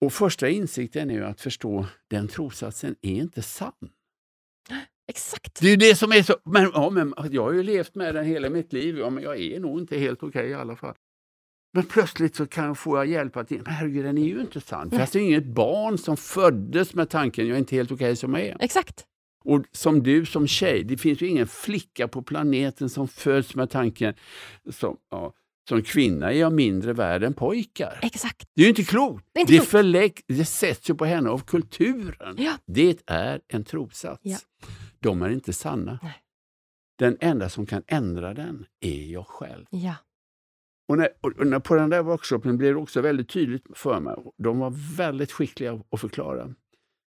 Och 0.00 0.12
första 0.12 0.48
insikten 0.48 1.10
är 1.10 1.14
ju 1.14 1.24
att 1.24 1.40
förstå 1.40 1.86
den 2.08 2.28
trossatsen 2.28 2.96
är 3.02 3.14
inte 3.14 3.42
sann. 3.42 3.90
Exakt. 5.08 5.60
Det 5.60 5.68
är 5.68 5.76
det 5.76 5.96
som 5.96 6.12
är 6.12 6.22
så... 6.22 6.36
Men, 6.44 6.70
ja, 6.74 6.90
men 6.90 7.14
jag 7.30 7.42
har 7.42 7.52
ju 7.52 7.62
levt 7.62 7.94
med 7.94 8.14
den 8.14 8.24
hela 8.24 8.50
mitt 8.50 8.72
liv. 8.72 8.98
Ja, 8.98 9.10
men 9.10 9.22
jag 9.22 9.40
är 9.40 9.60
nog 9.60 9.80
inte 9.80 9.98
helt 9.98 10.22
okej 10.22 10.28
okay 10.28 10.50
i 10.50 10.54
alla 10.54 10.76
fall. 10.76 10.94
Men 11.72 11.84
plötsligt 11.84 12.36
så 12.36 12.46
kan, 12.46 12.76
får 12.76 12.98
jag 12.98 13.06
hjälp 13.06 13.36
att... 13.36 13.50
Men 13.50 13.66
herregud, 13.66 14.04
den 14.04 14.18
är 14.18 14.26
ju 14.26 14.40
inte 14.40 14.60
sann. 14.60 14.88
Det 14.88 15.14
är 15.14 15.16
inget 15.16 15.46
barn 15.46 15.98
som 15.98 16.16
föddes 16.16 16.94
med 16.94 17.10
tanken 17.10 17.46
jag 17.46 17.54
är 17.54 17.58
inte 17.58 17.76
helt 17.76 17.92
okej 17.92 18.04
okay 18.04 18.16
som 18.16 18.34
jag 18.34 18.42
är. 18.42 18.56
Exakt. 18.60 19.04
Och 19.44 19.64
som 19.72 20.02
du 20.02 20.26
som 20.26 20.46
tjej, 20.46 20.84
det 20.84 20.96
finns 20.96 21.20
ju 21.20 21.28
ingen 21.28 21.46
flicka 21.46 22.08
på 22.08 22.22
planeten 22.22 22.88
som 22.88 23.08
föds 23.08 23.54
med 23.54 23.70
tanken 23.70 24.14
som, 24.70 24.96
ja, 25.10 25.32
som 25.68 25.82
kvinna 25.82 26.32
är 26.32 26.38
jag 26.40 26.52
mindre 26.52 26.92
värd 26.92 27.22
än 27.22 27.34
pojkar. 27.34 27.98
Exakt. 28.02 28.48
Det 28.54 28.62
är 28.62 28.64
ju 28.64 28.68
inte 28.68 28.84
klokt. 28.84 29.24
Det, 29.32 29.40
inte 29.40 29.52
det, 29.52 29.60
förlägg, 29.60 30.20
det 30.26 30.44
sätts 30.44 30.90
ju 30.90 30.94
på 30.94 31.04
henne 31.04 31.30
av 31.30 31.38
kulturen. 31.38 32.36
Ja. 32.38 32.52
Det 32.66 32.98
är 33.06 33.40
en 33.48 33.64
trossats. 33.64 34.20
Ja. 34.22 34.38
De 35.00 35.22
är 35.22 35.30
inte 35.30 35.52
sanna. 35.52 35.98
Nej. 36.02 36.22
Den 36.98 37.16
enda 37.20 37.48
som 37.48 37.66
kan 37.66 37.82
ändra 37.86 38.34
den 38.34 38.66
är 38.80 39.12
jag 39.12 39.26
själv. 39.26 39.64
Ja. 39.70 39.94
Och, 40.88 40.98
när, 40.98 41.08
och 41.20 41.46
när, 41.46 41.58
på 41.58 41.74
den 41.74 41.90
där 41.90 42.02
workshopen 42.02 42.58
blev 42.58 42.74
det 42.74 42.80
också 42.80 43.00
väldigt 43.00 43.28
tydligt 43.28 43.66
för 43.74 44.00
mig. 44.00 44.16
De 44.36 44.58
var 44.58 44.96
väldigt 44.96 45.32
skickliga 45.32 45.82
att 45.90 46.00
förklara. 46.00 46.54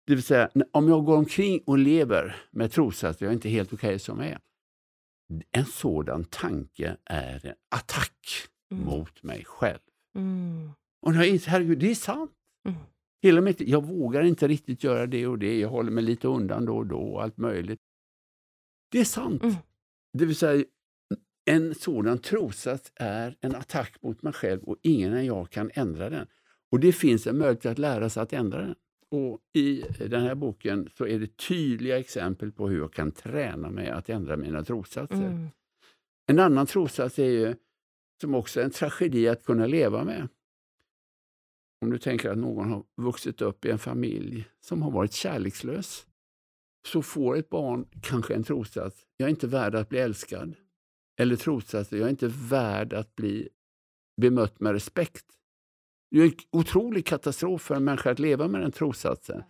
Det 0.07 0.15
vill 0.15 0.23
säga, 0.23 0.49
om 0.71 0.87
jag 0.87 1.05
går 1.05 1.17
omkring 1.17 1.63
och 1.65 1.77
lever 1.77 2.35
med 2.51 2.71
trossats, 2.71 3.21
jag 3.21 3.29
är 3.29 3.33
inte 3.33 3.49
helt 3.49 3.73
okej 3.73 3.87
okay 3.87 3.99
som 3.99 4.19
jag 4.19 4.27
är. 4.27 4.39
En 5.51 5.65
sådan 5.65 6.23
tanke 6.23 6.97
är 7.05 7.45
en 7.45 7.55
attack 7.75 8.27
mm. 8.71 8.85
mot 8.85 9.23
mig 9.23 9.45
själv. 9.45 9.79
Mm. 10.15 10.71
Och 11.01 11.13
jag 11.13 11.27
inser, 11.27 11.51
herregud, 11.51 11.79
det 11.79 11.91
är 11.91 11.95
sant. 11.95 12.31
Mm. 12.67 12.79
Hela 13.21 13.41
mitt, 13.41 13.61
jag 13.61 13.85
vågar 13.85 14.23
inte 14.23 14.47
riktigt 14.47 14.83
göra 14.83 15.07
det 15.07 15.27
och 15.27 15.39
det, 15.39 15.59
jag 15.59 15.69
håller 15.69 15.91
mig 15.91 16.03
lite 16.03 16.27
undan 16.27 16.65
då 16.65 16.77
och 16.77 16.87
då 16.87 17.19
allt 17.19 17.37
möjligt. 17.37 17.79
Det 18.91 18.99
är 18.99 19.05
sant. 19.05 19.43
Mm. 19.43 19.55
Det 20.17 20.25
vill 20.25 20.35
säga, 20.35 20.65
en 21.49 21.75
sådan 21.75 22.17
trosats 22.17 22.91
är 22.95 23.35
en 23.41 23.55
attack 23.55 24.01
mot 24.01 24.21
mig 24.21 24.33
själv 24.33 24.63
och 24.63 24.77
ingen 24.81 25.13
än 25.13 25.25
jag 25.25 25.49
kan 25.49 25.71
ändra 25.73 26.09
den. 26.09 26.27
Och 26.71 26.79
det 26.79 26.91
finns 26.91 27.27
en 27.27 27.37
möjlighet 27.37 27.65
att 27.65 27.77
lära 27.77 28.09
sig 28.09 28.23
att 28.23 28.33
ändra 28.33 28.61
den. 28.61 28.75
Och 29.11 29.39
I 29.53 29.83
den 29.99 30.21
här 30.21 30.35
boken 30.35 30.89
så 30.97 31.07
är 31.07 31.19
det 31.19 31.37
tydliga 31.37 31.99
exempel 31.99 32.51
på 32.51 32.69
hur 32.69 32.77
jag 32.77 32.93
kan 32.93 33.11
träna 33.11 33.69
mig 33.69 33.89
att 33.89 34.09
ändra 34.09 34.37
mina 34.37 34.63
trossatser. 34.63 35.25
Mm. 35.25 35.47
En 36.27 36.39
annan 36.39 36.65
trossats 36.65 37.19
är 37.19 37.23
ju, 37.23 37.55
som 38.21 38.35
också 38.35 38.59
är 38.59 38.63
en 38.63 38.71
tragedi 38.71 39.27
att 39.27 39.43
kunna 39.43 39.65
leva 39.65 40.03
med. 40.03 40.27
Om 41.81 41.89
du 41.89 41.97
tänker 41.97 42.29
att 42.29 42.37
någon 42.37 42.71
har 42.71 42.83
vuxit 42.95 43.41
upp 43.41 43.65
i 43.65 43.71
en 43.71 43.79
familj 43.79 44.47
som 44.59 44.81
har 44.81 44.91
varit 44.91 45.13
kärlekslös, 45.13 46.05
så 46.87 47.01
får 47.01 47.37
ett 47.37 47.49
barn 47.49 47.87
kanske 48.01 48.35
en 48.35 48.43
trossats, 48.43 49.07
jag 49.17 49.25
är 49.25 49.29
inte 49.29 49.47
värd 49.47 49.75
att 49.75 49.89
bli 49.89 49.99
älskad. 49.99 50.55
Eller 51.19 51.35
trossatser. 51.35 51.97
jag 51.97 52.05
är 52.05 52.09
inte 52.09 52.27
värd 52.27 52.93
att 52.93 53.15
bli 53.15 53.49
bemött 54.21 54.59
med 54.59 54.73
respekt. 54.73 55.25
Det 56.11 56.19
är 56.19 56.25
en 56.25 56.33
otrolig 56.51 57.05
katastrof 57.05 57.61
för 57.61 57.75
en 57.75 57.83
människa 57.83 58.11
att 58.11 58.19
leva 58.19 58.47
med 58.47 58.61
den 58.61 58.71
trossatsen. 58.71 59.43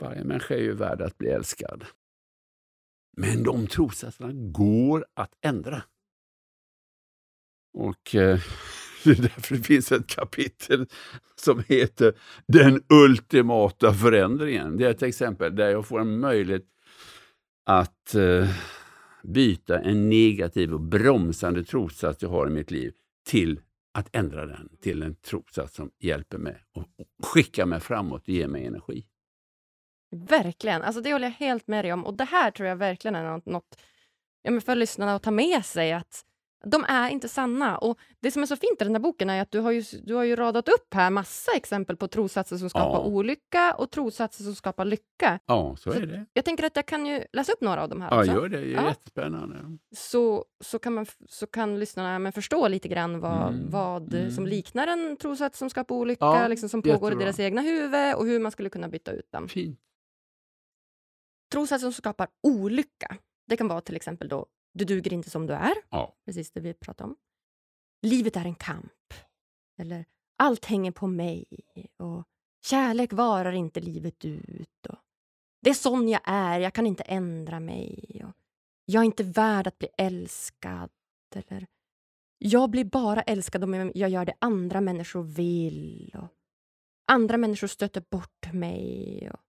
Varje 0.00 0.24
människa 0.24 0.54
är 0.54 0.58
ju 0.58 0.74
värd 0.74 1.00
att 1.00 1.18
bli 1.18 1.28
älskad. 1.28 1.84
Men 3.16 3.42
de 3.42 3.66
trossatserna 3.66 4.32
går 4.32 5.06
att 5.14 5.34
ändra. 5.40 5.82
Och 7.74 8.14
eh, 8.14 8.40
det 9.04 9.10
är 9.10 9.22
därför 9.22 9.56
det 9.56 9.62
finns 9.62 9.92
ett 9.92 10.06
kapitel 10.06 10.86
som 11.34 11.64
heter 11.68 12.18
Den 12.46 12.82
ultimata 12.88 13.94
förändringen. 13.94 14.76
Det 14.76 14.86
är 14.86 14.90
ett 14.90 15.02
exempel 15.02 15.56
där 15.56 15.70
jag 15.70 15.86
får 15.86 16.00
en 16.00 16.20
möjlighet 16.20 16.66
att 17.64 18.14
eh, 18.14 18.48
byta 19.22 19.80
en 19.80 20.08
negativ 20.08 20.74
och 20.74 20.80
bromsande 20.80 21.64
trossats 21.64 22.22
jag 22.22 22.28
har 22.28 22.46
i 22.46 22.50
mitt 22.50 22.70
liv 22.70 22.92
till 23.26 23.60
att 23.94 24.16
ändra 24.16 24.46
den 24.46 24.76
till 24.80 25.02
en 25.02 25.14
trossats 25.14 25.74
som 25.74 25.90
hjälper 25.98 26.38
mig 26.38 26.64
och 26.72 26.84
skickar 27.26 27.66
mig 27.66 27.80
framåt 27.80 28.22
och 28.22 28.28
ger 28.28 28.48
mig 28.48 28.66
energi. 28.66 29.04
Verkligen, 30.16 30.82
alltså 30.82 31.02
det 31.02 31.12
håller 31.12 31.26
jag 31.26 31.32
helt 31.32 31.66
med 31.66 31.84
dig 31.84 31.92
om. 31.92 32.06
Och 32.06 32.14
det 32.14 32.24
här 32.24 32.50
tror 32.50 32.68
jag 32.68 32.76
verkligen 32.76 33.14
är 33.14 33.30
något, 33.30 33.46
något 33.46 33.80
ja, 34.42 34.60
för 34.60 34.74
lyssnarna 34.74 35.14
att 35.14 35.22
ta 35.22 35.30
med 35.30 35.64
sig. 35.64 35.92
att 35.92 36.24
de 36.64 36.84
är 36.88 37.08
inte 37.08 37.28
sanna. 37.28 37.78
Och 37.78 37.98
Det 38.20 38.30
som 38.30 38.42
är 38.42 38.46
så 38.46 38.56
fint 38.56 38.82
i 38.82 38.84
den 38.84 38.94
här 38.94 39.00
boken 39.00 39.30
är 39.30 39.42
att 39.42 39.50
du 39.50 39.60
har 39.60 39.70
ju, 39.70 39.82
du 40.02 40.14
har 40.14 40.24
ju 40.24 40.36
radat 40.36 40.68
upp 40.68 40.94
här 40.94 41.10
massa 41.10 41.52
exempel 41.52 41.96
på 41.96 42.08
trossatser 42.08 42.56
som 42.56 42.70
skapar 42.70 42.98
ja. 42.98 43.04
olycka 43.04 43.74
och 43.74 43.90
trossatser 43.90 44.44
som 44.44 44.54
skapar 44.54 44.84
lycka. 44.84 45.38
Ja, 45.46 45.76
så, 45.78 45.92
så 45.92 45.98
är 45.98 46.06
det. 46.06 46.26
Jag 46.32 46.44
tänker 46.44 46.64
att 46.64 46.76
jag 46.76 46.86
kan 46.86 47.06
ju 47.06 47.24
läsa 47.32 47.52
upp 47.52 47.60
några 47.60 47.82
av 47.82 47.88
dem 47.88 48.00
här 48.00 48.08
ja, 48.10 48.20
också. 48.20 48.32
gör 48.32 48.48
det. 48.48 48.60
Det 48.60 48.66
är 48.66 48.82
ja. 48.82 48.88
jättespännande. 48.88 49.78
Så, 49.96 50.44
så, 50.60 50.78
kan 50.78 50.94
man, 50.94 51.06
så 51.28 51.46
kan 51.46 51.78
lyssnarna 51.78 52.18
men 52.18 52.32
förstå 52.32 52.68
lite 52.68 52.88
grann 52.88 53.20
vad, 53.20 53.48
mm. 53.48 53.70
vad 53.70 54.14
mm. 54.14 54.30
som 54.30 54.46
liknar 54.46 54.86
en 54.86 55.16
trossats 55.16 55.58
som 55.58 55.70
skapar 55.70 55.94
olycka, 55.94 56.24
ja, 56.24 56.48
liksom, 56.48 56.68
som 56.68 56.82
pågår 56.82 56.94
jättebra. 56.94 57.22
i 57.22 57.24
deras 57.24 57.40
egna 57.40 57.60
huvud 57.60 58.14
och 58.14 58.26
hur 58.26 58.40
man 58.40 58.52
skulle 58.52 58.70
kunna 58.70 58.88
byta 58.88 59.10
ut 59.10 59.32
dem. 59.32 59.48
Fint. 59.48 59.78
Trossatser 61.52 61.86
som 61.86 61.92
skapar 61.92 62.28
olycka, 62.42 63.16
det 63.48 63.56
kan 63.56 63.68
vara 63.68 63.80
till 63.80 63.96
exempel 63.96 64.28
då 64.28 64.46
du 64.72 64.84
duger 64.84 65.12
inte 65.12 65.30
som 65.30 65.46
du 65.46 65.54
är. 65.54 65.74
Ja. 65.90 66.16
Precis 66.24 66.50
det 66.50 66.60
vi 66.60 66.74
pratade 66.74 67.10
om. 67.10 67.16
Livet 68.02 68.36
är 68.36 68.44
en 68.44 68.54
kamp. 68.54 69.14
Eller 69.78 70.04
allt 70.36 70.64
hänger 70.64 70.90
på 70.90 71.06
mig. 71.06 71.44
Och 71.96 72.24
kärlek 72.64 73.12
varar 73.12 73.52
inte 73.52 73.80
livet 73.80 74.24
ut. 74.24 74.86
Och 74.88 74.98
det 75.62 75.70
är 75.70 75.74
sån 75.74 76.08
jag 76.08 76.20
är, 76.24 76.60
jag 76.60 76.74
kan 76.74 76.86
inte 76.86 77.02
ändra 77.02 77.60
mig. 77.60 78.22
Och 78.26 78.32
jag 78.84 79.00
är 79.00 79.04
inte 79.04 79.24
värd 79.24 79.66
att 79.66 79.78
bli 79.78 79.88
älskad. 79.98 80.90
Eller 81.34 81.66
jag 82.38 82.70
blir 82.70 82.84
bara 82.84 83.22
älskad 83.22 83.64
om 83.64 83.92
jag 83.94 84.10
gör 84.10 84.24
det 84.24 84.34
andra 84.38 84.80
människor 84.80 85.22
vill. 85.22 86.16
Och 86.18 86.28
andra 87.06 87.36
människor 87.36 87.66
stöter 87.66 88.04
bort 88.10 88.52
mig. 88.52 89.30
Och 89.32 89.40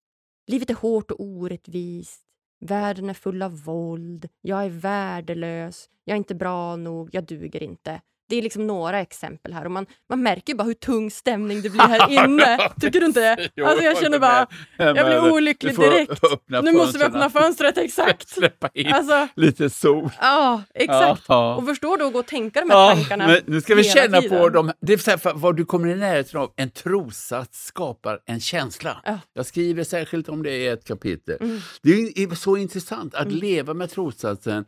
livet 0.47 0.69
är 0.69 0.75
hårt 0.75 1.11
och 1.11 1.19
orättvist. 1.19 2.25
Världen 2.63 3.09
är 3.09 3.13
full 3.13 3.41
av 3.41 3.63
våld. 3.63 4.29
Jag 4.41 4.65
är 4.65 4.69
värdelös. 4.69 5.89
Jag 6.03 6.13
är 6.13 6.17
inte 6.17 6.35
bra 6.35 6.75
nog. 6.75 7.09
Jag 7.11 7.25
duger 7.25 7.63
inte. 7.63 8.01
Det 8.29 8.35
är 8.35 8.41
liksom 8.41 8.67
några 8.67 8.99
exempel 9.01 9.53
här 9.53 9.65
och 9.65 9.71
man, 9.71 9.85
man 10.09 10.23
märker 10.23 10.55
bara 10.55 10.63
hur 10.63 10.73
tung 10.73 11.11
stämning 11.11 11.61
det 11.61 11.69
blir 11.69 11.81
här 11.81 12.11
inne. 12.25 12.69
Tycker 12.81 12.99
du 12.99 13.05
inte 13.05 13.19
det? 13.19 13.63
Alltså 13.65 13.83
jag 13.83 13.97
känner 13.97 14.19
bara, 14.19 14.47
jag 14.77 14.93
blir 14.93 15.31
olycklig 15.31 15.75
direkt. 15.75 16.21
Nu 16.47 16.71
måste 16.71 16.97
vi 16.97 17.03
öppna 17.03 17.29
fönstret, 17.29 17.77
exakt. 17.77 18.29
Släppa 18.33 18.69
in 18.73 18.93
alltså, 18.93 19.27
lite 19.35 19.69
sol. 19.69 20.09
Ja, 20.21 20.63
exakt. 20.73 21.29
Och 21.29 21.65
förstår 21.65 21.97
du 21.97 22.05
att 22.05 22.13
gå 22.13 22.19
och 22.19 22.25
tänka 22.25 22.61
de 22.61 22.69
här 22.69 22.95
tankarna 22.95 23.37
Nu 23.45 23.61
ska 23.61 23.75
vi 23.75 23.83
känna 23.83 24.21
på 24.21 24.49
dem. 24.49 24.71
Det 24.81 24.93
är 24.93 24.97
så 24.97 25.11
här, 25.11 25.33
vad 25.33 25.55
du 25.55 25.65
kommer 25.65 25.87
i 25.87 25.95
närheten 25.95 26.39
av, 26.39 26.51
en 26.55 26.69
trossats 26.69 27.65
skapar 27.65 28.19
en 28.25 28.39
känsla. 28.39 29.01
Ja. 29.05 29.19
Jag 29.33 29.45
skriver 29.45 29.83
särskilt 29.83 30.29
om 30.29 30.43
det 30.43 30.51
i 30.51 30.67
ett 30.67 30.87
kapitel. 30.87 31.37
Mm. 31.41 31.59
Det 31.81 31.91
är 31.91 32.35
så 32.35 32.57
intressant 32.57 33.15
att 33.15 33.25
mm. 33.25 33.37
leva 33.37 33.73
med 33.73 33.89
trossatsen 33.89 34.65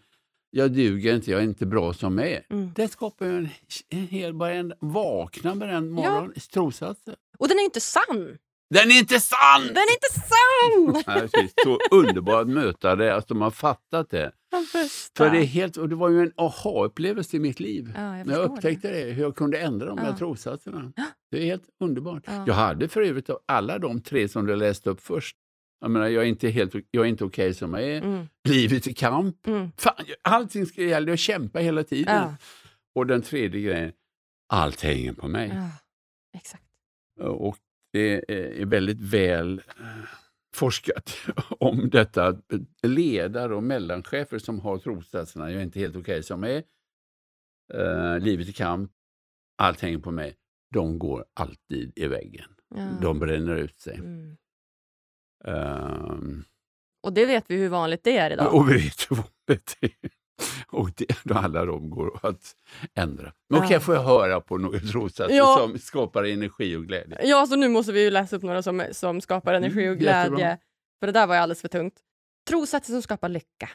jag 0.57 0.71
duger 0.71 1.15
inte, 1.15 1.31
jag 1.31 1.39
är 1.39 1.43
inte 1.43 1.65
bra 1.65 1.93
som 1.93 2.17
jag 2.17 2.31
är. 2.31 2.45
Mm. 2.49 2.71
Det 2.75 2.87
skapar 2.87 3.25
ju 3.25 3.37
en, 3.37 3.49
en 3.89 4.07
hel... 4.07 4.33
Bara 4.33 4.53
en, 4.53 4.73
vakna 4.79 5.55
med 5.55 5.69
den 5.69 5.89
morgonen, 5.89 6.31
ja. 6.35 6.41
trossatsen. 6.53 7.15
Och 7.37 7.47
den 7.47 7.59
är 7.59 7.63
inte 7.63 7.79
sann! 7.79 8.37
Den 8.69 8.91
är 8.91 8.99
inte 8.99 9.19
sann! 9.19 9.61
Den 9.67 9.77
är 9.77 9.93
inte 9.93 10.21
sann! 10.21 11.49
så 11.63 11.95
underbart 11.95 12.41
att 12.41 12.49
möta 12.49 12.95
det, 12.95 13.15
att 13.15 13.27
de 13.27 13.41
har 13.41 13.51
fattat 13.51 14.09
det. 14.09 14.31
För 15.17 15.29
det, 15.29 15.37
är 15.37 15.45
helt, 15.45 15.77
och 15.77 15.89
det 15.89 15.95
var 15.95 16.09
ju 16.09 16.21
en 16.21 16.33
aha-upplevelse 16.37 17.37
i 17.37 17.39
mitt 17.39 17.59
liv. 17.59 17.93
Ja, 17.95 18.17
jag 18.17 18.27
när 18.27 18.33
jag 18.33 18.51
upptäckte 18.51 18.91
det. 18.91 19.05
det. 19.05 19.11
hur 19.11 19.23
jag 19.23 19.35
kunde 19.35 19.59
ändra 19.59 19.85
de 19.85 19.97
ja. 19.97 20.03
här 20.03 20.13
trossatserna. 20.13 20.91
Det 21.31 21.37
är 21.37 21.45
helt 21.45 21.69
underbart. 21.79 22.23
Ja. 22.25 22.43
Jag 22.47 22.53
hade 22.53 22.87
för 22.87 23.01
övrigt 23.01 23.29
alla 23.45 23.79
de 23.79 24.01
tre 24.01 24.29
som 24.29 24.45
du 24.45 24.55
läste 24.55 24.89
upp 24.89 25.01
först, 25.01 25.37
jag 25.79 25.91
menar, 25.91 26.07
jag 26.07 26.23
är 26.23 26.27
inte, 26.27 26.49
helt, 26.49 26.73
jag 26.91 27.05
är 27.05 27.09
inte 27.09 27.23
okej 27.23 27.45
okay 27.45 27.53
som 27.53 27.73
jag 27.73 27.83
är. 27.83 28.01
Mm. 28.01 28.27
Livet 28.47 28.87
är 28.87 28.93
kamp. 28.93 29.47
Mm. 29.47 29.71
Fan, 29.77 30.05
allting 30.21 30.65
ska 30.65 30.81
gälla 30.81 31.13
att 31.13 31.19
kämpa 31.19 31.59
hela 31.59 31.83
tiden. 31.83 32.15
Ja. 32.15 32.35
Och 32.95 33.07
den 33.07 33.21
tredje 33.21 33.61
grejen, 33.61 33.93
allt 34.47 34.81
hänger 34.81 35.13
på 35.13 35.27
mig. 35.27 35.51
Ja, 35.55 35.69
exakt. 36.37 36.63
Och 37.19 37.57
det 37.93 38.31
är 38.61 38.65
väldigt 38.65 39.01
väl 39.01 39.61
eh, 39.79 39.85
forskat 40.55 41.17
om 41.59 41.89
detta. 41.89 42.41
Ledare 42.83 43.55
och 43.55 43.63
mellanchefer 43.63 44.37
som 44.37 44.59
har 44.59 44.77
trossatserna, 44.77 45.51
jag 45.51 45.59
är 45.59 45.63
inte 45.63 45.79
helt 45.79 45.95
okej 45.95 46.01
okay 46.01 46.23
som 46.23 46.43
jag 46.43 46.51
är. 46.51 46.63
Uh, 47.73 48.19
livet 48.19 48.47
är 48.47 48.51
kamp, 48.51 48.91
allt 49.57 49.81
hänger 49.81 49.97
på 49.97 50.11
mig. 50.11 50.35
De 50.73 50.99
går 50.99 51.25
alltid 51.33 51.93
i 51.95 52.07
väggen. 52.07 52.49
Ja. 52.75 52.97
De 53.01 53.19
bränner 53.19 53.55
ut 53.55 53.79
sig. 53.79 53.95
Mm. 53.95 54.37
Um, 55.47 56.45
och 57.03 57.13
det 57.13 57.25
vet 57.25 57.45
vi 57.47 57.55
hur 57.55 57.69
vanligt 57.69 58.03
det 58.03 58.17
är 58.17 58.31
idag. 58.31 58.53
Och 58.55 58.69
vi 58.69 58.73
vet 58.73 59.11
hur 59.11 59.15
vanligt 59.15 59.77
det 59.79 59.85
är. 59.85 60.09
Och 60.67 60.89
det, 60.95 61.31
alla 61.31 61.65
de 61.65 61.89
går 61.89 62.19
att 62.23 62.55
ändra. 62.93 63.33
Men 63.49 63.59
okej, 63.59 63.67
okay, 63.67 63.79
får 63.79 63.95
jag 63.95 64.03
höra 64.03 64.41
på 64.41 64.57
några 64.57 64.79
trossatser 64.79 65.35
ja. 65.35 65.57
som 65.59 65.79
skapar 65.79 66.23
energi 66.23 66.75
och 66.75 66.85
glädje? 66.85 67.17
Ja, 67.23 67.45
så 67.45 67.55
nu 67.55 67.69
måste 67.69 67.91
vi 67.91 68.11
läsa 68.11 68.35
upp 68.35 68.43
några 68.43 68.61
som, 68.61 68.85
som 68.91 69.21
skapar 69.21 69.53
mm, 69.53 69.63
energi 69.63 69.89
och 69.89 69.97
glädje. 69.97 70.39
Jättebra. 70.39 70.57
För 70.99 71.07
det 71.07 71.13
där 71.13 71.27
var 71.27 71.35
ju 71.35 71.41
alldeles 71.41 71.61
för 71.61 71.67
tungt. 71.67 71.99
Trossatser 72.49 72.93
som 72.93 73.01
skapar 73.01 73.29
lycka. 73.29 73.69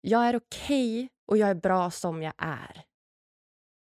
Jag 0.00 0.28
är 0.28 0.36
okej 0.36 0.98
okay 0.98 1.08
och 1.26 1.38
jag 1.38 1.48
är 1.48 1.54
bra 1.54 1.90
som 1.90 2.22
jag 2.22 2.32
är. 2.38 2.84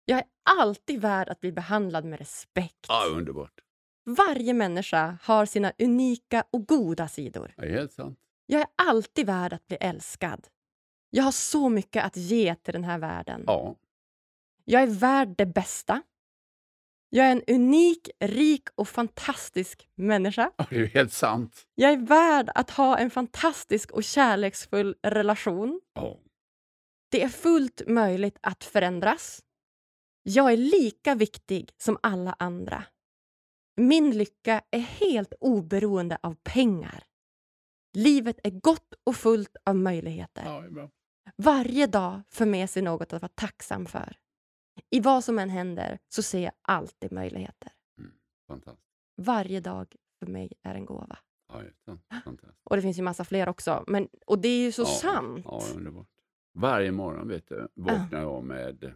Jag 0.05 0.17
är 0.17 0.25
alltid 0.59 1.01
värd 1.01 1.29
att 1.29 1.39
bli 1.39 1.51
behandlad 1.51 2.05
med 2.05 2.19
respekt. 2.19 2.85
Ja, 2.87 3.03
underbart. 3.11 3.64
Varje 4.05 4.53
människa 4.53 5.17
har 5.21 5.45
sina 5.45 5.71
unika 5.79 6.43
och 6.51 6.67
goda 6.67 7.07
sidor. 7.07 7.53
Det 7.57 7.65
är 7.65 7.71
helt 7.71 7.91
sant. 7.91 8.19
Jag 8.45 8.61
är 8.61 8.67
alltid 8.75 9.25
värd 9.25 9.53
att 9.53 9.67
bli 9.67 9.77
älskad. 9.79 10.47
Jag 11.09 11.23
har 11.23 11.31
så 11.31 11.69
mycket 11.69 12.05
att 12.05 12.17
ge 12.17 12.55
till 12.55 12.73
den 12.73 12.83
här 12.83 12.97
världen. 12.97 13.43
Ja. 13.47 13.75
Jag 14.65 14.83
är 14.83 14.87
värd 14.87 15.35
det 15.37 15.45
bästa. 15.45 16.01
Jag 17.09 17.25
är 17.27 17.31
en 17.31 17.43
unik, 17.47 18.09
rik 18.19 18.67
och 18.75 18.87
fantastisk 18.87 19.89
människa. 19.95 20.51
det 20.69 20.75
är 20.75 20.85
helt 20.85 21.13
sant. 21.13 21.67
Jag 21.75 21.91
är 21.91 21.97
värd 21.97 22.49
att 22.55 22.69
ha 22.69 22.97
en 22.97 23.09
fantastisk 23.09 23.91
och 23.91 24.03
kärleksfull 24.03 24.95
relation. 25.03 25.81
Ja. 25.93 26.17
Det 27.09 27.23
är 27.23 27.29
fullt 27.29 27.81
möjligt 27.87 28.37
att 28.41 28.63
förändras. 28.63 29.43
Jag 30.23 30.53
är 30.53 30.57
lika 30.57 31.15
viktig 31.15 31.71
som 31.77 31.97
alla 32.03 32.35
andra. 32.39 32.83
Min 33.75 34.17
lycka 34.17 34.61
är 34.71 34.79
helt 34.79 35.33
oberoende 35.39 36.17
av 36.23 36.35
pengar. 36.43 37.03
Livet 37.93 38.39
är 38.43 38.49
gott 38.49 38.93
och 39.03 39.15
fullt 39.15 39.57
av 39.63 39.75
möjligheter. 39.75 40.43
Ja, 40.45 40.89
Varje 41.37 41.87
dag 41.87 42.21
för 42.29 42.45
med 42.45 42.69
sig 42.69 42.81
något 42.81 43.13
att 43.13 43.21
vara 43.21 43.31
tacksam 43.35 43.85
för. 43.85 44.17
I 44.89 44.99
vad 44.99 45.23
som 45.23 45.39
än 45.39 45.49
händer 45.49 45.99
så 46.07 46.23
ser 46.23 46.39
jag 46.39 46.51
alltid 46.61 47.11
möjligheter. 47.11 47.71
Mm, 47.97 48.11
fantastiskt. 48.47 48.87
Varje 49.17 49.59
dag 49.59 49.95
för 50.19 50.31
mig 50.31 50.53
är 50.63 50.75
en 50.75 50.85
gåva. 50.85 51.17
Ja. 51.47 51.97
Och 52.63 52.75
det 52.75 52.81
finns 52.81 52.97
ju 52.97 53.03
massa 53.03 53.23
fler 53.23 53.49
också. 53.49 53.83
Men, 53.87 54.07
och 54.25 54.39
det 54.39 54.47
är 54.47 54.65
ju 54.65 54.71
så 54.71 54.81
ja, 54.81 54.85
sant. 54.85 55.45
Ja, 55.45 55.61
underbart. 55.75 56.07
Varje 56.53 56.91
morgon 56.91 57.27
vet 57.27 57.47
du, 57.47 57.67
vaknar 57.73 58.21
jag 58.21 58.43
med 58.43 58.93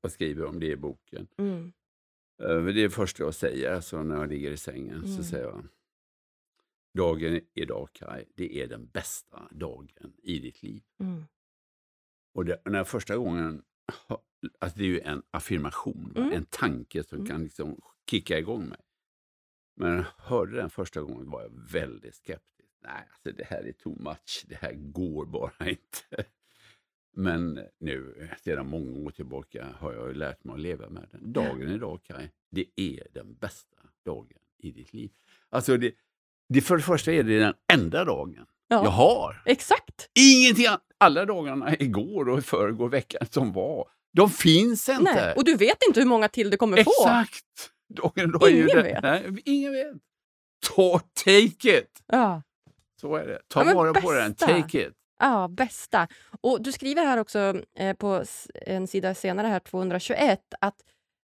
och 0.00 0.12
skriver 0.12 0.44
om 0.44 0.60
det 0.60 0.66
i 0.66 0.76
boken. 0.76 1.28
Mm. 1.38 1.72
Eh, 2.42 2.64
det 2.64 2.70
är 2.70 2.82
det 2.82 2.90
första 2.90 3.22
jag 3.22 3.34
säger 3.34 3.72
alltså, 3.72 4.02
när 4.02 4.16
jag 4.16 4.28
ligger 4.28 4.50
i 4.50 4.56
sängen. 4.56 4.96
Mm. 4.96 5.16
Så 5.16 5.24
säger 5.24 5.44
jag 5.44 5.68
Dagen 6.96 7.40
idag 7.54 7.88
Kaj, 7.92 8.28
det 8.34 8.62
är 8.62 8.66
den 8.66 8.86
bästa 8.86 9.48
dagen 9.50 9.88
i 10.22 10.38
ditt 10.38 10.62
liv. 10.62 10.82
Mm. 11.00 11.24
Och 12.34 12.44
det, 12.44 12.62
när 12.64 12.84
första 12.84 13.16
gången, 13.16 13.62
alltså 14.58 14.78
det 14.78 14.84
är 14.84 14.88
ju 14.88 15.00
en 15.00 15.22
affirmation, 15.30 16.12
mm. 16.16 16.32
en 16.32 16.44
tanke 16.44 17.04
som 17.04 17.18
mm. 17.18 17.28
kan 17.30 17.42
liksom 17.42 17.80
kicka 18.10 18.38
igång 18.38 18.68
mig. 18.68 18.80
Men 19.76 19.90
när 19.90 19.96
jag 19.96 20.24
hörde 20.24 20.56
den 20.56 20.70
första 20.70 21.02
gången 21.02 21.30
var 21.30 21.42
jag 21.42 21.72
väldigt 21.72 22.14
skeptisk. 22.14 22.70
Nej, 22.82 23.08
alltså 23.10 23.32
det 23.32 23.44
här 23.44 23.68
är 23.68 23.72
too 23.72 24.02
much, 24.02 24.44
det 24.48 24.54
här 24.54 24.72
går 24.74 25.26
bara 25.26 25.52
inte. 25.70 26.24
Men 27.18 27.60
nu, 27.80 28.28
sedan 28.44 28.66
många 28.66 29.06
år 29.06 29.10
tillbaka, 29.10 29.66
har 29.78 29.92
jag 29.92 30.16
lärt 30.16 30.44
mig 30.44 30.54
att 30.54 30.60
leva 30.60 30.88
med 30.88 31.08
den. 31.10 31.32
Dagen 31.32 31.68
idag, 31.68 32.00
Kaj, 32.02 32.30
det 32.50 32.66
är 32.76 33.06
den 33.12 33.34
bästa 33.34 33.76
dagen 34.04 34.38
i 34.58 34.70
ditt 34.70 34.94
liv. 34.94 35.10
Alltså 35.50 35.76
det, 35.76 35.92
det 36.48 36.60
för 36.60 36.76
det 36.76 36.82
första 36.82 37.12
är 37.12 37.22
det 37.22 37.38
den 37.38 37.54
enda 37.72 38.04
dagen 38.04 38.46
ja, 38.68 38.84
jag 38.84 38.90
har. 38.90 39.42
Exakt. 39.44 40.08
Ingenting 40.18 40.66
Alla 40.98 41.24
dagarna 41.24 41.76
igår 41.78 42.28
och 42.28 42.44
förrgår, 42.44 42.88
veckan 42.88 43.26
som 43.30 43.52
var, 43.52 43.88
de 44.12 44.30
finns 44.30 44.88
inte. 44.88 45.02
Nej, 45.02 45.34
och 45.36 45.44
du 45.44 45.56
vet 45.56 45.82
inte 45.88 46.00
hur 46.00 46.06
många 46.06 46.28
till 46.28 46.50
du 46.50 46.56
kommer 46.56 46.78
Exakt. 46.78 46.96
få. 46.96 47.08
Exakt. 47.08 47.72
Dagen 47.88 48.28
idag 48.28 48.50
ingen 48.50 48.78
är 48.78 48.82
vet. 48.82 49.02
Nej, 49.02 49.42
ingen 49.44 49.72
vet. 49.72 49.94
Ta, 50.68 51.00
take 51.24 51.78
it! 51.78 52.02
Ja. 52.06 52.42
Så 53.00 53.16
är 53.16 53.26
det. 53.26 53.40
Ta 53.48 53.64
ja, 53.64 53.74
vara 53.74 53.94
på 53.94 54.12
den. 54.12 54.34
Take 54.34 54.86
it. 54.86 54.94
Ja, 55.18 55.48
bästa. 55.48 56.08
Och 56.40 56.62
Du 56.62 56.72
skriver 56.72 57.04
här 57.04 57.18
också 57.18 57.62
eh, 57.74 57.96
på 57.96 58.24
en 58.54 58.86
sida 58.86 59.14
senare, 59.14 59.46
här 59.46 59.60
221, 59.60 60.40
att, 60.60 60.82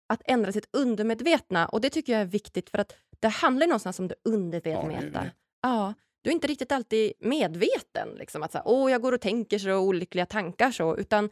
att 0.08 0.22
ändra 0.24 0.52
sitt 0.52 0.68
undermedvetna. 0.72 1.66
Och 1.66 1.80
Det 1.80 1.90
tycker 1.90 2.12
jag 2.12 2.22
är 2.22 2.26
viktigt, 2.26 2.70
för 2.70 2.78
att 2.78 2.96
det 3.20 3.28
handlar 3.28 3.66
någonstans 3.66 3.98
om 3.98 4.08
det 4.08 4.14
undermedvetna. 4.24 5.24
Ja, 5.24 5.30
ja, 5.62 5.94
du 6.22 6.30
är 6.30 6.34
inte 6.34 6.46
riktigt 6.46 6.72
alltid 6.72 7.12
medveten. 7.20 8.08
Liksom, 8.18 8.42
att 8.42 8.52
så 8.52 8.58
här, 8.58 8.68
Åh, 8.68 8.90
jag 8.90 9.02
går 9.02 9.12
och 9.12 9.20
tänker 9.20 9.58
så 9.58 9.78
olyckliga 9.78 10.26
tankar. 10.26 10.70
så, 10.70 10.96
utan 10.96 11.30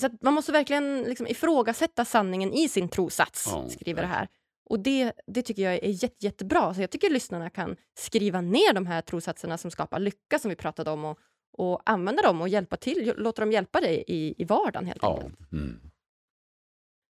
så 0.00 0.08
Man 0.20 0.34
måste 0.34 0.52
verkligen 0.52 1.02
liksom 1.02 1.26
ifrågasätta 1.26 2.04
sanningen 2.04 2.52
i 2.52 2.68
sin 2.68 2.88
trosats, 2.88 3.48
ja, 3.52 3.68
skriver 3.68 4.02
det 4.02 4.08
här. 4.08 4.28
Och 4.70 4.80
det, 4.80 5.12
det 5.26 5.42
tycker 5.42 5.62
jag 5.62 5.74
är 5.74 6.02
jätte, 6.04 6.26
jättebra. 6.26 6.74
Så 6.74 6.80
jag 6.80 6.90
tycker 6.90 7.10
lyssnarna 7.10 7.50
kan 7.50 7.76
skriva 7.98 8.40
ner 8.40 8.72
de 8.72 8.86
här 8.86 9.00
trossatserna 9.00 9.58
som 9.58 9.70
skapar 9.70 9.98
lycka, 9.98 10.38
som 10.38 10.48
vi 10.48 10.56
pratade 10.56 10.90
om, 10.90 11.04
och, 11.04 11.18
och 11.58 11.90
använda 11.90 12.22
dem 12.22 12.40
och 12.40 12.48
hjälpa 12.48 12.76
till, 12.76 13.12
låta 13.16 13.42
dem 13.42 13.52
hjälpa 13.52 13.80
dig 13.80 14.04
i, 14.06 14.42
i 14.42 14.44
vardagen 14.44 14.86
helt 14.86 15.02
ja. 15.02 15.14
enkelt. 15.14 15.52
Mm. 15.52 15.80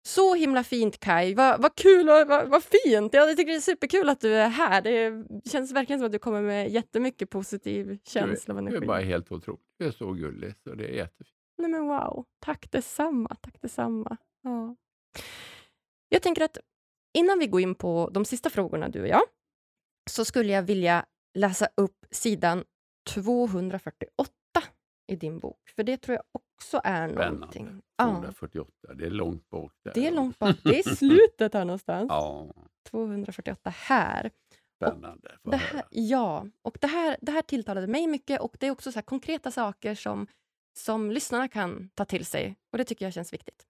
Så 0.09 0.34
himla 0.34 0.64
fint 0.64 1.01
Kai, 1.01 1.34
vad, 1.34 1.62
vad 1.62 1.74
kul 1.74 2.09
och 2.09 2.28
vad, 2.28 2.49
vad 2.49 2.62
fint! 2.62 3.14
Jag 3.14 3.36
tycker 3.36 3.53
det 3.53 3.59
är 3.59 3.61
superkul 3.61 4.09
att 4.09 4.20
du 4.20 4.34
är 4.34 4.49
här. 4.49 4.82
Det 4.82 5.24
känns 5.51 5.72
verkligen 5.72 6.01
som 6.01 6.07
att 6.07 6.12
du 6.12 6.18
kommer 6.18 6.43
med 6.43 6.70
jättemycket 6.70 7.30
positiv 7.30 7.99
känsla 8.05 8.55
och 8.55 8.61
energi. 8.61 8.76
Du 8.76 8.82
är 8.82 8.86
bara 8.86 9.01
helt 9.01 9.32
otroligt. 9.32 9.61
Du 9.78 9.86
är 9.86 9.90
så 9.90 10.12
gullig 10.12 10.55
så 10.64 10.74
det 10.74 10.84
är 10.84 10.95
jättefint. 10.95 11.36
Nej 11.59 11.70
men 11.70 11.86
wow, 11.86 12.24
tack 12.40 12.70
detsamma. 12.70 13.36
Tack 13.40 13.61
detsamma. 13.61 14.16
Ja. 14.43 14.76
Jag 16.09 16.22
tänker 16.22 16.45
att 16.45 16.59
innan 17.14 17.38
vi 17.38 17.47
går 17.47 17.61
in 17.61 17.74
på 17.74 18.11
de 18.12 18.24
sista 18.24 18.51
frågorna 18.51 18.88
du 18.88 19.01
och 19.01 19.09
jag, 19.09 19.22
så 20.11 20.24
skulle 20.24 20.53
jag 20.53 20.62
vilja 20.62 21.07
läsa 21.34 21.68
upp 21.76 22.07
sidan 22.11 22.64
248 23.05 24.31
i 25.07 25.17
din 25.17 25.39
bok. 25.39 25.69
För 25.77 25.83
det 25.83 25.97
tror 25.97 26.15
jag 26.15 26.25
också 26.33 26.81
är 26.85 27.09
Spännande. 27.09 27.39
någonting. 27.39 27.83
248, 28.03 28.71
ja. 28.89 28.95
det 28.95 29.07
är 29.07 29.11
långt 29.11 29.51
bak. 29.51 29.73
Där. 29.85 29.93
Det 29.95 30.07
är 30.07 30.13
långt 30.13 30.39
bak. 30.39 30.57
Det 30.65 30.79
är 30.79 30.83
slutet 30.97 31.55
här 31.55 31.65
någonstans. 31.65 32.07
Ja. 32.09 32.53
248 32.91 33.71
här. 33.71 34.31
Spännande. 34.77 35.39
Det 35.43 35.57
här, 35.57 35.83
ja, 35.91 36.47
och 36.63 36.79
det 36.81 36.87
här, 36.87 37.17
det 37.21 37.33
här 37.33 37.43
tilltalade 37.43 37.87
mig 37.87 38.07
mycket 38.07 38.41
och 38.41 38.57
det 38.61 38.67
är 38.67 38.71
också 38.71 38.93
så 38.93 39.03
konkreta 39.03 39.51
saker 39.51 39.95
som, 39.95 40.27
som 40.79 41.11
lyssnarna 41.11 41.49
kan 41.49 41.91
ta 41.95 42.05
till 42.05 42.27
sig 42.27 42.57
och 42.73 42.79
det 42.79 42.85
tycker 42.85 43.07
jag 43.07 43.13
känns 43.13 43.33
viktigt. 43.33 43.67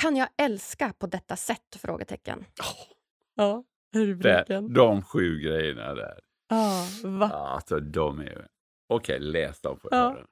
Kan 0.00 0.16
jag 0.16 0.28
älska 0.36 0.92
på 0.98 1.06
detta 1.06 1.36
sätt? 1.36 1.76
Frågetecken. 1.78 2.38
Oh. 2.38 2.92
Ja, 3.34 3.64
rubriken. 3.94 4.72
De 4.72 5.02
sju 5.02 5.38
grejerna 5.40 5.94
där. 5.94 6.20
Ja, 6.48 6.86
va? 7.04 7.26
Alltså, 7.28 7.80
de 7.80 8.20
är... 8.20 8.48
Okej, 8.86 9.16
okay, 9.16 9.18
läs 9.18 9.60
dem 9.60 9.80
för 9.80 9.88
ja. 9.90 10.26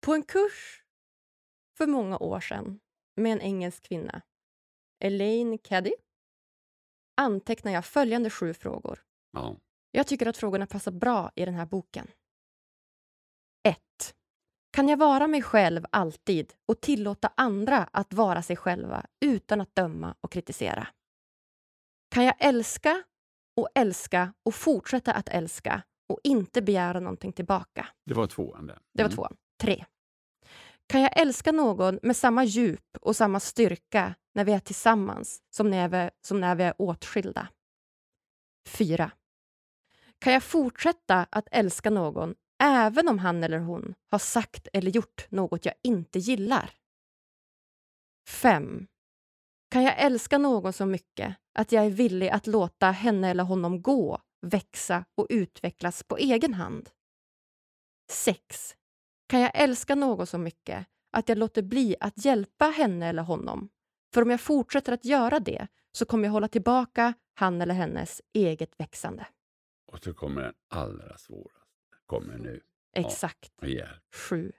På 0.00 0.14
en 0.14 0.22
kurs 0.22 0.84
för 1.76 1.86
många 1.86 2.18
år 2.18 2.40
sedan 2.40 2.80
med 3.16 3.32
en 3.32 3.40
engelsk 3.40 3.82
kvinna, 3.82 4.22
Elaine 5.04 5.58
Caddy, 5.58 5.92
antecknar 7.16 7.72
jag 7.72 7.84
följande 7.84 8.30
sju 8.30 8.54
frågor. 8.54 9.04
Ja. 9.32 9.56
Jag 9.90 10.06
tycker 10.06 10.26
att 10.26 10.36
frågorna 10.36 10.66
passar 10.66 10.92
bra 10.92 11.30
i 11.34 11.44
den 11.44 11.54
här 11.54 11.66
boken. 11.66 12.10
1. 13.68 13.78
Kan 14.72 14.88
jag 14.88 14.96
vara 14.96 15.26
mig 15.26 15.42
själv 15.42 15.86
alltid 15.90 16.54
och 16.66 16.80
tillåta 16.80 17.32
andra 17.36 17.78
att 17.92 18.12
vara 18.12 18.42
sig 18.42 18.56
själva 18.56 19.06
utan 19.20 19.60
att 19.60 19.74
döma 19.74 20.14
och 20.20 20.32
kritisera? 20.32 20.88
Kan 22.10 22.24
jag 22.24 22.34
älska 22.38 23.02
och 23.60 23.68
älska 23.74 24.32
och 24.42 24.54
fortsätta 24.54 25.12
att 25.12 25.28
älska 25.28 25.82
och 26.08 26.20
inte 26.24 26.62
begära 26.62 27.00
någonting 27.00 27.32
tillbaka? 27.32 27.88
Det 28.06 28.14
var 28.14 28.26
tvåan. 28.26 28.66
Där. 28.66 28.74
Mm. 28.74 28.82
Det 28.94 29.02
var 29.02 29.08
mm. 29.08 29.16
tvåan. 29.16 29.36
Tre. 29.60 29.84
Kan 30.86 31.00
jag 31.00 31.20
älska 31.20 31.52
någon 31.52 31.98
med 32.02 32.16
samma 32.16 32.44
djup 32.44 32.96
och 33.00 33.16
samma 33.16 33.40
styrka 33.40 34.14
när 34.34 34.44
vi 34.44 34.52
är 34.52 34.60
tillsammans 34.60 35.42
som 35.50 35.70
när 35.70 35.88
vi, 35.88 36.10
som 36.26 36.40
när 36.40 36.54
vi 36.54 36.64
är 36.64 36.74
åtskilda? 36.78 37.48
4. 38.68 39.10
Kan 40.18 40.32
jag 40.32 40.42
fortsätta 40.42 41.26
att 41.30 41.48
älska 41.50 41.90
någon 41.90 42.34
även 42.62 43.08
om 43.08 43.18
han 43.18 43.44
eller 43.44 43.58
hon 43.58 43.94
har 44.10 44.18
sagt 44.18 44.68
eller 44.72 44.90
gjort 44.90 45.26
något 45.30 45.64
jag 45.64 45.74
inte 45.82 46.18
gillar? 46.18 46.70
5. 48.28 48.86
Kan 49.70 49.82
jag 49.82 49.94
älska 49.98 50.38
någon 50.38 50.72
så 50.72 50.86
mycket 50.86 51.36
att 51.54 51.72
jag 51.72 51.86
är 51.86 51.90
villig 51.90 52.28
att 52.28 52.46
låta 52.46 52.90
henne 52.90 53.30
eller 53.30 53.44
honom 53.44 53.82
gå, 53.82 54.20
växa 54.40 55.04
och 55.14 55.26
utvecklas 55.30 56.02
på 56.02 56.16
egen 56.16 56.54
hand? 56.54 56.90
6. 58.10 58.76
Kan 59.28 59.40
jag 59.40 59.50
älska 59.54 59.94
någon 59.94 60.26
så 60.26 60.38
mycket 60.38 60.86
att 61.12 61.28
jag 61.28 61.38
låter 61.38 61.62
bli 61.62 61.96
att 62.00 62.24
hjälpa 62.24 62.64
henne 62.64 63.06
eller 63.08 63.22
honom? 63.22 63.68
För 64.14 64.22
om 64.22 64.30
jag 64.30 64.40
fortsätter 64.40 64.92
att 64.92 65.04
göra 65.04 65.40
det 65.40 65.68
så 65.92 66.04
kommer 66.04 66.24
jag 66.24 66.32
hålla 66.32 66.48
tillbaka 66.48 67.14
han 67.34 67.60
eller 67.60 67.74
hennes 67.74 68.22
eget 68.32 68.80
växande. 68.80 69.26
Och 69.92 69.98
så 69.98 70.14
kommer 70.14 70.42
den 70.42 70.54
allra 70.70 71.18
svåraste. 71.18 71.60
Kommer 72.06 72.38
nu. 72.38 72.60
Exakt. 72.96 73.52
Ja, 73.60 73.86
Sju. 74.14 74.52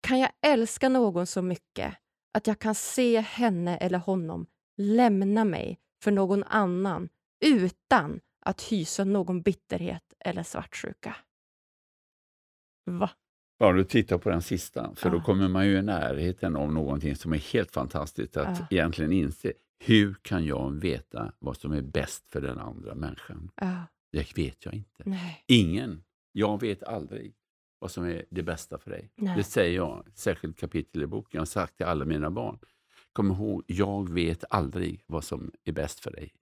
Kan 0.00 0.18
jag 0.18 0.30
älska 0.46 0.88
någon 0.88 1.26
så 1.26 1.42
mycket 1.42 1.96
att 2.32 2.46
jag 2.46 2.58
kan 2.58 2.74
se 2.74 3.20
henne 3.20 3.76
eller 3.76 3.98
honom 3.98 4.46
lämna 4.76 5.44
mig 5.44 5.78
för 6.02 6.10
någon 6.10 6.44
annan 6.44 7.08
utan 7.44 8.20
att 8.40 8.62
hysa 8.62 9.04
någon 9.04 9.42
bitterhet 9.42 10.14
eller 10.20 10.42
svartsjuka? 10.42 11.16
Va? 12.84 13.10
Ja, 13.58 13.72
du 13.72 13.84
tittar 13.84 14.18
på 14.18 14.28
den 14.28 14.42
sista, 14.42 14.94
för 14.94 15.08
ja. 15.08 15.14
då 15.14 15.20
kommer 15.20 15.48
man 15.48 15.66
ju 15.66 15.78
i 15.78 15.82
närheten 15.82 16.56
av 16.56 16.72
någonting 16.72 17.16
som 17.16 17.32
är 17.32 17.38
helt 17.52 17.70
fantastiskt 17.70 18.36
att 18.36 18.58
ja. 18.58 18.66
egentligen 18.70 19.12
inse. 19.12 19.52
Hur 19.78 20.14
kan 20.22 20.44
jag 20.44 20.70
veta 20.70 21.32
vad 21.38 21.56
som 21.56 21.72
är 21.72 21.82
bäst 21.82 22.28
för 22.28 22.40
den 22.40 22.58
andra 22.58 22.94
människan? 22.94 23.50
Ja. 23.54 23.86
Det 24.12 24.38
vet 24.38 24.64
jag 24.64 24.74
inte. 24.74 25.02
Nej. 25.04 25.44
Ingen. 25.46 26.02
Jag 26.32 26.60
vet 26.60 26.82
aldrig 26.82 27.34
vad 27.82 27.90
som 27.90 28.04
är 28.04 28.24
det 28.30 28.42
bästa 28.42 28.78
för 28.78 28.90
dig. 28.90 29.10
Nej. 29.16 29.36
Det 29.36 29.44
säger 29.44 29.76
jag, 29.76 30.06
särskilt 30.14 30.58
kapitel 30.58 31.02
i 31.02 31.06
boken. 31.06 31.28
Jag 31.32 31.40
har 31.40 31.46
sagt 31.46 31.76
till 31.76 31.86
alla 31.86 32.04
mina 32.04 32.30
barn. 32.30 32.58
Kom 33.12 33.30
ihåg, 33.30 33.64
jag 33.66 34.12
vet 34.12 34.44
aldrig 34.50 35.04
vad 35.06 35.24
som 35.24 35.52
är 35.64 35.72
bäst 35.72 36.00
för 36.00 36.10
dig. 36.10 36.32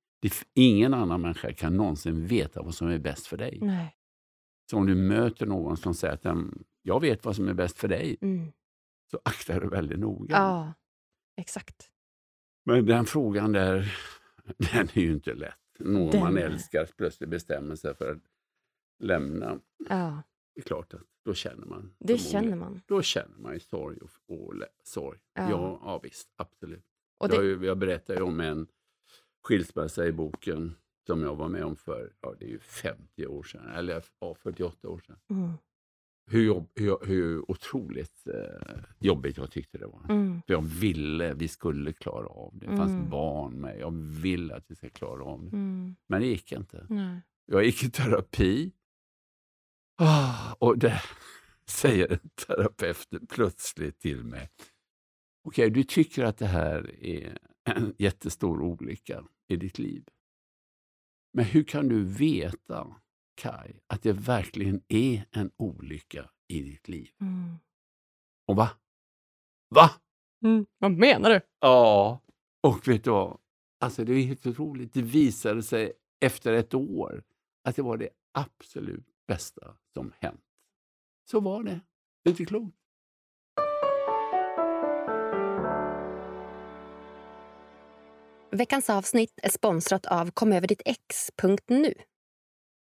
Ingen 0.54 0.94
annan 0.94 1.20
människa 1.20 1.52
kan 1.52 1.76
någonsin 1.76 2.26
veta 2.26 2.62
vad 2.62 2.74
som 2.74 2.88
är 2.88 2.98
bäst 2.98 3.26
för 3.26 3.36
dig. 3.36 3.58
Nej. 3.62 3.96
Så 4.70 4.76
om 4.76 4.86
du 4.86 4.94
möter 4.94 5.46
någon 5.46 5.76
som 5.76 5.94
säger 5.94 6.14
att 6.14 6.50
jag 6.82 7.00
vet 7.00 7.24
vad 7.24 7.36
som 7.36 7.48
är 7.48 7.54
bäst 7.54 7.78
för 7.78 7.88
dig, 7.88 8.16
mm. 8.20 8.52
så 9.10 9.20
akta 9.24 9.60
dig 9.60 9.68
väldigt 9.68 9.98
noga. 9.98 10.36
Ja, 10.36 10.72
exakt. 11.36 11.90
Men 12.64 12.86
den 12.86 13.06
frågan 13.06 13.52
där, 13.52 13.94
den 14.72 14.88
är 14.92 15.00
ju 15.00 15.12
inte 15.12 15.34
lätt. 15.34 15.54
Någon 15.78 16.10
den... 16.10 16.20
man 16.20 16.38
älskar 16.38 16.88
plötsligt 16.96 17.30
bestämmer 17.30 17.74
sig 17.74 17.94
för 17.94 18.10
att 18.10 18.22
lämna. 18.98 19.58
Ja. 19.88 20.22
Det 20.60 20.64
är 20.64 20.66
klart 20.66 20.94
att 20.94 21.00
då 21.24 21.34
känner 21.34 21.66
man. 21.66 21.94
Det 21.98 22.18
känner 22.18 22.56
man. 22.56 22.80
Då 22.86 23.02
känner 23.02 23.38
man 23.38 23.54
ju 23.54 23.60
sorg 23.60 23.98
och, 23.98 24.10
och 24.26 24.54
sorg. 24.84 25.18
Ja. 25.34 25.50
Ja, 25.50 25.80
ja, 25.84 26.00
visst, 26.02 26.28
absolut. 26.36 26.84
Och 27.18 27.28
det... 27.28 27.36
jag, 27.36 27.64
jag 27.64 27.78
berättar 27.78 28.14
ju 28.14 28.22
om 28.22 28.40
en 28.40 28.66
skilsmässa 29.42 30.06
i 30.06 30.12
boken 30.12 30.74
som 31.06 31.22
jag 31.22 31.36
var 31.36 31.48
med 31.48 31.64
om 31.64 31.76
för 31.76 32.12
ja, 32.20 32.34
det 32.38 32.44
är 32.44 32.48
ju 32.48 32.58
50 32.58 33.26
år 33.26 33.42
sedan, 33.42 33.68
eller 33.68 34.04
ja, 34.20 34.34
48 34.34 34.88
år 34.88 35.02
sedan. 35.06 35.16
Mm. 35.30 35.52
Hur, 36.30 36.42
jobb, 36.42 36.70
hur, 36.74 37.06
hur 37.06 37.50
otroligt 37.50 38.26
eh, 38.26 38.80
jobbigt 38.98 39.36
jag 39.36 39.50
tyckte 39.50 39.78
det 39.78 39.86
var. 39.86 40.04
Mm. 40.08 40.42
För 40.46 40.54
jag 40.54 40.62
ville, 40.62 41.34
vi 41.34 41.48
skulle 41.48 41.92
klara 41.92 42.26
av 42.26 42.58
det. 42.58 42.66
Det 42.66 42.76
fanns 42.76 42.92
mm. 42.92 43.10
barn 43.10 43.60
med. 43.60 43.80
Jag 43.80 43.90
ville 44.22 44.54
att 44.54 44.64
vi 44.68 44.74
skulle 44.74 44.90
klara 44.90 45.24
av 45.24 45.42
det. 45.42 45.56
Mm. 45.56 45.96
Men 46.06 46.20
det 46.20 46.26
gick 46.26 46.52
inte. 46.52 46.86
Nej. 46.88 47.20
Jag 47.46 47.64
gick 47.64 47.84
i 47.84 47.90
terapi. 47.90 48.72
Oh, 50.00 50.52
och 50.58 50.78
det 50.78 51.02
säger 51.66 52.18
terapeuten 52.46 53.26
plötsligt 53.26 54.00
till 54.00 54.24
mig. 54.24 54.50
Okej, 55.44 55.64
okay, 55.64 55.70
du 55.70 55.84
tycker 55.84 56.24
att 56.24 56.38
det 56.38 56.46
här 56.46 57.04
är 57.04 57.38
en 57.64 57.94
jättestor 57.98 58.62
olycka 58.62 59.24
i 59.48 59.56
ditt 59.56 59.78
liv. 59.78 60.04
Men 61.32 61.44
hur 61.44 61.64
kan 61.64 61.88
du 61.88 62.04
veta, 62.04 62.96
Kai, 63.34 63.80
att 63.86 64.02
det 64.02 64.12
verkligen 64.12 64.82
är 64.88 65.24
en 65.30 65.50
olycka 65.56 66.30
i 66.48 66.62
ditt 66.62 66.88
liv? 66.88 67.10
Mm. 67.20 67.54
Och 68.46 68.56
va? 68.56 68.70
Va? 69.74 69.90
Mm, 70.44 70.66
vad 70.78 70.92
menar 70.92 71.30
du? 71.30 71.40
Ja, 71.60 72.20
och 72.60 72.88
vet 72.88 73.04
du 73.04 73.10
vad? 73.10 73.38
Alltså 73.80 74.04
det 74.04 74.12
är 74.12 74.22
helt 74.22 74.46
otroligt. 74.46 74.92
Det 74.92 75.02
visade 75.02 75.62
sig 75.62 75.92
efter 76.20 76.52
ett 76.52 76.74
år 76.74 77.22
att 77.64 77.76
det 77.76 77.82
var 77.82 77.96
det 77.96 78.08
absolut 78.32 79.09
bästa 79.30 79.76
som 79.94 80.12
hänt. 80.20 80.40
Så 81.30 81.40
var 81.40 81.62
det. 81.62 81.80
Det 82.24 82.30
är 82.30 82.30
inte 82.30 82.44
klokt. 82.44 82.76
Veckans 88.52 88.90
avsnitt 88.90 89.38
är 89.42 89.48
sponsrat 89.48 90.06
av 90.06 90.30
komöverdittx.nu. 90.30 91.94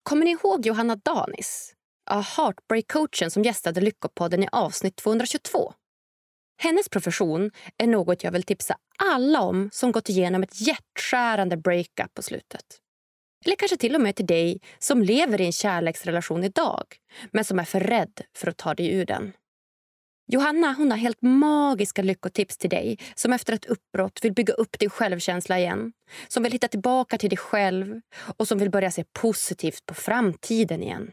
Kommer 0.03 0.25
ni 0.25 0.31
ihåg 0.31 0.65
Johanna 0.65 0.95
Danis? 0.95 1.73
Heartbreak-coachen 2.09 3.29
som 3.29 3.43
gästade 3.43 3.81
Lyckopodden 3.81 4.43
i 4.43 4.47
avsnitt 4.51 4.95
222. 4.95 5.73
Hennes 6.57 6.89
profession 6.89 7.51
är 7.77 7.87
något 7.87 8.23
jag 8.23 8.31
vill 8.31 8.43
tipsa 8.43 8.77
alla 8.97 9.41
om 9.41 9.69
som 9.73 9.91
gått 9.91 10.09
igenom 10.09 10.43
ett 10.43 10.61
hjärtskärande 10.61 11.57
breakup 11.57 12.13
på 12.13 12.21
slutet. 12.21 12.84
Eller 13.45 13.55
kanske 13.55 13.77
till 13.77 13.95
och 13.95 14.01
med 14.01 14.15
till 14.15 14.25
dig 14.25 14.61
som 14.79 15.01
lever 15.01 15.41
i 15.41 15.45
en 15.45 15.51
kärleksrelation 15.51 16.43
idag 16.43 16.83
men 17.31 17.45
som 17.45 17.59
är 17.59 17.63
för 17.63 17.79
rädd 17.79 18.21
för 18.37 18.47
att 18.47 18.57
ta 18.57 18.73
dig 18.73 18.91
ur 18.93 19.05
den. 19.05 19.33
Johanna 20.27 20.73
hon 20.73 20.91
har 20.91 20.97
helt 20.97 21.21
magiska 21.21 22.01
lyckotips 22.01 22.57
till 22.57 22.69
dig 22.69 22.99
som 23.15 23.33
efter 23.33 23.53
ett 23.53 23.65
uppbrott 23.65 24.19
vill 24.21 24.33
bygga 24.33 24.53
upp 24.53 24.79
din 24.79 24.89
självkänsla 24.89 25.59
igen. 25.59 25.93
Som 26.27 26.43
vill 26.43 26.51
hitta 26.51 26.67
tillbaka 26.67 27.17
till 27.17 27.29
dig 27.29 27.37
själv 27.37 28.01
och 28.37 28.47
som 28.47 28.57
vill 28.57 28.71
börja 28.71 28.91
se 28.91 29.03
positivt 29.13 29.85
på 29.85 29.93
framtiden 29.93 30.83
igen. 30.83 31.11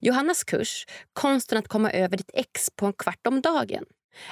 Johannas 0.00 0.44
kurs 0.44 0.86
Konsten 1.12 1.58
att 1.58 1.68
komma 1.68 1.90
över 1.90 2.16
ditt 2.16 2.30
ex 2.34 2.70
på 2.76 2.86
en 2.86 2.92
kvart 2.92 3.26
om 3.26 3.40
dagen 3.40 3.84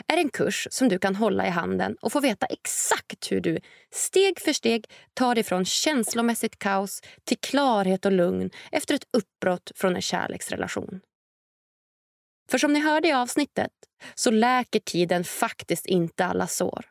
är 0.09 0.17
en 0.17 0.31
kurs 0.31 0.69
som 0.71 0.89
du 0.89 0.99
kan 0.99 1.17
hålla 1.17 1.47
i 1.47 1.51
handen 1.51 1.97
och 2.01 2.13
få 2.13 2.21
veta 2.21 2.47
exakt 2.47 3.33
hur 3.33 3.41
du 3.41 3.59
steg 3.91 4.41
för 4.41 4.53
steg 4.53 4.87
tar 5.15 5.35
dig 5.35 5.45
från 5.45 5.65
känslomässigt 5.65 6.59
kaos 6.59 7.03
till 7.25 7.39
klarhet 7.39 8.05
och 8.05 8.13
lugn 8.13 8.51
efter 8.73 8.95
ett 8.95 9.07
uppbrott 9.13 9.73
från 9.75 9.97
en 9.97 10.03
kärleksrelation. 10.03 11.01
För 12.51 12.59
som 12.59 12.73
ni 12.73 12.81
hörde 12.81 13.09
i 13.09 13.13
avsnittet 13.13 13.73
så 14.15 14.31
läker 14.31 14.81
tiden 14.81 15.25
faktiskt 15.25 15.87
inte 15.87 16.25
alla 16.25 16.47
sår. 16.47 16.85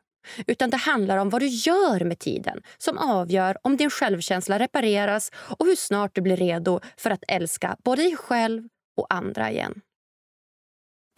Utan 0.48 0.70
det 0.70 0.78
handlar 0.78 1.18
om 1.18 1.30
vad 1.30 1.42
du 1.42 1.48
gör 1.48 2.04
med 2.06 2.20
tiden 2.20 2.62
som 2.78 2.98
avgör 2.98 3.58
om 3.62 3.78
din 3.78 3.90
självkänsla 3.90 4.60
repareras 4.60 5.32
och 5.36 5.66
hur 5.66 5.76
snart 5.76 6.16
du 6.16 6.22
blir 6.22 6.38
redo 6.38 6.80
för 6.98 7.10
att 7.10 7.24
älska 7.28 7.78
både 7.84 8.02
dig 8.02 8.16
själv 8.16 8.64
och 8.98 9.14
andra 9.14 9.52
igen. 9.52 9.82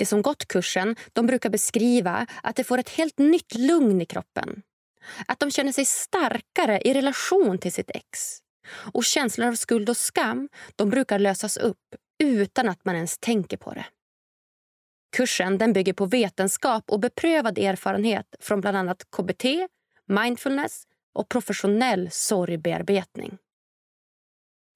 De 0.03 0.07
som 0.07 0.21
gått 0.21 0.47
kursen 0.47 0.95
de 1.13 1.25
brukar 1.25 1.49
beskriva 1.49 2.27
att 2.43 2.55
de 2.55 2.63
får 2.63 2.77
ett 2.77 2.89
helt 2.89 3.17
nytt 3.17 3.55
lugn 3.55 4.01
i 4.01 4.05
kroppen. 4.05 4.61
Att 5.27 5.39
de 5.39 5.51
känner 5.51 5.71
sig 5.71 5.85
starkare 5.85 6.81
i 6.81 6.93
relation 6.93 7.57
till 7.57 7.73
sitt 7.73 7.89
ex. 7.89 8.39
Och 8.93 9.03
känslor 9.03 9.47
av 9.47 9.55
skuld 9.55 9.89
och 9.89 9.97
skam 9.97 10.49
de 10.75 10.89
brukar 10.89 11.19
lösas 11.19 11.57
upp 11.57 11.95
utan 12.23 12.69
att 12.69 12.85
man 12.85 12.95
ens 12.95 13.17
tänker 13.17 13.57
på 13.57 13.73
det. 13.73 13.85
Kursen 15.15 15.57
den 15.57 15.73
bygger 15.73 15.93
på 15.93 16.05
vetenskap 16.05 16.83
och 16.87 16.99
beprövad 16.99 17.57
erfarenhet 17.57 18.35
från 18.39 18.61
bland 18.61 18.77
annat 18.77 19.05
KBT, 19.17 19.45
mindfulness 20.07 20.83
och 21.13 21.29
professionell 21.29 22.09
sorgbearbetning. 22.11 23.37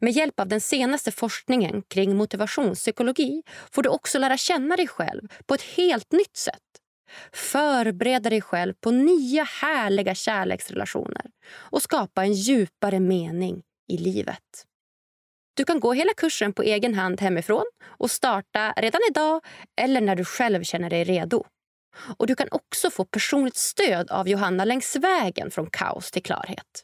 Med 0.02 0.14
hjälp 0.14 0.40
av 0.40 0.48
den 0.48 0.62
senaste 0.62 1.12
forskningen 1.12 1.82
kring 1.82 2.16
motivationspsykologi 2.16 3.44
får 3.72 3.84
du 3.84 3.90
också 3.90 4.20
lära 4.20 4.38
känna 4.38 4.76
dig 4.76 4.88
själv 4.88 5.22
på 5.46 5.54
ett 5.54 5.62
helt 5.62 6.12
nytt 6.12 6.38
sätt. 6.38 6.62
Förbereda 7.34 8.30
dig 8.30 8.42
själv 8.42 8.74
på 8.74 8.92
nya 8.92 9.44
härliga 9.44 10.16
kärleksrelationer 10.16 11.26
och 11.54 11.82
skapa 11.82 12.24
en 12.24 12.34
djupare 12.34 13.00
mening 13.00 13.62
i 13.88 13.98
livet. 13.98 14.66
Du 15.54 15.64
kan 15.66 15.80
gå 15.80 15.94
hela 15.94 16.14
kursen 16.18 16.54
på 16.54 16.64
egen 16.64 16.94
hand 16.94 17.22
hemifrån 17.22 17.66
och 17.84 18.12
starta 18.12 18.74
redan 18.78 19.02
idag 19.10 19.46
eller 19.82 20.02
när 20.02 20.16
du 20.16 20.26
själv 20.26 20.64
känner 20.64 20.90
dig 20.90 21.04
redo. 21.04 21.46
Och 22.18 22.28
Du 22.28 22.36
kan 22.36 22.48
också 22.52 22.90
få 22.90 23.06
personligt 23.06 23.56
stöd 23.56 24.12
av 24.12 24.28
Johanna 24.30 24.66
längs 24.66 24.96
vägen 24.96 25.52
från 25.52 25.70
kaos 25.70 26.12
till 26.12 26.24
klarhet. 26.24 26.84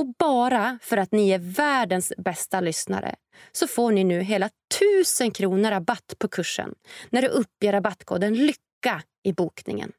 Och 0.00 0.14
bara 0.18 0.78
för 0.82 0.96
att 0.96 1.12
ni 1.12 1.30
är 1.30 1.38
världens 1.38 2.12
bästa 2.16 2.60
lyssnare 2.60 3.16
så 3.52 3.66
får 3.66 3.92
ni 3.92 4.04
nu 4.04 4.20
hela 4.20 4.50
1000 4.98 5.30
kronor 5.30 5.70
rabatt 5.70 6.14
på 6.18 6.28
kursen 6.28 6.74
när 7.10 7.22
du 7.22 7.28
uppger 7.28 7.72
rabattkoden 7.72 8.34
LYCKA 8.34 9.02
i 9.22 9.32
bokningen. 9.32 9.92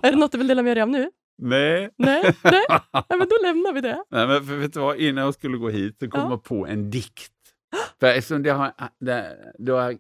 Är 0.04 0.12
det 0.12 0.18
något 0.18 0.32
du 0.32 0.38
vill 0.38 0.48
dela 0.48 0.62
med 0.62 0.78
dig 0.78 0.82
av 0.82 0.90
nu? 0.90 1.12
Nej. 1.42 1.90
Nej, 1.98 2.36
nej. 2.44 2.66
nej 2.94 3.04
men 3.10 3.28
då 3.30 3.36
lämnar 3.42 3.74
vi 3.74 3.82
det. 3.82 4.04
Nej, 4.10 4.28
men 4.28 4.46
för, 4.46 4.56
vet 4.56 4.74
du 4.74 4.80
vad? 4.80 4.98
Innan 4.98 5.24
jag 5.24 5.34
skulle 5.34 5.58
gå 5.58 5.70
hit 5.70 6.00
så 6.00 6.10
kom 6.10 6.22
ja. 6.22 6.30
jag 6.30 6.44
på 6.44 6.68
en 6.68 6.90
dikt. 6.90 7.34
För 8.00 8.08
eftersom 8.08 8.44
det, 8.44 8.50
har, 8.50 8.74
det, 9.00 9.54
det, 9.58 9.72
har, 9.72 9.98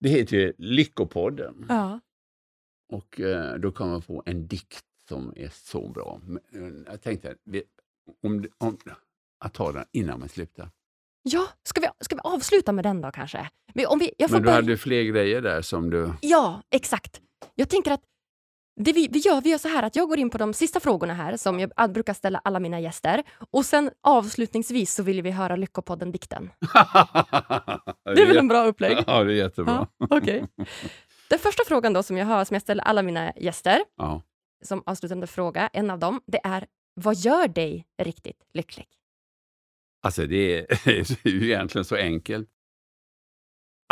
det 0.00 0.08
heter 0.08 0.36
ju 0.36 0.52
Lyckopodden. 0.58 1.66
Ja. 1.68 2.00
Och 2.92 3.20
eh, 3.20 3.54
då 3.54 3.72
kom 3.72 3.90
jag 3.90 4.06
på 4.06 4.22
en 4.26 4.46
dikt 4.46 4.84
som 5.08 5.32
är 5.36 5.48
så 5.48 5.88
bra. 5.88 6.20
Eh, 6.54 6.60
jag 6.86 7.02
tänkte 7.02 7.34
om, 8.22 8.46
om, 8.58 8.78
att 9.44 9.54
ta 9.54 9.72
den 9.72 9.84
innan 9.92 10.20
man 10.20 10.28
slutar. 10.28 10.70
Ja, 11.22 11.48
ska 11.62 11.80
vi, 11.80 11.86
ska 12.00 12.14
vi 12.14 12.20
avsluta 12.24 12.72
med 12.72 12.84
den 12.84 13.00
då 13.00 13.10
kanske? 13.10 13.48
Om 13.86 13.98
vi, 13.98 14.14
jag 14.18 14.30
Men 14.30 14.42
du 14.42 14.46
bara... 14.46 14.54
hade 14.54 14.76
fler 14.76 15.02
grejer 15.02 15.40
där 15.40 15.62
som 15.62 15.90
du... 15.90 16.12
Ja, 16.20 16.62
exakt. 16.70 17.20
Jag 17.54 17.68
tänker 17.68 17.92
att 17.92 18.02
det 18.76 18.92
vi, 18.92 19.08
vi, 19.10 19.18
gör, 19.18 19.40
vi 19.40 19.50
gör 19.50 19.58
så 19.58 19.68
här 19.68 19.82
att 19.82 19.96
jag 19.96 20.08
går 20.08 20.18
in 20.18 20.30
på 20.30 20.38
de 20.38 20.54
sista 20.54 20.80
frågorna 20.80 21.14
här 21.14 21.36
som 21.36 21.60
jag 21.60 21.92
brukar 21.92 22.14
ställa 22.14 22.40
alla 22.44 22.60
mina 22.60 22.80
gäster. 22.80 23.22
Och 23.50 23.64
sen 23.64 23.90
avslutningsvis 24.02 24.94
så 24.94 25.02
vill 25.02 25.22
vi 25.22 25.30
höra 25.30 25.56
Lyckopodden-dikten. 25.56 26.50
det 28.04 28.22
är 28.22 28.26
väl 28.26 28.36
en 28.36 28.48
bra 28.48 28.64
upplägg? 28.64 28.98
Ja, 29.06 29.24
det 29.24 29.32
är 29.32 29.36
jättebra. 29.36 29.86
Ja, 29.98 30.16
okay. 30.16 30.42
Den 31.28 31.38
första 31.38 31.62
frågan 31.66 31.92
då 31.92 32.02
som 32.02 32.16
jag 32.16 32.26
har, 32.26 32.44
som 32.44 32.54
jag 32.54 32.62
ställer 32.62 32.84
alla 32.84 33.02
mina 33.02 33.32
gäster, 33.36 33.80
ja. 33.96 34.22
som 34.64 34.82
avslutande 34.86 35.26
fråga, 35.26 35.70
en 35.72 35.90
av 35.90 35.98
dem, 35.98 36.20
det 36.26 36.40
är 36.44 36.66
vad 36.94 37.16
gör 37.16 37.48
dig 37.48 37.86
riktigt 38.02 38.46
lycklig? 38.54 38.86
Alltså 40.02 40.26
det 40.26 40.58
är 40.58 41.28
ju 41.28 41.44
egentligen 41.44 41.84
så 41.84 41.96
enkelt. 41.96 42.48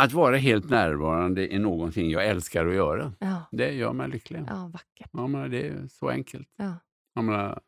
Att 0.01 0.13
vara 0.13 0.37
helt 0.37 0.69
närvarande 0.69 1.53
är 1.53 1.59
någonting 1.59 2.09
jag 2.09 2.27
älskar 2.27 2.65
att 2.65 2.73
göra. 2.73 3.13
Ja. 3.19 3.43
Det 3.51 3.71
gör 3.71 3.93
mig 3.93 4.09
lycklig. 4.09 4.43
Ja, 4.47 4.69
vackert. 4.73 5.09
Ja, 5.13 5.27
men 5.27 5.51
det 5.51 5.67
är 5.67 5.87
så 5.87 6.09
enkelt. 6.09 6.47
Ja. 6.57 6.73
Jag, 7.15 7.23
menar, 7.23 7.59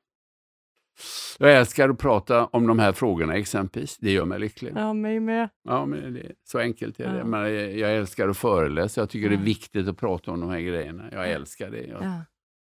jag 1.39 1.53
älskar 1.53 1.89
att 1.89 1.97
prata 1.99 2.45
om 2.45 2.67
de 2.67 2.79
här 2.79 2.91
frågorna 2.91 3.35
exempelvis. 3.35 3.97
Det 3.97 4.11
gör 4.11 4.25
mig 4.25 4.39
lycklig. 4.39 4.73
Ja, 4.75 4.93
mig 4.93 5.19
med. 5.19 5.49
Ja, 5.63 5.85
men 5.85 6.13
det 6.13 6.19
är 6.19 6.31
så 6.43 6.59
enkelt 6.59 6.99
är 6.99 7.13
det. 7.13 7.17
Ja. 7.17 7.25
Men 7.25 7.79
jag 7.79 7.95
älskar 7.95 8.27
att 8.29 8.37
föreläsa. 8.37 9.01
Jag 9.01 9.09
tycker 9.09 9.29
det 9.29 9.35
är 9.35 9.43
viktigt 9.43 9.87
att 9.87 9.97
prata 9.97 10.31
om 10.31 10.39
de 10.39 10.49
här 10.49 10.59
grejerna. 10.59 11.09
Jag 11.11 11.31
älskar 11.31 11.71
det. 11.71 11.83
Jag, 11.83 12.03
ja. 12.03 12.25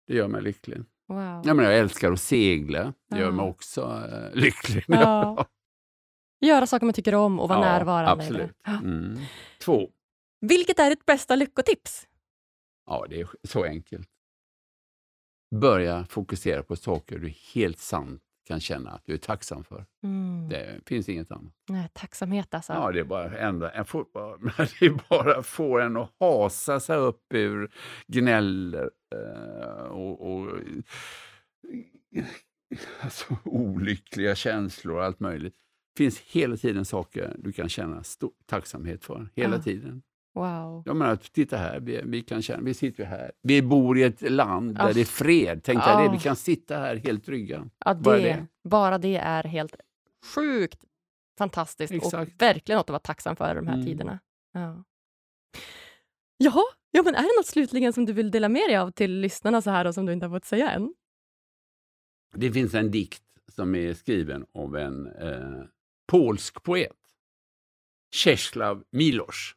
Det 0.08 0.16
gör 0.16 0.28
mig 0.28 0.42
lycklig. 0.42 0.78
Wow. 1.08 1.42
Ja, 1.46 1.54
men 1.54 1.66
jag 1.66 1.78
älskar 1.78 2.12
att 2.12 2.22
segla. 2.22 2.94
Det 3.10 3.20
gör 3.20 3.32
mig 3.32 3.46
också 3.46 3.82
uh, 3.82 4.40
lycklig. 4.40 4.86
Göra 6.42 6.68
saker 6.68 6.86
man 6.86 6.94
tycker 6.94 7.16
om 7.16 7.40
och 7.40 7.50
vara 7.50 7.60
ja, 7.60 7.66
närvarande. 7.66 8.12
Absolut. 8.12 8.52
Mm. 8.66 9.18
Två. 9.60 9.90
Vilket 10.42 10.80
är 10.80 10.90
ditt 10.90 11.06
bästa 11.06 11.36
lyckotips? 11.36 12.08
Ja, 12.86 13.06
det 13.10 13.22
är 13.22 13.28
så 13.44 13.64
enkelt. 13.64 14.10
Börja 15.56 16.06
fokusera 16.06 16.64
på 16.64 16.76
saker 16.76 17.20
du 17.20 17.34
helt 17.54 17.80
sant 17.80 18.22
kan 18.48 18.60
känna 18.60 18.92
att 18.92 19.06
du 19.06 19.14
är 19.14 19.18
tacksam 19.18 19.64
för. 19.64 19.86
Mm. 20.04 20.50
Det 20.50 20.82
finns 20.86 21.10
inget 21.10 21.32
annat. 21.32 21.54
Nej, 21.70 21.90
tacksamhet 21.94 22.54
alltså. 22.54 22.74
Ja, 22.74 22.92
det 22.92 23.00
är 23.00 23.04
bara, 23.04 23.38
ändra, 23.38 23.72
en 23.72 23.86
får, 23.86 24.06
det 24.80 24.86
är 24.86 25.10
bara 25.10 25.44
få 25.44 25.80
en 25.80 25.98
att 25.98 26.12
hasa 26.20 26.80
sig 26.80 26.98
upp 26.98 27.34
ur 27.34 27.72
gnäller 28.08 28.90
eh, 29.16 29.84
och, 29.84 30.32
och 30.32 30.60
alltså, 33.02 33.38
olyckliga 33.44 34.36
känslor 34.36 34.96
och 34.96 35.04
allt 35.04 35.20
möjligt 35.20 35.56
finns 35.98 36.20
hela 36.20 36.58
tiden 36.58 36.86
saker 36.86 37.36
du 37.40 37.52
kan 37.52 37.70
känna 37.70 38.04
stor 38.04 38.32
tacksamhet 38.46 39.06
för. 39.06 39.30
Hela 39.36 39.56
ja. 39.56 39.62
tiden. 39.62 40.02
Wow. 40.34 40.84
Jag 40.86 40.96
menar, 40.96 41.16
titta 41.16 41.58
här, 41.58 41.80
vi, 41.80 42.02
vi, 42.06 42.22
kan 42.22 42.42
känna, 42.42 42.64
vi 42.64 42.74
sitter 42.74 43.06
här. 43.06 43.32
Vi 43.42 43.62
bor 43.62 43.98
i 43.98 44.04
ett 44.04 44.32
land 44.32 44.76
där 44.76 44.90
oh. 44.90 44.94
det 44.94 45.02
är 45.02 45.06
fred. 45.06 45.64
Tänk 45.64 45.84
dig 45.84 45.94
oh. 45.94 46.04
det, 46.04 46.12
vi 46.12 46.20
kan 46.20 46.36
sitta 46.36 46.78
här 46.78 46.96
helt 46.96 47.26
trygga. 47.26 47.70
Ja, 47.86 47.94
det, 47.94 48.02
bara, 48.02 48.18
det. 48.18 48.46
bara 48.64 48.98
det 48.98 49.18
är 49.18 49.44
helt 49.44 49.76
sjukt 50.36 50.86
fantastiskt 51.38 51.94
Exakt. 51.94 52.14
och 52.14 52.42
verkligen 52.42 52.78
något 52.78 52.86
att 52.86 52.90
vara 52.90 53.00
tacksam 53.00 53.36
för 53.36 53.56
de 53.56 53.68
här 53.68 53.74
mm. 53.74 53.86
tiderna. 53.86 54.20
Ja. 54.54 54.84
Jaha, 56.38 56.64
ja, 56.92 57.04
men 57.04 57.16
är 57.16 57.22
det 57.22 57.40
något 57.40 57.48
slutligen 57.48 57.94
som 57.94 58.06
du 58.06 58.14
vill 58.14 58.32
dela 58.32 58.50
med 58.50 58.70
dig 58.70 58.78
av 58.78 58.92
till 58.92 59.12
lyssnarna 59.12 59.62
så 59.62 59.70
här 59.70 59.88
och 59.88 59.94
som 59.94 60.06
du 60.06 60.14
inte 60.14 60.26
har 60.26 60.36
fått 60.36 60.46
säga 60.46 60.72
än? 60.72 60.94
Det 62.34 62.52
finns 62.52 62.74
en 62.74 62.92
dikt 62.92 63.24
som 63.48 63.76
är 63.76 63.94
skriven 63.94 64.46
av 64.54 64.76
en 64.76 65.08
eh, 65.08 65.64
polsk 66.10 66.64
poet, 66.64 66.98
Czeslaw 68.16 68.84
Milosz. 68.92 69.56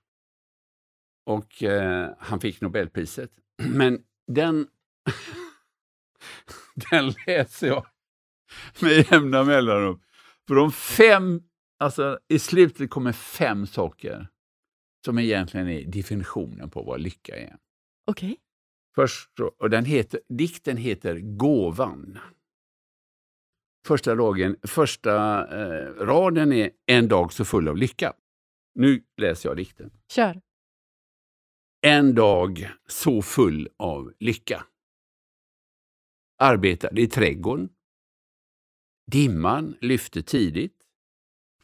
Och 1.26 1.62
eh, 1.62 2.10
han 2.18 2.40
fick 2.40 2.60
Nobelpriset. 2.60 3.30
Men 3.62 4.02
den, 4.26 4.66
den 6.90 7.14
läser 7.26 7.66
jag 7.66 7.86
med 8.80 9.10
jämna 9.10 9.44
mellanrum. 9.44 10.00
För 10.48 10.54
de 10.54 10.72
fem, 10.72 11.42
alltså 11.78 12.18
i 12.28 12.38
slutet 12.38 12.90
kommer 12.90 13.12
fem 13.12 13.66
saker 13.66 14.28
som 15.04 15.18
egentligen 15.18 15.68
är 15.68 15.84
definitionen 15.84 16.70
på 16.70 16.82
vad 16.82 17.00
lycka 17.00 17.36
är. 17.36 17.56
Okej. 18.06 18.26
Okay. 18.26 18.36
Först, 18.94 19.40
och 19.58 19.70
den 19.70 19.84
heter, 19.84 20.20
dikten 20.28 20.76
heter 20.76 21.18
Gåvan. 21.18 22.18
Första, 23.86 24.14
dagen, 24.14 24.56
första 24.62 25.12
eh, 25.60 25.92
raden 25.94 26.52
är 26.52 26.70
En 26.86 27.08
dag 27.08 27.32
så 27.32 27.44
full 27.44 27.68
av 27.68 27.76
lycka. 27.76 28.12
Nu 28.74 29.04
läser 29.16 29.48
jag 29.48 29.56
dikten. 29.56 29.90
Kör. 30.08 30.40
En 31.86 32.14
dag 32.14 32.70
så 32.86 33.22
full 33.22 33.68
av 33.76 34.12
lycka. 34.18 34.66
Arbetade 36.38 37.00
i 37.00 37.06
trädgården. 37.06 37.68
Dimman 39.06 39.76
lyfte 39.80 40.22
tidigt. 40.22 40.76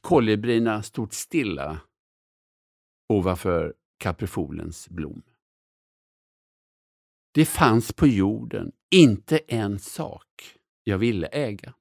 Kolibrierna 0.01 0.83
stod 0.83 1.15
stilla 1.15 1.81
ovanför 3.09 3.75
kaprifolens 3.99 4.89
blom. 4.89 5.23
Det 7.33 7.45
fanns 7.45 7.93
på 7.93 8.07
jorden 8.07 8.73
inte 8.91 9.39
en 9.39 9.79
sak 9.79 10.59
jag 10.85 10.99
ville 10.99 11.27
äga. 11.27 11.75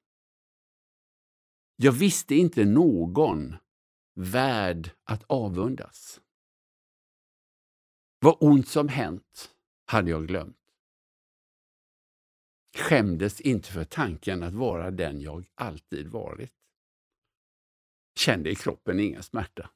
Jag 1.80 1.92
visste 1.92 2.36
inte 2.36 2.66
någon 2.66 3.56
värd 4.16 4.92
att 5.04 5.24
avundas. 5.24 6.22
Vad 8.20 8.38
ont 8.40 8.68
som 8.68 8.88
hänt 8.88 9.56
hade 9.86 10.10
jag 10.10 10.28
glömt. 10.28 10.58
Skämdes 12.78 13.42
inte 13.42 13.72
för 13.72 13.84
tanken 13.84 14.44
att 14.44 14.54
vara 14.54 14.92
den 14.92 15.22
jag 15.22 15.46
alltid 15.56 16.08
varit. 16.08 16.54
Kände 18.16 18.50
i 18.50 18.56
kroppen 18.56 19.00
ingen 19.00 19.24
smärta. 19.24 19.70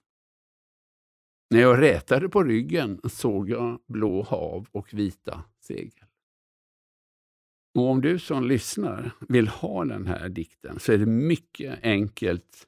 När 1.50 1.60
jag 1.60 1.82
rätade 1.82 2.30
på 2.30 2.44
ryggen 2.44 3.02
såg 3.10 3.50
jag 3.50 3.82
blå 3.88 4.24
hav 4.24 4.68
och 4.72 4.94
vita 4.94 5.44
segel. 5.60 6.11
Och 7.76 7.90
om 7.90 8.02
du 8.02 8.20
som 8.20 8.44
lyssnar 8.44 9.12
vill 9.30 9.48
ha 9.48 9.86
den 9.86 10.08
här 10.08 10.30
dikten 10.30 10.80
så 10.80 10.92
är 10.92 10.98
det 10.98 11.06
mycket 11.06 11.80
enkelt. 11.84 12.68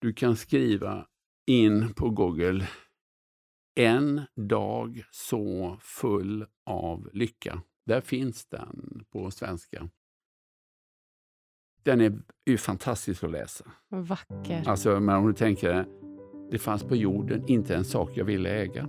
Du 0.00 0.12
kan 0.12 0.36
skriva 0.36 1.06
in 1.46 1.94
på 1.94 2.10
Google 2.10 2.68
En 3.80 4.20
dag 4.36 5.04
så 5.10 5.76
full 5.80 6.46
av 6.66 7.10
lycka. 7.12 7.62
Där 7.86 8.00
finns 8.00 8.46
den 8.46 9.04
på 9.12 9.30
svenska. 9.30 9.88
Den 11.82 12.00
är 12.00 12.18
ju 12.46 12.58
fantastisk 12.58 13.24
att 13.24 13.30
läsa. 13.30 13.64
Vacker. 13.88 14.68
Alltså, 14.68 15.00
men 15.00 15.16
om 15.16 15.26
du 15.26 15.32
tänker, 15.32 15.86
det 16.50 16.58
fanns 16.58 16.82
på 16.82 16.96
jorden 16.96 17.44
inte 17.48 17.76
en 17.76 17.84
sak 17.84 18.10
jag 18.14 18.24
ville 18.24 18.50
äga. 18.50 18.86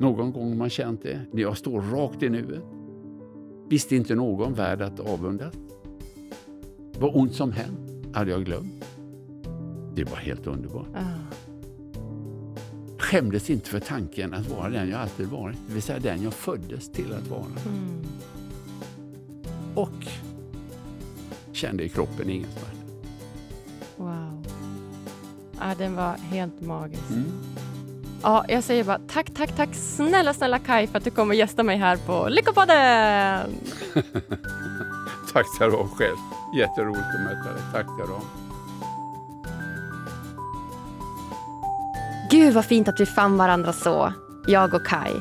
Någon 0.00 0.32
gång 0.32 0.48
har 0.50 0.56
man 0.56 0.70
känt 0.70 1.02
det. 1.02 1.26
Jag 1.32 1.56
står 1.56 1.80
rakt 1.80 2.22
i 2.22 2.28
nuet. 2.28 2.77
Visste 3.68 3.96
inte 3.96 4.14
någon 4.14 4.54
värd 4.54 4.82
att 4.82 5.00
avundas. 5.00 5.54
Vad 6.98 7.16
ont 7.16 7.34
som 7.34 7.52
hänt 7.52 8.14
hade 8.16 8.30
jag 8.30 8.44
glömt. 8.44 8.84
Det 9.94 10.04
var 10.04 10.16
helt 10.16 10.46
underbart. 10.46 10.86
Ah. 10.94 11.34
Skämdes 12.98 13.50
inte 13.50 13.68
för 13.68 13.80
tanken 13.80 14.34
att 14.34 14.48
vara 14.48 14.68
den 14.68 14.88
jag 14.88 15.00
alltid 15.00 15.26
varit, 15.26 15.56
det 15.66 15.72
vill 15.72 15.82
säga 15.82 15.98
den 15.98 16.22
jag 16.22 16.34
föddes 16.34 16.92
till 16.92 17.12
att 17.12 17.26
vara. 17.28 17.46
Mm. 17.66 18.04
Och 19.74 20.06
kände 21.52 21.84
i 21.84 21.88
kroppen 21.88 22.30
ingen 22.30 22.48
smärta. 22.50 22.92
Wow. 23.96 24.46
Ja, 25.60 25.74
den 25.78 25.94
var 25.94 26.16
helt 26.16 26.60
magisk. 26.60 27.10
Mm. 27.10 27.32
Ja, 28.22 28.44
jag 28.48 28.64
säger 28.64 28.84
bara 28.84 28.98
tack, 28.98 29.30
tack, 29.34 29.56
tack 29.56 29.74
snälla, 29.74 30.34
snälla 30.34 30.58
Kai 30.58 30.86
för 30.86 30.98
att 30.98 31.04
du 31.04 31.10
kommer 31.10 31.34
gästa 31.34 31.62
mig 31.62 31.76
här 31.76 31.96
på 31.96 32.28
Lyckopodden! 32.28 33.50
tack 35.32 35.46
ska 35.54 35.66
du 35.66 35.72
ha 35.72 35.88
själv. 35.88 36.16
Jätteroligt 36.54 37.06
att 37.14 37.20
möta 37.20 37.52
dig. 37.52 37.62
Tack 37.72 37.86
ska 37.86 38.06
du 38.06 38.12
ha. 38.12 38.20
Gud 42.30 42.54
vad 42.54 42.64
fint 42.64 42.88
att 42.88 43.00
vi 43.00 43.06
fann 43.06 43.36
varandra 43.36 43.72
så, 43.72 44.12
jag 44.46 44.74
och 44.74 44.86
Kai. 44.86 45.12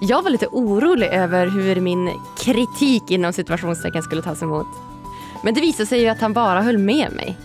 Jag 0.00 0.22
var 0.22 0.30
lite 0.30 0.46
orolig 0.46 1.06
över 1.06 1.46
hur 1.46 1.80
min 1.80 2.10
kritik 2.36 3.10
inom 3.10 3.32
situationstecken 3.32 4.02
skulle 4.02 4.22
tas 4.22 4.42
emot. 4.42 4.66
Men 5.42 5.54
det 5.54 5.60
visade 5.60 5.86
sig 5.86 6.00
ju 6.00 6.08
att 6.08 6.20
han 6.20 6.32
bara 6.32 6.62
höll 6.62 6.78
med 6.78 7.12
mig. 7.12 7.38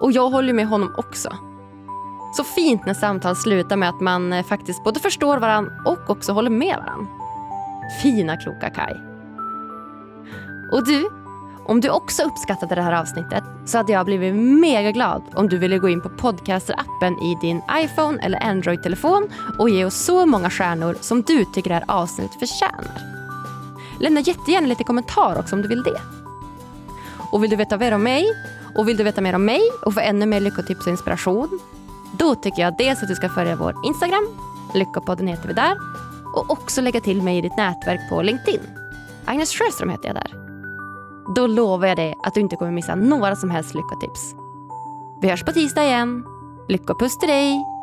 Och 0.00 0.12
jag 0.12 0.30
håller 0.30 0.52
med 0.52 0.66
honom 0.66 0.94
också. 0.96 1.36
Så 2.36 2.44
fint 2.44 2.86
när 2.86 2.94
samtal 2.94 3.36
slutar 3.36 3.76
med 3.76 3.88
att 3.88 4.00
man 4.00 4.32
eh, 4.32 4.44
faktiskt 4.44 4.84
både 4.84 5.00
förstår 5.00 5.38
varandra 5.38 5.72
och 5.84 6.10
också 6.10 6.32
håller 6.32 6.50
med 6.50 6.76
varandra. 6.76 7.06
Fina 8.02 8.36
kloka 8.36 8.70
Kai. 8.70 8.94
Och 10.72 10.86
du, 10.86 11.08
om 11.66 11.80
du 11.80 11.90
också 11.90 12.22
uppskattade 12.22 12.74
det 12.74 12.82
här 12.82 13.00
avsnittet 13.00 13.44
så 13.64 13.78
hade 13.78 13.92
jag 13.92 14.06
blivit 14.06 14.34
mega 14.34 14.92
glad 14.92 15.22
om 15.34 15.48
du 15.48 15.58
ville 15.58 15.78
gå 15.78 15.88
in 15.88 16.00
på 16.00 16.08
Podcaster-appen 16.08 17.12
i 17.22 17.38
din 17.40 17.62
iPhone 17.72 18.22
eller 18.22 18.44
Android-telefon 18.44 19.28
och 19.58 19.70
ge 19.70 19.84
oss 19.84 20.04
så 20.04 20.26
många 20.26 20.50
stjärnor 20.50 20.96
som 21.00 21.22
du 21.22 21.44
tycker 21.44 21.70
det 21.70 21.74
här 21.74 21.84
avsnittet 21.88 22.38
förtjänar. 22.38 23.02
Lämna 24.00 24.20
jättegärna 24.20 24.66
lite 24.66 24.84
kommentar 24.84 25.38
också 25.38 25.56
om 25.56 25.62
du 25.62 25.68
vill 25.68 25.82
det. 25.82 26.00
Och 27.32 27.42
vill 27.42 27.50
du 27.50 27.56
veta 27.56 27.78
mer 27.78 27.92
om 27.92 28.02
mig 28.02 28.24
och 28.74 28.88
vill 28.88 28.96
du 28.96 29.04
veta 29.04 29.20
mer 29.20 29.34
om 29.34 29.44
mig 29.44 29.62
och 29.82 29.94
få 29.94 30.00
ännu 30.00 30.26
mer 30.26 30.40
lyckotips 30.40 30.86
och 30.86 30.92
inspiration 30.92 31.60
då 32.18 32.34
tycker 32.34 32.62
jag 32.62 32.76
dels 32.76 33.02
att 33.02 33.08
du 33.08 33.14
ska 33.14 33.28
följa 33.28 33.56
vår 33.56 33.74
Instagram, 33.84 34.26
Lyckopodden 34.74 35.26
heter 35.26 35.48
vi 35.48 35.54
där 35.54 35.76
och 36.34 36.50
också 36.50 36.80
lägga 36.80 37.00
till 37.00 37.22
mig 37.22 37.38
i 37.38 37.40
ditt 37.40 37.56
nätverk 37.56 38.00
på 38.08 38.22
LinkedIn. 38.22 38.60
Agnes 39.24 39.52
Sjöström 39.52 39.90
heter 39.90 40.06
jag 40.06 40.14
där. 40.14 40.30
Då 41.34 41.46
lovar 41.46 41.86
jag 41.86 41.96
dig 41.96 42.14
att 42.22 42.34
du 42.34 42.40
inte 42.40 42.56
kommer 42.56 42.72
missa 42.72 42.94
några 42.94 43.36
som 43.36 43.50
helst 43.50 43.74
lyckotips. 43.74 44.34
Vi 45.20 45.28
hörs 45.28 45.44
på 45.44 45.52
tisdag 45.52 45.84
igen. 45.84 46.24
Lyckopuss 46.68 47.18
till 47.18 47.28
dig! 47.28 47.75